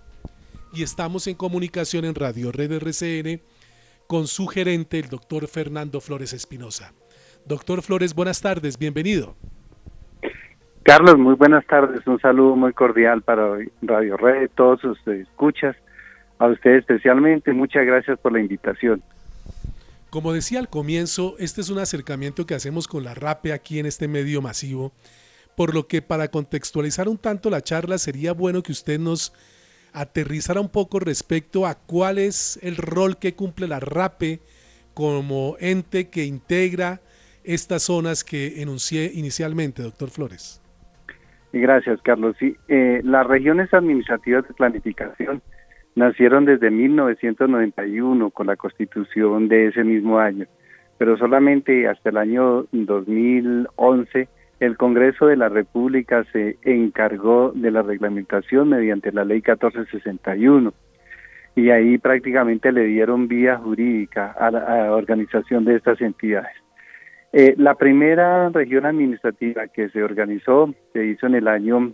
Y 0.73 0.83
estamos 0.83 1.27
en 1.27 1.35
comunicación 1.35 2.05
en 2.05 2.14
Radio 2.14 2.53
Red 2.53 2.73
RCN 2.73 3.41
con 4.07 4.27
su 4.27 4.47
gerente, 4.47 4.99
el 4.99 5.09
doctor 5.09 5.47
Fernando 5.47 6.01
Flores 6.01 6.33
Espinosa. 6.33 6.93
Doctor 7.47 7.83
Flores, 7.83 8.14
buenas 8.14 8.41
tardes, 8.43 8.79
bienvenido. 8.79 9.37
Carlos, 10.83 11.19
muy 11.19 11.35
buenas 11.35 11.66
tardes. 11.66 12.07
Un 12.07 12.19
saludo 12.19 12.57
muy 12.57 12.73
cordial 12.73 13.23
para 13.23 13.59
Radio 13.83 14.16
Red, 14.16 14.51
todos 14.55 14.81
sus 14.81 15.07
escuchas. 15.07 15.77
A 16.39 16.47
usted 16.47 16.77
especialmente, 16.77 17.53
muchas 17.53 17.85
gracias 17.85 18.19
por 18.19 18.33
la 18.33 18.41
invitación. 18.41 19.03
Como 20.11 20.32
decía 20.32 20.59
al 20.59 20.70
comienzo, 20.70 21.34
este 21.38 21.61
es 21.61 21.68
un 21.68 21.78
acercamiento 21.78 22.46
que 22.46 22.54
hacemos 22.54 22.88
con 22.88 23.04
la 23.04 23.12
RAPE 23.12 23.52
aquí 23.52 23.78
en 23.78 23.84
este 23.84 24.09
medio 24.09 24.40
masivo, 24.40 24.92
por 25.54 25.74
lo 25.74 25.86
que 25.86 26.00
para 26.00 26.28
contextualizar 26.28 27.09
un 27.09 27.18
tanto 27.18 27.50
la 27.50 27.61
charla 27.61 27.98
sería 27.98 28.32
bueno 28.32 28.62
que 28.62 28.72
usted 28.72 28.98
nos 28.98 29.34
aterrizara 29.92 30.62
un 30.62 30.70
poco 30.70 30.98
respecto 30.98 31.66
a 31.66 31.74
cuál 31.74 32.18
es 32.18 32.59
el 32.62 32.76
rol 32.76 33.18
que 33.18 33.34
cumple 33.34 33.68
la 33.68 33.80
RAPE 33.80 34.40
como 34.94 35.56
ente 35.61 36.09
que 36.09 36.24
integra 36.24 37.00
estas 37.44 37.82
zonas 37.82 38.24
que 38.24 38.62
enuncié 38.62 39.11
inicialmente, 39.14 39.82
doctor 39.82 40.09
Flores. 40.09 40.62
Gracias, 41.52 42.00
Carlos. 42.02 42.34
Sí, 42.38 42.56
eh, 42.68 43.00
las 43.04 43.26
regiones 43.26 43.72
administrativas 43.74 44.46
de 44.48 44.54
planificación 44.54 45.42
nacieron 45.99 46.44
desde 46.44 46.70
1991 46.70 48.30
con 48.30 48.46
la 48.46 48.57
constitución 48.57 49.49
de 49.49 49.66
ese 49.66 49.82
mismo 49.82 50.20
año, 50.20 50.46
pero 50.96 51.16
solamente 51.18 51.88
hasta 51.88 52.11
el 52.11 52.16
año 52.16 52.66
2011 52.70 54.28
el 54.61 54.76
Congreso 54.76 55.26
de 55.26 55.36
la 55.36 55.49
República 55.49 56.24
se 56.32 56.57
encargó 56.62 57.53
de 57.53 57.70
la 57.72 57.82
reglamentación 57.82 58.68
mediante 58.70 59.12
la 59.12 59.24
ley 59.24 59.38
1461 59.38 60.72
y 61.57 61.70
ahí 61.70 61.99
prácticamente 61.99 62.70
le 62.70 62.84
dieron 62.84 63.26
vía 63.26 63.57
jurídica 63.57 64.30
a 64.38 64.51
la, 64.53 64.94
organización 64.94 65.64
de 65.64 65.76
estas 65.76 66.01
entidades. 66.01 66.55
Eh, 67.32 67.55
la 67.57 67.74
primera 67.74 68.49
región 68.51 68.86
administrativa 68.86 69.66
que 69.66 69.88
se 69.90 70.03
organizó 70.03 70.72
se 70.92 71.05
hizo 71.07 71.26
en 71.26 71.34
el 71.34 71.49
año 71.49 71.92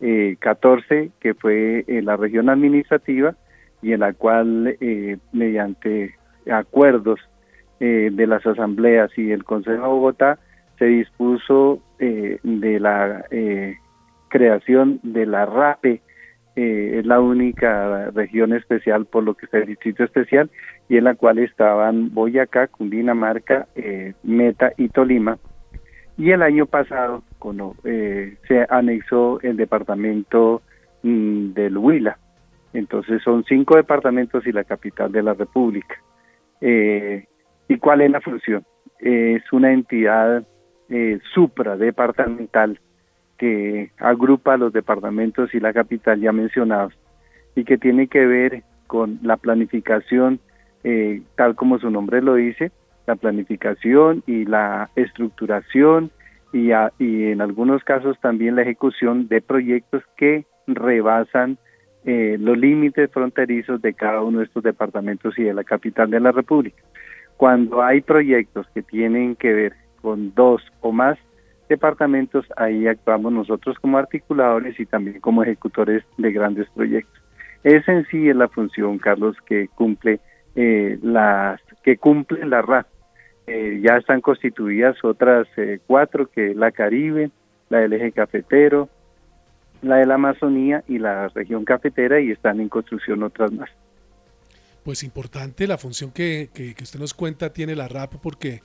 2014, 0.00 1.10
que 1.20 1.34
fue 1.34 1.84
eh, 1.86 2.02
la 2.02 2.16
región 2.16 2.48
administrativa 2.48 3.34
y 3.82 3.92
en 3.92 4.00
la 4.00 4.12
cual 4.12 4.76
eh, 4.80 5.18
mediante 5.32 6.14
acuerdos 6.50 7.20
de 7.80 8.26
las 8.26 8.46
asambleas 8.46 9.10
y 9.18 9.30
el 9.30 9.44
Consejo 9.44 9.82
de 9.82 9.88
Bogotá 9.88 10.38
se 10.78 10.86
dispuso 10.86 11.82
de 11.98 12.78
la 12.80 13.26
creación 14.28 15.00
de 15.02 15.26
la 15.26 15.44
RAPE, 15.44 16.00
es 16.54 17.04
la 17.04 17.20
única 17.20 18.10
región 18.12 18.54
especial 18.54 19.04
por 19.04 19.24
lo 19.24 19.34
que 19.34 19.44
está 19.44 19.58
el 19.58 19.66
distrito 19.66 20.02
especial 20.02 20.50
y 20.88 20.96
en 20.96 21.04
la 21.04 21.14
cual 21.14 21.38
estaban 21.38 22.12
Boyacá, 22.12 22.68
Cundinamarca, 22.68 23.66
eh, 23.74 24.14
Meta 24.22 24.72
y 24.76 24.88
Tolima. 24.88 25.38
Y 26.16 26.30
el 26.30 26.42
año 26.42 26.66
pasado 26.66 27.22
eh, 27.84 28.36
se 28.48 28.66
anexó 28.68 29.40
el 29.42 29.56
departamento 29.56 30.62
mm, 31.02 31.52
del 31.52 31.76
Huila. 31.76 32.18
Entonces 32.72 33.22
son 33.22 33.44
cinco 33.44 33.76
departamentos 33.76 34.46
y 34.46 34.52
la 34.52 34.64
capital 34.64 35.12
de 35.12 35.22
la 35.22 35.34
República. 35.34 35.94
Eh, 36.60 37.26
¿Y 37.68 37.78
cuál 37.78 38.00
es 38.00 38.10
la 38.10 38.20
función? 38.20 38.64
es 39.00 39.42
una 39.52 39.72
entidad 39.72 40.46
supradepartamental 41.34 42.80
que 43.36 43.90
agrupa 43.98 44.56
los 44.56 44.72
departamentos 44.72 45.52
y 45.54 45.60
la 45.60 45.74
capital 45.74 46.20
ya 46.20 46.32
mencionados 46.32 46.94
y 47.54 47.64
que 47.64 47.76
tiene 47.76 48.06
que 48.06 48.24
ver 48.24 48.62
con 48.86 49.18
la 49.22 49.36
planificación 49.36 50.40
eh, 50.84 51.22
tal 51.34 51.56
como 51.56 51.78
su 51.78 51.90
nombre 51.90 52.20
lo 52.20 52.34
dice, 52.34 52.70
la 53.06 53.16
planificación 53.16 54.22
y 54.26 54.44
la 54.44 54.90
estructuración 54.96 56.10
y, 56.54 56.70
y 56.98 57.32
en 57.32 57.40
algunos 57.40 57.82
casos 57.82 58.16
también 58.20 58.54
la 58.54 58.62
ejecución 58.62 59.26
de 59.26 59.42
proyectos 59.42 60.04
que 60.16 60.46
rebasan 60.68 61.58
eh, 62.04 62.36
los 62.38 62.56
límites 62.56 63.10
fronterizos 63.10 63.82
de 63.82 63.92
cada 63.92 64.22
uno 64.22 64.38
de 64.38 64.44
estos 64.44 64.62
departamentos 64.62 65.36
y 65.36 65.42
de 65.42 65.52
la 65.52 65.64
capital 65.64 66.10
de 66.10 66.20
la 66.20 66.30
República. 66.30 66.80
Cuando 67.36 67.82
hay 67.82 68.02
proyectos 68.02 68.68
que 68.72 68.82
tienen 68.82 69.34
que 69.34 69.52
ver 69.52 69.72
con 70.00 70.32
dos 70.34 70.62
o 70.80 70.92
más 70.92 71.18
departamentos, 71.68 72.46
ahí 72.56 72.86
actuamos 72.86 73.32
nosotros 73.32 73.76
como 73.80 73.98
articuladores 73.98 74.78
y 74.78 74.86
también 74.86 75.20
como 75.20 75.42
ejecutores 75.42 76.04
de 76.18 76.30
grandes 76.30 76.68
proyectos. 76.70 77.20
Esa 77.64 77.92
en 77.92 78.06
sí 78.06 78.28
es 78.28 78.36
la 78.36 78.48
función, 78.48 78.98
Carlos, 78.98 79.36
que 79.46 79.68
cumple 79.74 80.20
eh, 80.54 80.98
las 81.02 81.60
que 81.82 81.96
cumple 81.96 82.46
la 82.46 82.62
RAP. 82.62 82.86
Eh, 83.46 83.80
ya 83.82 83.96
están 83.98 84.22
constituidas 84.22 84.96
otras 85.04 85.46
eh, 85.58 85.78
cuatro, 85.86 86.30
que 86.30 86.54
la 86.54 86.72
Caribe, 86.72 87.30
la 87.68 87.80
del 87.80 87.92
eje 87.92 88.10
cafetero, 88.10 88.88
la 89.82 89.96
de 89.96 90.06
la 90.06 90.14
Amazonía 90.14 90.82
y 90.88 90.98
la 90.98 91.28
región 91.28 91.64
cafetera 91.64 92.20
y 92.20 92.30
están 92.30 92.60
en 92.60 92.70
construcción 92.70 93.22
otras 93.22 93.52
más. 93.52 93.68
Pues 94.82 95.02
importante 95.02 95.66
la 95.66 95.76
función 95.76 96.10
que, 96.10 96.48
que, 96.54 96.74
usted 96.82 96.98
nos 96.98 97.12
cuenta 97.12 97.52
tiene 97.52 97.74
la 97.74 97.86
RAP 97.86 98.14
porque, 98.22 98.62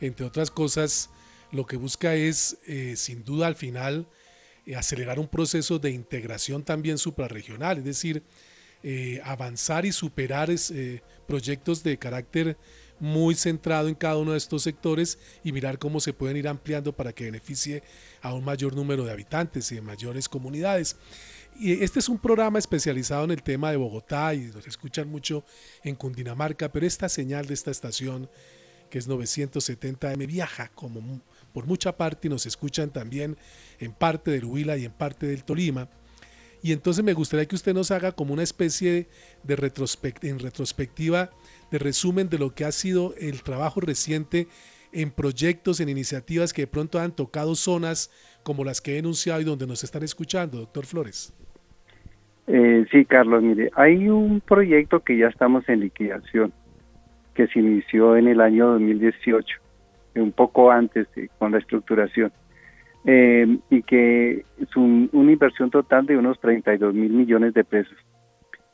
entre 0.00 0.26
otras 0.26 0.50
cosas, 0.50 1.10
lo 1.52 1.64
que 1.64 1.76
busca 1.76 2.14
es, 2.14 2.60
eh, 2.66 2.94
sin 2.96 3.24
duda, 3.24 3.46
al 3.46 3.54
final, 3.54 4.06
acelerar 4.76 5.20
un 5.20 5.28
proceso 5.28 5.78
de 5.78 5.90
integración 5.90 6.64
también 6.64 6.98
suprarregional, 6.98 7.78
es 7.78 7.84
decir, 7.84 8.24
avanzar 9.24 9.84
y 9.84 9.90
superar 9.90 10.48
proyectos 11.26 11.82
de 11.82 11.96
carácter 11.98 12.56
muy 12.98 13.34
centrado 13.34 13.88
en 13.88 13.94
cada 13.94 14.16
uno 14.16 14.32
de 14.32 14.38
estos 14.38 14.62
sectores 14.62 15.18
y 15.44 15.52
mirar 15.52 15.78
cómo 15.78 16.00
se 16.00 16.12
pueden 16.12 16.36
ir 16.36 16.48
ampliando 16.48 16.94
para 16.94 17.12
que 17.12 17.24
beneficie 17.24 17.82
a 18.22 18.32
un 18.32 18.44
mayor 18.44 18.74
número 18.74 19.04
de 19.04 19.12
habitantes 19.12 19.70
y 19.72 19.76
de 19.76 19.82
mayores 19.82 20.28
comunidades. 20.28 20.96
Y 21.58 21.82
este 21.82 22.00
es 22.00 22.08
un 22.08 22.18
programa 22.18 22.58
especializado 22.58 23.24
en 23.24 23.30
el 23.30 23.42
tema 23.42 23.70
de 23.70 23.76
Bogotá 23.76 24.34
y 24.34 24.40
nos 24.40 24.66
escuchan 24.66 25.08
mucho 25.08 25.44
en 25.82 25.94
Cundinamarca, 25.94 26.70
pero 26.70 26.86
esta 26.86 27.08
señal 27.08 27.46
de 27.46 27.54
esta 27.54 27.70
estación, 27.70 28.28
que 28.90 28.98
es 28.98 29.08
970M, 29.08 30.26
viaja 30.26 30.70
como 30.74 31.22
por 31.52 31.66
mucha 31.66 31.96
parte 31.96 32.28
y 32.28 32.30
nos 32.30 32.44
escuchan 32.44 32.90
también 32.90 33.36
en 33.78 33.92
parte 33.92 34.30
del 34.30 34.44
Huila 34.44 34.76
y 34.76 34.84
en 34.84 34.92
parte 34.92 35.26
del 35.26 35.44
Tolima. 35.44 35.88
Y 36.62 36.72
entonces 36.72 37.04
me 37.04 37.14
gustaría 37.14 37.46
que 37.46 37.54
usted 37.54 37.72
nos 37.72 37.90
haga 37.90 38.12
como 38.12 38.34
una 38.34 38.42
especie 38.42 39.08
de 39.42 39.72
en 40.22 40.38
retrospectiva 40.38 41.30
de 41.70 41.78
resumen 41.78 42.28
de 42.28 42.38
lo 42.38 42.54
que 42.54 42.64
ha 42.64 42.72
sido 42.72 43.14
el 43.18 43.42
trabajo 43.42 43.80
reciente 43.80 44.46
en 44.92 45.10
proyectos, 45.10 45.80
en 45.80 45.88
iniciativas 45.88 46.52
que 46.52 46.62
de 46.62 46.66
pronto 46.66 46.98
han 46.98 47.14
tocado 47.14 47.54
zonas 47.54 48.10
como 48.42 48.64
las 48.64 48.80
que 48.80 48.94
he 48.94 48.98
enunciado 48.98 49.40
y 49.40 49.44
donde 49.44 49.66
nos 49.66 49.84
están 49.84 50.02
escuchando, 50.02 50.58
doctor 50.58 50.86
Flores. 50.86 51.34
Eh, 52.46 52.86
sí, 52.90 53.04
Carlos, 53.04 53.42
mire, 53.42 53.70
hay 53.74 54.08
un 54.08 54.40
proyecto 54.40 55.00
que 55.00 55.18
ya 55.18 55.26
estamos 55.26 55.68
en 55.68 55.80
liquidación, 55.80 56.52
que 57.34 57.48
se 57.48 57.58
inició 57.58 58.16
en 58.16 58.28
el 58.28 58.40
año 58.40 58.68
2018, 58.68 59.58
un 60.16 60.32
poco 60.32 60.70
antes 60.70 61.08
con 61.38 61.52
la 61.52 61.58
estructuración, 61.58 62.32
eh, 63.04 63.58
y 63.68 63.82
que 63.82 64.44
es 64.60 64.76
una 64.76 65.32
inversión 65.32 65.70
total 65.70 66.06
de 66.06 66.16
unos 66.16 66.40
32 66.40 66.94
mil 66.94 67.12
millones 67.12 67.52
de 67.52 67.64
pesos 67.64 67.96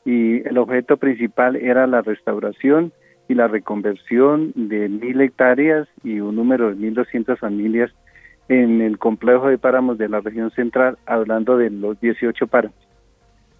y 0.05 0.47
el 0.47 0.57
objeto 0.57 0.97
principal 0.97 1.55
era 1.55 1.87
la 1.87 2.01
restauración 2.01 2.91
y 3.27 3.35
la 3.35 3.47
reconversión 3.47 4.51
de 4.55 4.89
mil 4.89 5.21
hectáreas 5.21 5.87
y 6.03 6.19
un 6.19 6.35
número 6.35 6.69
de 6.69 6.75
mil 6.75 6.93
doscientas 6.93 7.39
familias 7.39 7.91
en 8.49 8.81
el 8.81 8.97
complejo 8.97 9.47
de 9.47 9.57
páramos 9.57 9.97
de 9.97 10.09
la 10.09 10.19
región 10.19 10.51
central, 10.51 10.97
hablando 11.05 11.57
de 11.57 11.69
los 11.69 11.99
18 12.01 12.47
páramos. 12.47 12.77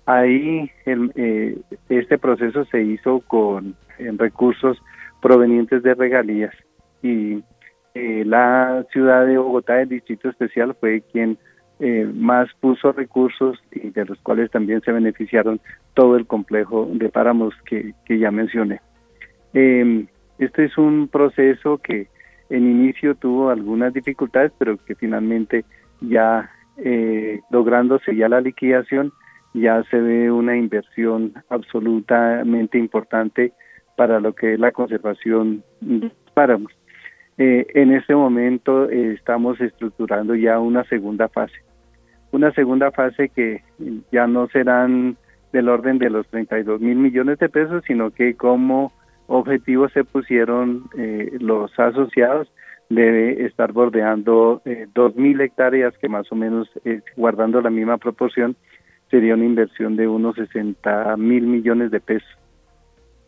Ahí 0.06 0.70
eh, 0.86 1.58
este 1.88 2.18
proceso 2.18 2.66
se 2.66 2.82
hizo 2.82 3.22
con 3.22 3.76
recursos 4.18 4.78
provenientes 5.22 5.82
de 5.82 5.94
regalías 5.94 6.54
y 7.02 7.42
eh, 7.96 8.24
la 8.26 8.86
ciudad 8.92 9.26
de 9.26 9.38
Bogotá, 9.38 9.82
el 9.82 9.90
Distrito 9.90 10.30
Especial, 10.30 10.76
fue 10.80 11.02
quien 11.12 11.38
eh, 11.80 12.10
más 12.14 12.50
puso 12.60 12.92
recursos 12.92 13.62
y 13.72 13.90
de 13.90 14.06
los 14.06 14.20
cuales 14.20 14.52
también 14.52 14.82
se 14.82 14.92
beneficiaron 14.92 15.60
todo 15.94 16.16
el 16.16 16.26
complejo 16.26 16.88
de 16.92 17.10
páramos 17.10 17.54
que, 17.66 17.94
ya 18.08 18.32
mencioné. 18.32 18.82
Eh, 19.54 20.06
este 20.40 20.66
es 20.66 20.78
un 20.78 21.08
proceso 21.08 21.78
que 21.78 22.08
en 22.50 22.70
inicio 22.70 23.16
tuvo 23.16 23.50
algunas 23.50 23.94
dificultades, 23.94 24.52
pero 24.58 24.78
que 24.78 24.96
finalmente 24.96 25.66
ya 26.02 26.50
eh, 26.78 27.42
lográndose 27.50 28.16
ya 28.16 28.30
la 28.30 28.42
liquidación, 28.42 29.12
ya 29.54 29.84
se 29.92 30.00
ve 30.00 30.32
una 30.32 30.58
inversión 30.58 31.34
absolutamente 31.50 32.78
importante 32.78 33.54
para 33.96 34.20
lo 34.20 34.34
que 34.34 34.54
es 34.54 34.60
la 34.60 34.72
conservación 34.72 35.64
de 35.82 36.12
páramos. 36.34 36.72
Eh, 37.38 37.66
en 37.74 37.94
este 37.94 38.16
momento 38.16 38.90
eh, 38.90 39.14
estamos 39.14 39.60
estructurando 39.60 40.36
ya 40.36 40.60
una 40.60 40.84
segunda 40.86 41.30
fase. 41.30 41.63
Una 42.34 42.52
segunda 42.52 42.92
fase 42.92 43.30
que 43.30 43.62
ya 44.12 44.28
no 44.28 44.48
serán 44.48 45.16
del 45.52 45.70
orden 45.70 46.00
de 46.00 46.10
los 46.10 46.28
32 46.28 46.82
mil 46.82 46.98
millones 46.98 47.38
de 47.38 47.48
pesos, 47.48 47.84
sino 47.86 48.10
que 48.10 48.34
como 48.34 48.92
objetivo 49.28 49.88
se 49.90 50.04
pusieron 50.04 50.90
eh, 50.98 51.32
los 51.40 51.72
asociados 51.80 52.52
debe 52.90 53.46
estar 53.46 53.72
bordeando 53.72 54.62
dos 54.94 55.16
mil 55.16 55.40
hectáreas 55.42 55.98
que 56.00 56.10
más 56.10 56.30
o 56.32 56.36
menos 56.36 56.70
guardando 57.16 57.62
la 57.62 57.70
misma 57.70 57.98
proporción 57.98 58.56
sería 59.10 59.36
una 59.36 59.46
inversión 59.46 59.96
de 59.96 60.08
unos 60.08 60.36
60 60.36 61.16
mil 61.18 61.48
millones 61.48 61.92
de 61.92 62.00
pesos 62.02 62.38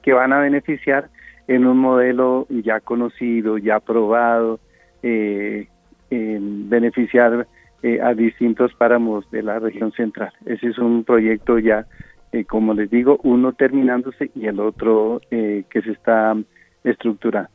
que 0.02 0.14
van 0.14 0.34
a 0.34 0.40
beneficiar 0.40 1.10
en 1.48 1.66
un 1.68 1.78
modelo 1.78 2.48
ya 2.50 2.80
conocido, 2.80 3.58
ya 3.58 3.80
probado, 3.80 4.60
eh, 5.04 5.68
en 6.10 6.70
beneficiar 6.70 7.48
eh, 7.84 8.00
a 8.02 8.14
distintos 8.14 8.74
páramos 8.74 9.30
de 9.32 9.44
la 9.44 9.60
región 9.60 9.92
central. 9.92 10.32
Ese 10.46 10.68
es 10.68 10.78
un 10.78 11.04
proyecto 11.04 11.60
ya, 11.60 11.86
eh, 12.32 12.46
como 12.46 12.74
les 12.74 12.90
digo, 12.90 13.20
uno 13.24 13.54
terminándose 13.54 14.32
y 14.36 14.48
el 14.48 14.60
otro 14.60 15.22
que 15.30 15.82
se 15.82 15.92
está 15.92 16.36
estructurando. 16.84 17.50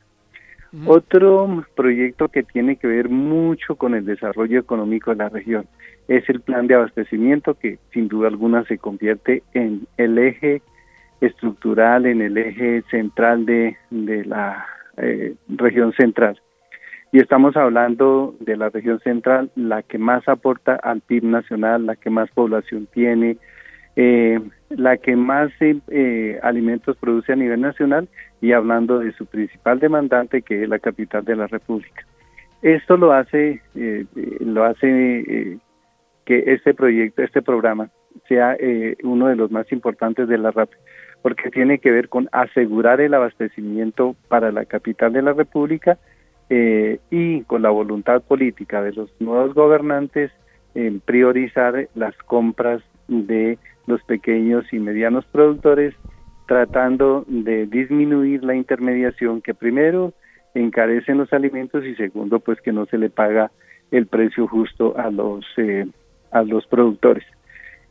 Otro 0.86 1.64
proyecto 1.74 2.28
que 2.28 2.44
tiene 2.44 2.76
que 2.76 2.86
ver 2.86 3.08
mucho 3.08 3.74
con 3.74 3.94
el 3.96 4.04
desarrollo 4.04 4.60
económico 4.60 5.10
de 5.10 5.16
la 5.16 5.28
región 5.28 5.66
es 6.06 6.28
el 6.28 6.40
plan 6.40 6.68
de 6.68 6.74
abastecimiento 6.74 7.54
que 7.54 7.78
sin 7.92 8.06
duda 8.06 8.28
alguna 8.28 8.64
se 8.64 8.78
convierte 8.78 9.42
en 9.52 9.88
el 9.96 10.16
eje 10.18 10.62
estructural 11.20 12.06
en 12.06 12.22
el 12.22 12.36
eje 12.36 12.82
central 12.90 13.46
de, 13.46 13.76
de 13.90 14.24
la 14.24 14.66
eh, 14.96 15.34
región 15.48 15.92
central. 15.92 16.40
Y 17.12 17.18
estamos 17.18 17.56
hablando 17.56 18.36
de 18.38 18.56
la 18.56 18.68
región 18.68 19.00
central, 19.00 19.50
la 19.56 19.82
que 19.82 19.98
más 19.98 20.28
aporta 20.28 20.76
al 20.76 21.00
PIB 21.00 21.24
nacional, 21.24 21.86
la 21.86 21.96
que 21.96 22.08
más 22.08 22.30
población 22.30 22.86
tiene, 22.92 23.36
eh, 23.96 24.38
la 24.68 24.96
que 24.96 25.16
más 25.16 25.50
eh, 25.60 26.38
alimentos 26.42 26.96
produce 26.96 27.32
a 27.32 27.36
nivel 27.36 27.60
nacional 27.60 28.08
y 28.40 28.52
hablando 28.52 29.00
de 29.00 29.12
su 29.12 29.26
principal 29.26 29.80
demandante, 29.80 30.42
que 30.42 30.62
es 30.62 30.68
la 30.68 30.78
capital 30.78 31.24
de 31.24 31.34
la 31.34 31.48
República. 31.48 32.06
Esto 32.62 32.96
lo 32.96 33.12
hace, 33.12 33.60
lo 34.40 34.64
hace 34.64 35.58
que 36.26 36.44
este 36.46 36.74
proyecto, 36.74 37.22
este 37.22 37.42
programa, 37.42 37.88
sea 38.28 38.56
uno 39.02 39.28
de 39.28 39.36
los 39.36 39.50
más 39.50 39.72
importantes 39.72 40.28
de 40.28 40.36
la 40.36 40.50
RAP 40.50 40.70
porque 41.22 41.50
tiene 41.50 41.78
que 41.78 41.90
ver 41.90 42.08
con 42.08 42.28
asegurar 42.32 43.00
el 43.00 43.14
abastecimiento 43.14 44.16
para 44.28 44.52
la 44.52 44.64
capital 44.64 45.12
de 45.12 45.22
la 45.22 45.32
República 45.32 45.98
eh, 46.50 46.98
y 47.10 47.42
con 47.42 47.62
la 47.62 47.70
voluntad 47.70 48.22
política 48.22 48.82
de 48.82 48.92
los 48.92 49.10
nuevos 49.20 49.54
gobernantes 49.54 50.32
en 50.74 51.00
priorizar 51.00 51.88
las 51.94 52.16
compras 52.24 52.82
de 53.08 53.58
los 53.86 54.02
pequeños 54.02 54.66
y 54.72 54.80
medianos 54.80 55.24
productores, 55.26 55.94
tratando 56.46 57.24
de 57.28 57.66
disminuir 57.66 58.42
la 58.44 58.56
intermediación 58.56 59.40
que 59.40 59.54
primero 59.54 60.12
encarecen 60.54 61.18
los 61.18 61.32
alimentos 61.32 61.84
y 61.84 61.94
segundo 61.94 62.40
pues 62.40 62.60
que 62.60 62.72
no 62.72 62.86
se 62.86 62.98
le 62.98 63.10
paga 63.10 63.52
el 63.92 64.06
precio 64.06 64.48
justo 64.48 64.98
a 64.98 65.10
los 65.10 65.46
eh, 65.56 65.86
a 66.32 66.42
los 66.42 66.66
productores. 66.66 67.24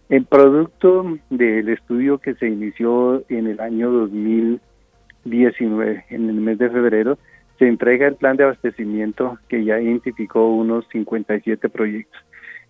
El 0.10 0.26
producto 0.26 1.18
del 1.30 1.70
estudio 1.70 2.18
que 2.18 2.36
se 2.36 2.48
inició 2.48 3.24
en 3.30 3.48
el 3.48 3.62
año 3.62 3.90
2019, 3.92 6.06
en 6.10 6.30
el 6.30 6.36
mes 6.36 6.58
de 6.58 6.70
febrero, 6.70 7.18
se 7.60 7.68
entrega 7.68 8.08
el 8.08 8.16
plan 8.16 8.38
de 8.38 8.46
abastecimiento 8.46 9.38
que 9.50 9.64
ya 9.66 9.80
identificó 9.80 10.50
unos 10.50 10.88
57 10.92 11.70
proyectos. 11.70 12.20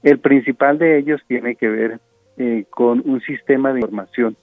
El 0.01 0.19
principal 0.19 0.79
de 0.79 0.97
ellos 0.97 1.21
tiene 1.27 1.55
que 1.55 1.69
ver 1.69 1.99
eh, 2.37 2.65
con 2.71 3.03
un 3.05 3.21
sistema 3.21 3.71
de 3.71 3.81
información 3.81 4.35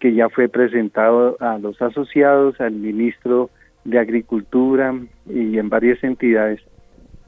que 0.00 0.14
ya 0.14 0.28
fue 0.30 0.48
presentado 0.48 1.36
a 1.38 1.58
los 1.58 1.80
asociados, 1.82 2.60
al 2.60 2.72
ministro 2.72 3.50
de 3.84 3.98
Agricultura 3.98 4.94
y 5.28 5.58
en 5.58 5.68
varias 5.68 6.02
entidades 6.02 6.60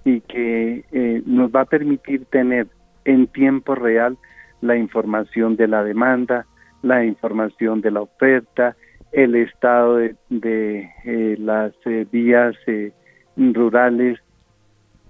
y 0.05 0.21
que 0.23 0.85
eh, 0.93 1.23
nos 1.27 1.51
va 1.51 1.63
a 1.63 1.65
permitir 1.67 2.25
tener 2.27 2.69
en 3.05 3.27
tiempo 3.27 3.75
real 3.75 4.17
la 4.63 4.77
información 4.77 5.57
de 5.57 5.69
la 5.69 5.85
demanda, 5.85 6.47
la 6.83 7.05
información 7.05 7.81
de 7.83 7.91
la 7.91 8.01
oferta, 8.01 8.77
el 9.17 9.35
estado 9.35 9.97
de, 10.29 10.91
eh, 11.07 11.37
las 11.39 11.73
eh, 11.87 12.07
vías 12.13 12.55
eh, 12.67 12.93
rurales, 13.35 14.19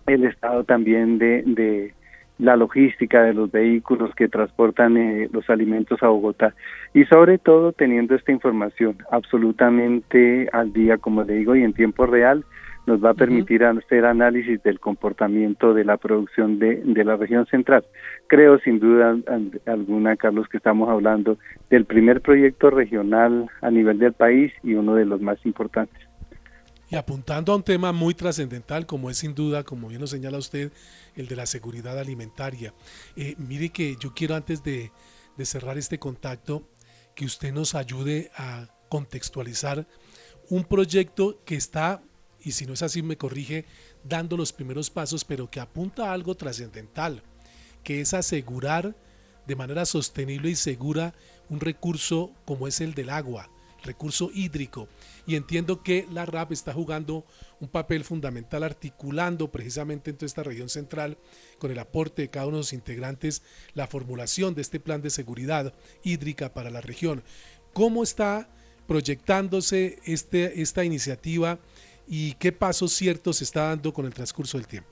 el 0.06 0.24
estado 0.24 0.62
también 0.62 1.18
de, 1.18 1.92
la 2.38 2.54
logística 2.54 3.24
de 3.24 3.34
los 3.34 3.50
vehículos 3.50 4.14
que 4.14 4.28
transportan 4.28 4.96
eh, 4.96 5.28
los 5.32 5.50
alimentos 5.50 6.00
a 6.04 6.08
Bogotá. 6.08 6.54
Y 6.94 7.04
sobre 7.06 7.38
todo 7.38 7.72
teniendo 7.72 8.14
esta 8.14 8.30
información 8.30 8.96
absolutamente 9.10 10.48
al 10.52 10.72
día, 10.72 10.98
como 10.98 11.24
le 11.24 11.34
digo, 11.34 11.56
y 11.56 11.64
en 11.64 11.72
tiempo 11.72 12.06
real, 12.06 12.44
nos 12.86 13.04
va 13.04 13.10
a 13.10 13.14
permitir 13.14 13.64
hacer 13.64 14.04
análisis 14.04 14.62
del 14.62 14.80
comportamiento 14.80 15.74
de 15.74 15.84
la 15.84 15.96
producción 15.96 16.58
de, 16.58 16.76
de 16.76 17.04
la 17.04 17.16
región 17.16 17.46
central. 17.46 17.84
Creo 18.28 18.58
sin 18.60 18.78
duda 18.78 19.16
alguna, 19.66 20.16
Carlos, 20.16 20.48
que 20.48 20.56
estamos 20.56 20.88
hablando 20.88 21.36
del 21.68 21.84
primer 21.84 22.20
proyecto 22.20 22.70
regional 22.70 23.50
a 23.60 23.70
nivel 23.70 23.98
del 23.98 24.12
país 24.12 24.52
y 24.62 24.74
uno 24.74 24.94
de 24.94 25.04
los 25.04 25.20
más 25.20 25.44
importantes. 25.44 26.00
Y 26.88 26.94
apuntando 26.94 27.52
a 27.52 27.56
un 27.56 27.64
tema 27.64 27.90
muy 27.90 28.14
trascendental, 28.14 28.86
como 28.86 29.10
es 29.10 29.18
sin 29.18 29.34
duda, 29.34 29.64
como 29.64 29.88
bien 29.88 30.00
lo 30.00 30.06
señala 30.06 30.38
usted, 30.38 30.70
el 31.16 31.26
de 31.26 31.34
la 31.34 31.46
seguridad 31.46 31.98
alimentaria. 31.98 32.72
Eh, 33.16 33.34
mire 33.38 33.70
que 33.70 33.96
yo 33.98 34.12
quiero 34.14 34.36
antes 34.36 34.62
de, 34.62 34.92
de 35.36 35.44
cerrar 35.44 35.76
este 35.78 35.98
contacto, 35.98 36.62
que 37.16 37.24
usted 37.24 37.52
nos 37.52 37.74
ayude 37.74 38.30
a 38.36 38.68
contextualizar 38.88 39.86
un 40.48 40.62
proyecto 40.62 41.42
que 41.44 41.56
está, 41.56 42.02
y 42.46 42.52
si 42.52 42.64
no 42.64 42.74
es 42.74 42.82
así 42.82 43.02
me 43.02 43.18
corrige, 43.18 43.64
dando 44.04 44.36
los 44.36 44.52
primeros 44.52 44.88
pasos, 44.88 45.24
pero 45.24 45.50
que 45.50 45.58
apunta 45.58 46.08
a 46.08 46.12
algo 46.12 46.36
trascendental, 46.36 47.24
que 47.82 48.00
es 48.00 48.14
asegurar 48.14 48.94
de 49.48 49.56
manera 49.56 49.84
sostenible 49.84 50.50
y 50.50 50.54
segura 50.54 51.12
un 51.48 51.58
recurso 51.58 52.30
como 52.44 52.68
es 52.68 52.80
el 52.80 52.94
del 52.94 53.10
agua, 53.10 53.50
recurso 53.82 54.30
hídrico. 54.32 54.88
Y 55.26 55.34
entiendo 55.34 55.82
que 55.82 56.06
la 56.12 56.24
RAP 56.24 56.52
está 56.52 56.72
jugando 56.72 57.26
un 57.58 57.66
papel 57.66 58.04
fundamental 58.04 58.62
articulando 58.62 59.50
precisamente 59.50 60.10
en 60.10 60.16
toda 60.16 60.26
esta 60.26 60.44
región 60.44 60.68
central, 60.68 61.18
con 61.58 61.72
el 61.72 61.80
aporte 61.80 62.22
de 62.22 62.30
cada 62.30 62.46
uno 62.46 62.58
de 62.58 62.60
los 62.60 62.72
integrantes, 62.72 63.42
la 63.74 63.88
formulación 63.88 64.54
de 64.54 64.62
este 64.62 64.78
plan 64.78 65.02
de 65.02 65.10
seguridad 65.10 65.74
hídrica 66.04 66.54
para 66.54 66.70
la 66.70 66.80
región. 66.80 67.24
¿Cómo 67.72 68.04
está 68.04 68.48
proyectándose 68.86 69.98
este, 70.04 70.62
esta 70.62 70.84
iniciativa 70.84 71.58
y 72.06 72.34
qué 72.34 72.52
pasos 72.52 72.92
ciertos 72.92 73.38
se 73.38 73.44
está 73.44 73.68
dando 73.68 73.92
con 73.92 74.06
el 74.06 74.14
transcurso 74.14 74.58
del 74.58 74.66
tiempo? 74.66 74.90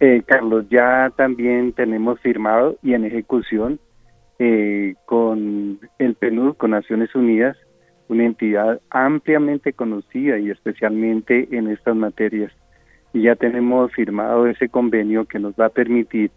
Eh, 0.00 0.22
Carlos, 0.26 0.66
ya 0.68 1.10
también 1.16 1.72
tenemos 1.72 2.20
firmado 2.20 2.76
y 2.82 2.92
en 2.92 3.04
ejecución 3.04 3.80
eh, 4.38 4.94
con 5.06 5.80
el 5.98 6.14
PNUD, 6.14 6.56
con 6.56 6.72
Naciones 6.72 7.14
Unidas, 7.14 7.56
una 8.08 8.24
entidad 8.24 8.80
ampliamente 8.90 9.72
conocida 9.72 10.38
y 10.38 10.50
especialmente 10.50 11.48
en 11.50 11.68
estas 11.68 11.96
materias. 11.96 12.52
Y 13.14 13.22
ya 13.22 13.36
tenemos 13.36 13.90
firmado 13.92 14.46
ese 14.46 14.68
convenio 14.68 15.24
que 15.24 15.38
nos 15.38 15.54
va 15.54 15.66
a 15.66 15.70
permitir 15.70 16.30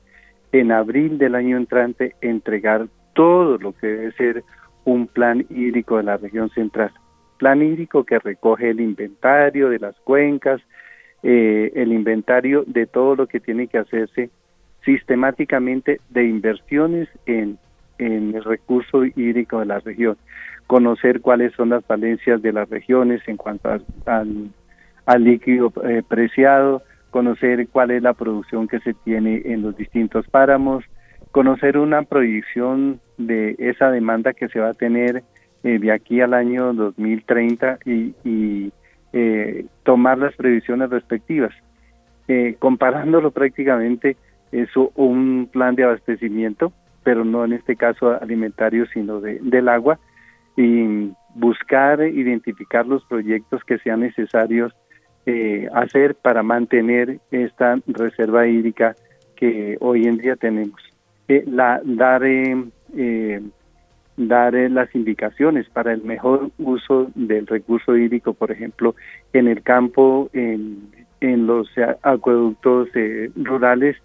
en 0.53 0.71
abril 0.71 1.17
del 1.17 1.35
año 1.35 1.57
entrante 1.57 2.15
entregar 2.21 2.87
todo 3.13 3.57
lo 3.57 3.73
que 3.73 3.87
debe 3.87 4.11
ser 4.13 4.43
un 4.85 5.07
plan 5.07 5.45
hídrico 5.49 5.97
de 5.97 6.03
la 6.03 6.17
región 6.17 6.49
central. 6.51 6.91
Plan 7.39 7.63
hídrico 7.63 8.03
que 8.03 8.19
recoge 8.19 8.69
el 8.69 8.81
inventario 8.81 9.69
de 9.69 9.79
las 9.79 9.95
cuencas, 10.01 10.61
eh, 11.23 11.71
el 11.73 11.93
inventario 11.93 12.65
de 12.67 12.85
todo 12.85 13.15
lo 13.15 13.27
que 13.27 13.39
tiene 13.39 13.67
que 13.67 13.77
hacerse 13.77 14.29
sistemáticamente 14.83 16.01
de 16.09 16.25
inversiones 16.25 17.07
en, 17.25 17.57
en 17.97 18.35
el 18.35 18.43
recurso 18.43 19.05
hídrico 19.05 19.59
de 19.59 19.67
la 19.67 19.79
región. 19.79 20.17
Conocer 20.67 21.21
cuáles 21.21 21.53
son 21.53 21.69
las 21.69 21.85
falencias 21.85 22.41
de 22.41 22.51
las 22.51 22.69
regiones 22.69 23.21
en 23.27 23.37
cuanto 23.37 23.69
al, 24.05 24.51
líquido 25.23 25.71
eh, 25.85 26.03
preciado, 26.07 26.83
conocer 27.09 27.69
cuál 27.69 27.91
es 27.91 28.03
la 28.03 28.13
producción 28.13 28.67
que 28.67 28.79
se 28.81 28.93
tiene 28.93 29.41
en 29.45 29.61
los 29.61 29.77
distintos 29.77 30.27
páramos, 30.27 30.83
conocer 31.31 31.77
una 31.77 32.03
proyección 32.03 32.99
de 33.17 33.55
esa 33.59 33.91
demanda 33.91 34.33
que 34.33 34.49
se 34.49 34.59
va 34.59 34.69
a 34.69 34.73
tener 34.73 35.23
eh, 35.63 35.79
de 35.79 35.91
aquí 35.91 36.21
al 36.21 36.33
año 36.33 36.73
2030 36.73 37.79
y, 37.85 38.71
eh, 39.11 39.65
tomar 39.83 40.17
las 40.17 40.35
previsiones 40.35 40.89
respectivas. 40.89 41.53
comparándolo 42.59 43.31
prácticamente 43.31 44.15
es 44.51 44.69
un 44.95 45.49
plan 45.51 45.75
de 45.75 45.83
abastecimiento, 45.83 46.71
pero 47.03 47.25
no 47.25 47.43
en 47.45 47.53
este 47.53 47.75
caso 47.75 48.21
alimentario, 48.21 48.85
sino 48.93 49.19
de, 49.19 49.39
del 49.41 49.67
agua, 49.67 49.99
y 50.55 51.11
buscar 51.35 52.01
identificar 52.01 52.85
los 52.85 53.03
proyectos 53.05 53.63
que 53.63 53.77
sean 53.79 54.01
necesarios 54.01 54.73
eh, 55.25 55.67
hacer 55.73 56.15
para 56.15 56.43
mantener 56.43 57.19
esta 57.31 57.77
reserva 57.87 58.47
hídrica 58.47 58.95
que 59.35 59.77
hoy 59.79 60.05
en 60.05 60.17
día 60.17 60.35
tenemos. 60.35 60.81
Eh, 61.27 61.43
la, 61.45 61.81
dar 61.83 62.23
eh, 62.23 63.41
dar 64.27 64.53
las 64.53 64.93
indicaciones 64.93 65.69
para 65.69 65.93
el 65.93 66.03
mejor 66.03 66.51
uso 66.57 67.11
del 67.15 67.47
recurso 67.47 67.95
hídrico, 67.95 68.33
por 68.33 68.51
ejemplo, 68.51 68.95
en 69.33 69.47
el 69.47 69.63
campo, 69.63 70.29
en, 70.33 70.89
los 71.21 71.69
acueductos 72.01 72.89
rurales 73.35 73.97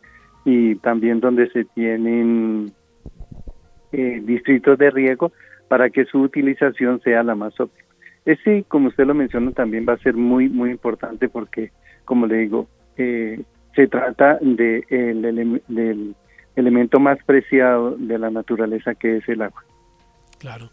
y 0.45 0.75
también 0.77 1.21
donde 1.21 1.49
se 1.51 1.65
tienen 1.65 2.73
distritos 3.93 4.79
de 4.79 4.91
riego, 4.91 5.33
para 5.69 5.91
que 5.91 6.05
su 6.05 6.21
utilización 6.21 7.01
sea 7.03 7.23
la 7.23 7.35
más 7.35 7.59
óptima. 7.61 7.89
Ese, 8.25 8.65
como 8.69 8.89
usted 8.89 9.07
lo 9.07 9.15
menciona, 9.15 9.51
también 9.53 9.85
va 9.89 9.95
a 9.95 9.99
ser 9.99 10.15
muy, 10.15 10.49
muy 10.49 10.71
importante 10.71 11.29
porque, 11.29 11.71
como 12.05 12.27
le 12.27 12.39
digo, 12.39 12.69
eh, 12.97 13.43
se 13.75 13.87
trata 13.87 14.39
de 14.41 14.85
el, 14.89 15.63
del 15.69 16.15
elemento 16.57 17.01
más 17.01 17.19
preciado 17.25 17.97
de 17.97 18.19
la 18.19 18.31
naturaleza 18.31 18.95
que 18.95 19.19
es 19.19 19.29
el 19.29 19.43
agua. 19.43 19.63
Claro, 20.45 20.71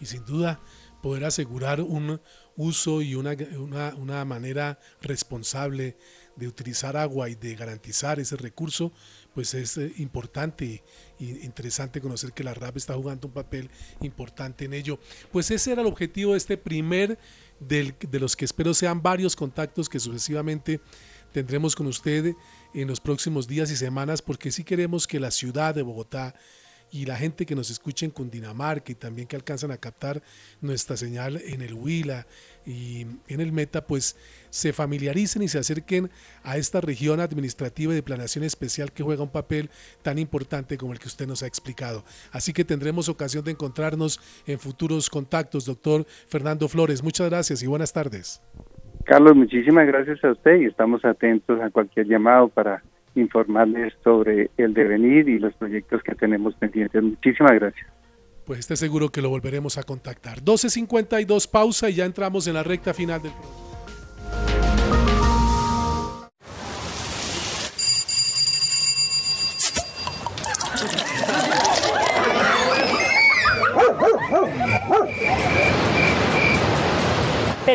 y 0.00 0.06
sin 0.06 0.24
duda 0.24 0.60
poder 1.00 1.24
asegurar 1.24 1.80
un 1.80 2.20
uso 2.56 3.02
y 3.02 3.14
una, 3.14 3.36
una, 3.56 3.94
una 3.94 4.24
manera 4.24 4.80
responsable 5.00 5.96
de 6.34 6.48
utilizar 6.48 6.96
agua 6.96 7.28
y 7.28 7.36
de 7.36 7.54
garantizar 7.54 8.18
ese 8.18 8.36
recurso, 8.36 8.92
pues 9.32 9.54
es 9.54 9.78
eh, 9.78 9.92
importante 9.98 10.82
y 11.20 11.44
interesante 11.44 12.00
conocer 12.00 12.32
que 12.32 12.42
la 12.42 12.52
RAP 12.52 12.78
está 12.78 12.94
jugando 12.94 13.28
un 13.28 13.32
papel 13.32 13.70
importante 14.00 14.64
en 14.64 14.74
ello. 14.74 14.98
Pues 15.30 15.52
ese 15.52 15.70
era 15.70 15.82
el 15.82 15.86
objetivo 15.86 16.32
de 16.32 16.38
este 16.38 16.56
primer, 16.56 17.16
de 17.60 17.94
los 18.18 18.34
que 18.34 18.44
espero 18.44 18.74
sean 18.74 19.02
varios 19.02 19.36
contactos 19.36 19.88
que 19.88 20.00
sucesivamente 20.00 20.80
tendremos 21.30 21.76
con 21.76 21.86
usted 21.86 22.34
en 22.74 22.88
los 22.88 22.98
próximos 22.98 23.46
días 23.46 23.70
y 23.70 23.76
semanas, 23.76 24.20
porque 24.20 24.50
sí 24.50 24.64
queremos 24.64 25.06
que 25.06 25.20
la 25.20 25.30
ciudad 25.30 25.76
de 25.76 25.82
Bogotá 25.82 26.34
y 26.92 27.06
la 27.06 27.16
gente 27.16 27.46
que 27.46 27.56
nos 27.56 27.70
escucha 27.70 28.04
en 28.04 28.12
Cundinamarca 28.12 28.92
y 28.92 28.94
también 28.94 29.26
que 29.26 29.34
alcanzan 29.34 29.70
a 29.70 29.78
captar 29.78 30.20
nuestra 30.60 30.96
señal 30.96 31.40
en 31.46 31.62
el 31.62 31.72
Huila 31.72 32.26
y 32.66 33.06
en 33.28 33.40
el 33.40 33.50
Meta, 33.50 33.86
pues 33.86 34.16
se 34.50 34.74
familiaricen 34.74 35.42
y 35.42 35.48
se 35.48 35.58
acerquen 35.58 36.10
a 36.44 36.58
esta 36.58 36.82
región 36.82 37.20
administrativa 37.20 37.92
y 37.92 37.96
de 37.96 38.02
planeación 38.02 38.44
especial 38.44 38.92
que 38.92 39.02
juega 39.02 39.22
un 39.22 39.30
papel 39.30 39.70
tan 40.02 40.18
importante 40.18 40.76
como 40.76 40.92
el 40.92 40.98
que 40.98 41.08
usted 41.08 41.26
nos 41.26 41.42
ha 41.42 41.46
explicado. 41.46 42.04
Así 42.30 42.52
que 42.52 42.64
tendremos 42.64 43.08
ocasión 43.08 43.42
de 43.42 43.52
encontrarnos 43.52 44.20
en 44.46 44.58
futuros 44.58 45.08
contactos, 45.08 45.64
doctor 45.64 46.04
Fernando 46.28 46.68
Flores. 46.68 47.02
Muchas 47.02 47.30
gracias 47.30 47.62
y 47.62 47.66
buenas 47.66 47.92
tardes. 47.92 48.42
Carlos, 49.04 49.34
muchísimas 49.34 49.86
gracias 49.86 50.22
a 50.22 50.32
usted 50.32 50.60
y 50.60 50.66
estamos 50.66 51.04
atentos 51.04 51.58
a 51.60 51.70
cualquier 51.70 52.06
llamado 52.06 52.48
para 52.48 52.82
informarles 53.14 53.92
sobre 54.02 54.50
el 54.56 54.74
devenir 54.74 55.28
y 55.28 55.38
los 55.38 55.54
proyectos 55.54 56.02
que 56.02 56.14
tenemos 56.14 56.54
pendientes. 56.54 57.02
Muchísimas 57.02 57.52
gracias. 57.52 57.86
Pues 58.44 58.60
esté 58.60 58.76
seguro 58.76 59.10
que 59.10 59.22
lo 59.22 59.30
volveremos 59.30 59.78
a 59.78 59.82
contactar. 59.82 60.40
12.52, 60.42 61.50
pausa 61.50 61.90
y 61.90 61.94
ya 61.94 62.04
entramos 62.04 62.46
en 62.46 62.54
la 62.54 62.62
recta 62.62 62.92
final 62.92 63.22
del 63.22 63.32
programa. 63.32 63.71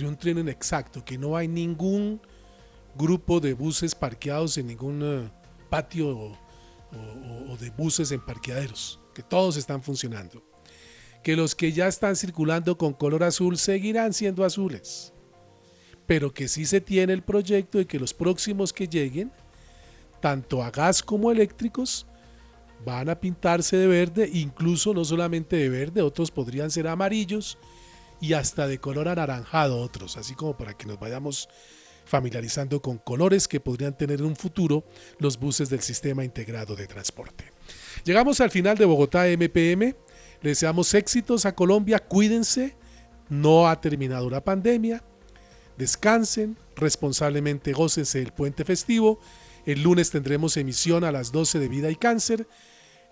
un 0.02 0.18
tren 0.18 0.38
en 0.38 0.50
exacto, 0.50 1.04
que 1.04 1.18
no 1.18 1.36
hay 1.36 1.48
ningún 1.48 2.22
grupo 2.96 3.40
de 3.40 3.54
buses 3.54 3.96
parqueados 3.96 4.58
en 4.58 4.68
ningún 4.68 5.02
eh, 5.04 5.30
patio 5.70 6.10
o, 6.10 6.38
o 7.50 7.58
de 7.58 7.70
buses 7.72 8.12
en 8.12 8.24
parqueaderos, 8.24 9.00
que 9.14 9.24
todos 9.24 9.58
están 9.58 9.82
funcionando. 9.82 10.44
Que 11.24 11.36
los 11.36 11.56
que 11.56 11.72
ya 11.72 11.88
están 11.88 12.16
circulando 12.16 12.78
con 12.78 12.94
color 12.94 13.24
azul 13.24 13.58
seguirán 13.58 14.14
siendo 14.14 14.46
azules, 14.46 15.14
pero 16.06 16.34
que 16.34 16.48
sí 16.48 16.66
se 16.66 16.82
tiene 16.82 17.14
el 17.14 17.24
proyecto 17.24 17.78
de 17.78 17.88
que 17.88 18.00
los 18.00 18.14
próximos 18.14 18.74
que 18.74 18.88
lleguen, 18.88 19.32
tanto 20.22 20.64
a 20.64 20.70
gas 20.70 21.02
como 21.02 21.32
eléctricos, 21.32 22.06
van 22.86 23.10
a 23.10 23.20
pintarse 23.20 23.78
de 23.78 23.88
verde, 23.88 24.30
incluso 24.34 24.94
no 24.94 25.06
solamente 25.06 25.56
de 25.56 25.70
verde, 25.70 26.02
otros 26.02 26.32
podrían 26.32 26.72
ser 26.72 26.88
amarillos 26.88 27.58
y 28.22 28.34
hasta 28.34 28.68
de 28.68 28.80
color 28.80 29.08
anaranjado 29.08 29.80
otros, 29.80 30.18
así 30.18 30.34
como 30.34 30.56
para 30.58 30.76
que 30.76 30.86
nos 30.86 31.00
vayamos 31.00 31.50
familiarizando 32.06 32.82
con 32.82 32.98
colores 32.98 33.48
que 33.48 33.60
podrían 33.60 33.98
tener 33.98 34.20
en 34.20 34.26
un 34.26 34.36
futuro 34.36 34.84
los 35.20 35.40
buses 35.40 35.70
del 35.70 35.82
sistema 35.82 36.24
integrado 36.24 36.76
de 36.76 36.88
transporte. 36.88 37.46
Llegamos 38.04 38.42
al 38.42 38.52
final 38.52 38.78
de 38.78 38.86
Bogotá 38.86 39.26
MPM, 39.28 39.96
le 40.42 40.50
deseamos 40.50 40.94
éxitos 40.94 41.46
a 41.46 41.56
Colombia, 41.56 42.00
cuídense, 42.00 42.76
no 43.30 43.68
ha 43.70 43.80
terminado 43.80 44.30
la 44.30 44.44
pandemia, 44.44 45.04
descansen, 45.78 46.58
responsablemente. 46.76 47.74
Gócense 47.74 48.22
el 48.22 48.32
puente 48.32 48.66
festivo, 48.66 49.20
el 49.66 49.82
lunes 49.82 50.12
tendremos 50.12 50.58
emisión 50.58 51.04
a 51.04 51.12
las 51.12 51.32
12 51.32 51.60
de 51.60 51.68
Vida 51.68 51.90
y 51.90 51.96
Cáncer, 51.96 52.48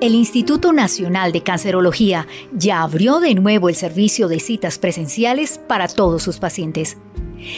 El 0.00 0.14
Instituto 0.14 0.72
Nacional 0.72 1.32
de 1.32 1.42
Cancerología 1.42 2.28
ya 2.52 2.82
abrió 2.82 3.18
de 3.18 3.34
nuevo 3.34 3.68
el 3.68 3.74
servicio 3.74 4.28
de 4.28 4.38
citas 4.38 4.78
presenciales 4.78 5.58
para 5.58 5.88
todos 5.88 6.22
sus 6.22 6.38
pacientes. 6.38 6.98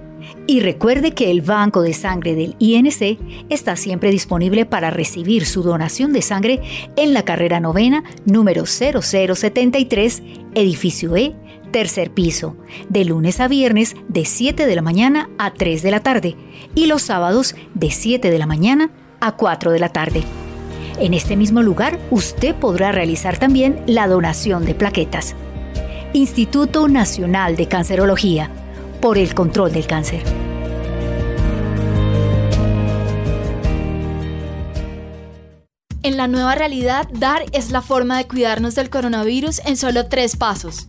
y 0.48 0.60
recuerde 0.60 1.14
que 1.14 1.32
el 1.32 1.42
banco 1.42 1.82
de 1.82 1.94
sangre 1.94 2.36
del 2.36 2.56
INC 2.60 3.18
está 3.50 3.76
siempre 3.76 4.12
disponible 4.12 4.66
para 4.66 4.92
recibir 4.92 5.46
su 5.46 5.64
donación 5.64 6.14
de 6.14 6.22
sangre 6.22 6.62
en 6.96 7.14
la 7.14 7.24
carrera 7.24 7.60
novena 7.60 8.04
número 8.26 8.66
0073, 8.66 10.24
edificio 10.54 11.16
E, 11.16 11.36
tercer 11.76 12.10
piso, 12.10 12.56
de 12.88 13.04
lunes 13.04 13.42
a 13.42 13.50
viernes 13.50 13.98
de 14.08 14.24
7 14.24 14.66
de 14.66 14.76
la 14.78 14.82
mañana 14.82 15.30
a 15.38 15.54
3 15.54 15.84
de 15.84 15.92
la 15.92 16.00
tarde 16.00 16.38
y 16.74 16.86
los 16.86 17.02
sábados 17.02 17.54
de 17.74 17.92
7 17.92 18.32
de 18.32 18.40
la 18.40 18.46
mañana 18.46 18.92
a 19.20 19.34
4 19.34 19.74
de 19.74 19.80
la 19.80 19.90
tarde. 19.90 20.24
En 21.00 21.14
este 21.14 21.36
mismo 21.36 21.62
lugar 21.62 22.00
usted 22.12 22.56
podrá 22.56 22.94
realizar 22.94 23.38
también 23.38 23.84
la 23.88 24.08
donación 24.08 24.64
de 24.64 24.74
plaquetas. 24.74 25.36
Instituto 26.14 26.88
Nacional 26.88 27.58
de 27.58 27.68
Cancerología, 27.68 28.50
por 29.02 29.18
el 29.18 29.36
control 29.36 29.74
del 29.74 29.86
cáncer. 29.86 30.24
En 36.04 36.16
la 36.16 36.28
nueva 36.30 36.56
realidad, 36.56 37.10
dar 37.12 37.44
es 37.52 37.72
la 37.72 37.82
forma 37.82 38.18
de 38.18 38.28
cuidarnos 38.28 38.76
del 38.76 38.90
coronavirus 38.90 39.60
en 39.66 39.76
solo 39.76 40.06
tres 40.08 40.38
pasos. 40.38 40.88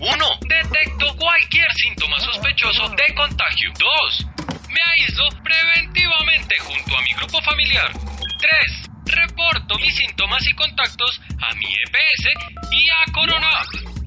1. 0.00 0.10
Detecto 0.48 1.06
cualquier 1.16 1.66
síntoma 1.74 2.20
sospechoso 2.20 2.88
de 2.90 3.14
contagio. 3.14 3.72
2. 3.78 4.26
Me 4.70 4.80
aíslo 4.92 5.28
preventivamente 5.42 6.56
junto 6.60 6.96
a 6.96 7.02
mi 7.02 7.12
grupo 7.14 7.42
familiar. 7.42 7.90
3. 8.38 8.88
Reporto 9.06 9.78
mis 9.78 9.96
síntomas 9.96 10.46
y 10.46 10.54
contactos 10.54 11.20
a 11.40 11.54
mi 11.56 11.66
EPS 11.66 12.70
y 12.70 12.88
a 12.90 13.12
Corona. 13.12 13.48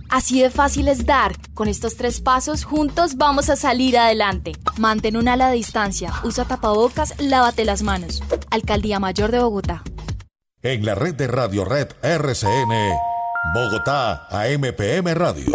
Así 0.09 0.41
de 0.41 0.49
fácil 0.49 0.87
es 0.87 1.05
dar. 1.05 1.33
Con 1.53 1.67
estos 1.67 1.95
tres 1.95 2.21
pasos, 2.21 2.63
juntos 2.63 3.15
vamos 3.15 3.49
a 3.49 3.55
salir 3.55 3.97
adelante. 3.97 4.53
Mantén 4.77 5.17
una 5.17 5.33
ala 5.33 5.49
de 5.49 5.55
distancia, 5.55 6.13
usa 6.23 6.45
tapabocas, 6.45 7.19
lávate 7.19 7.65
las 7.65 7.81
manos. 7.81 8.21
Alcaldía 8.49 8.99
Mayor 8.99 9.31
de 9.31 9.39
Bogotá. 9.39 9.83
En 10.63 10.85
la 10.85 10.95
red 10.95 11.15
de 11.15 11.27
Radio 11.27 11.65
Red 11.65 11.89
RCN, 12.03 12.93
Bogotá 13.43 14.27
AMPM 14.29 15.15
Radio. 15.15 15.49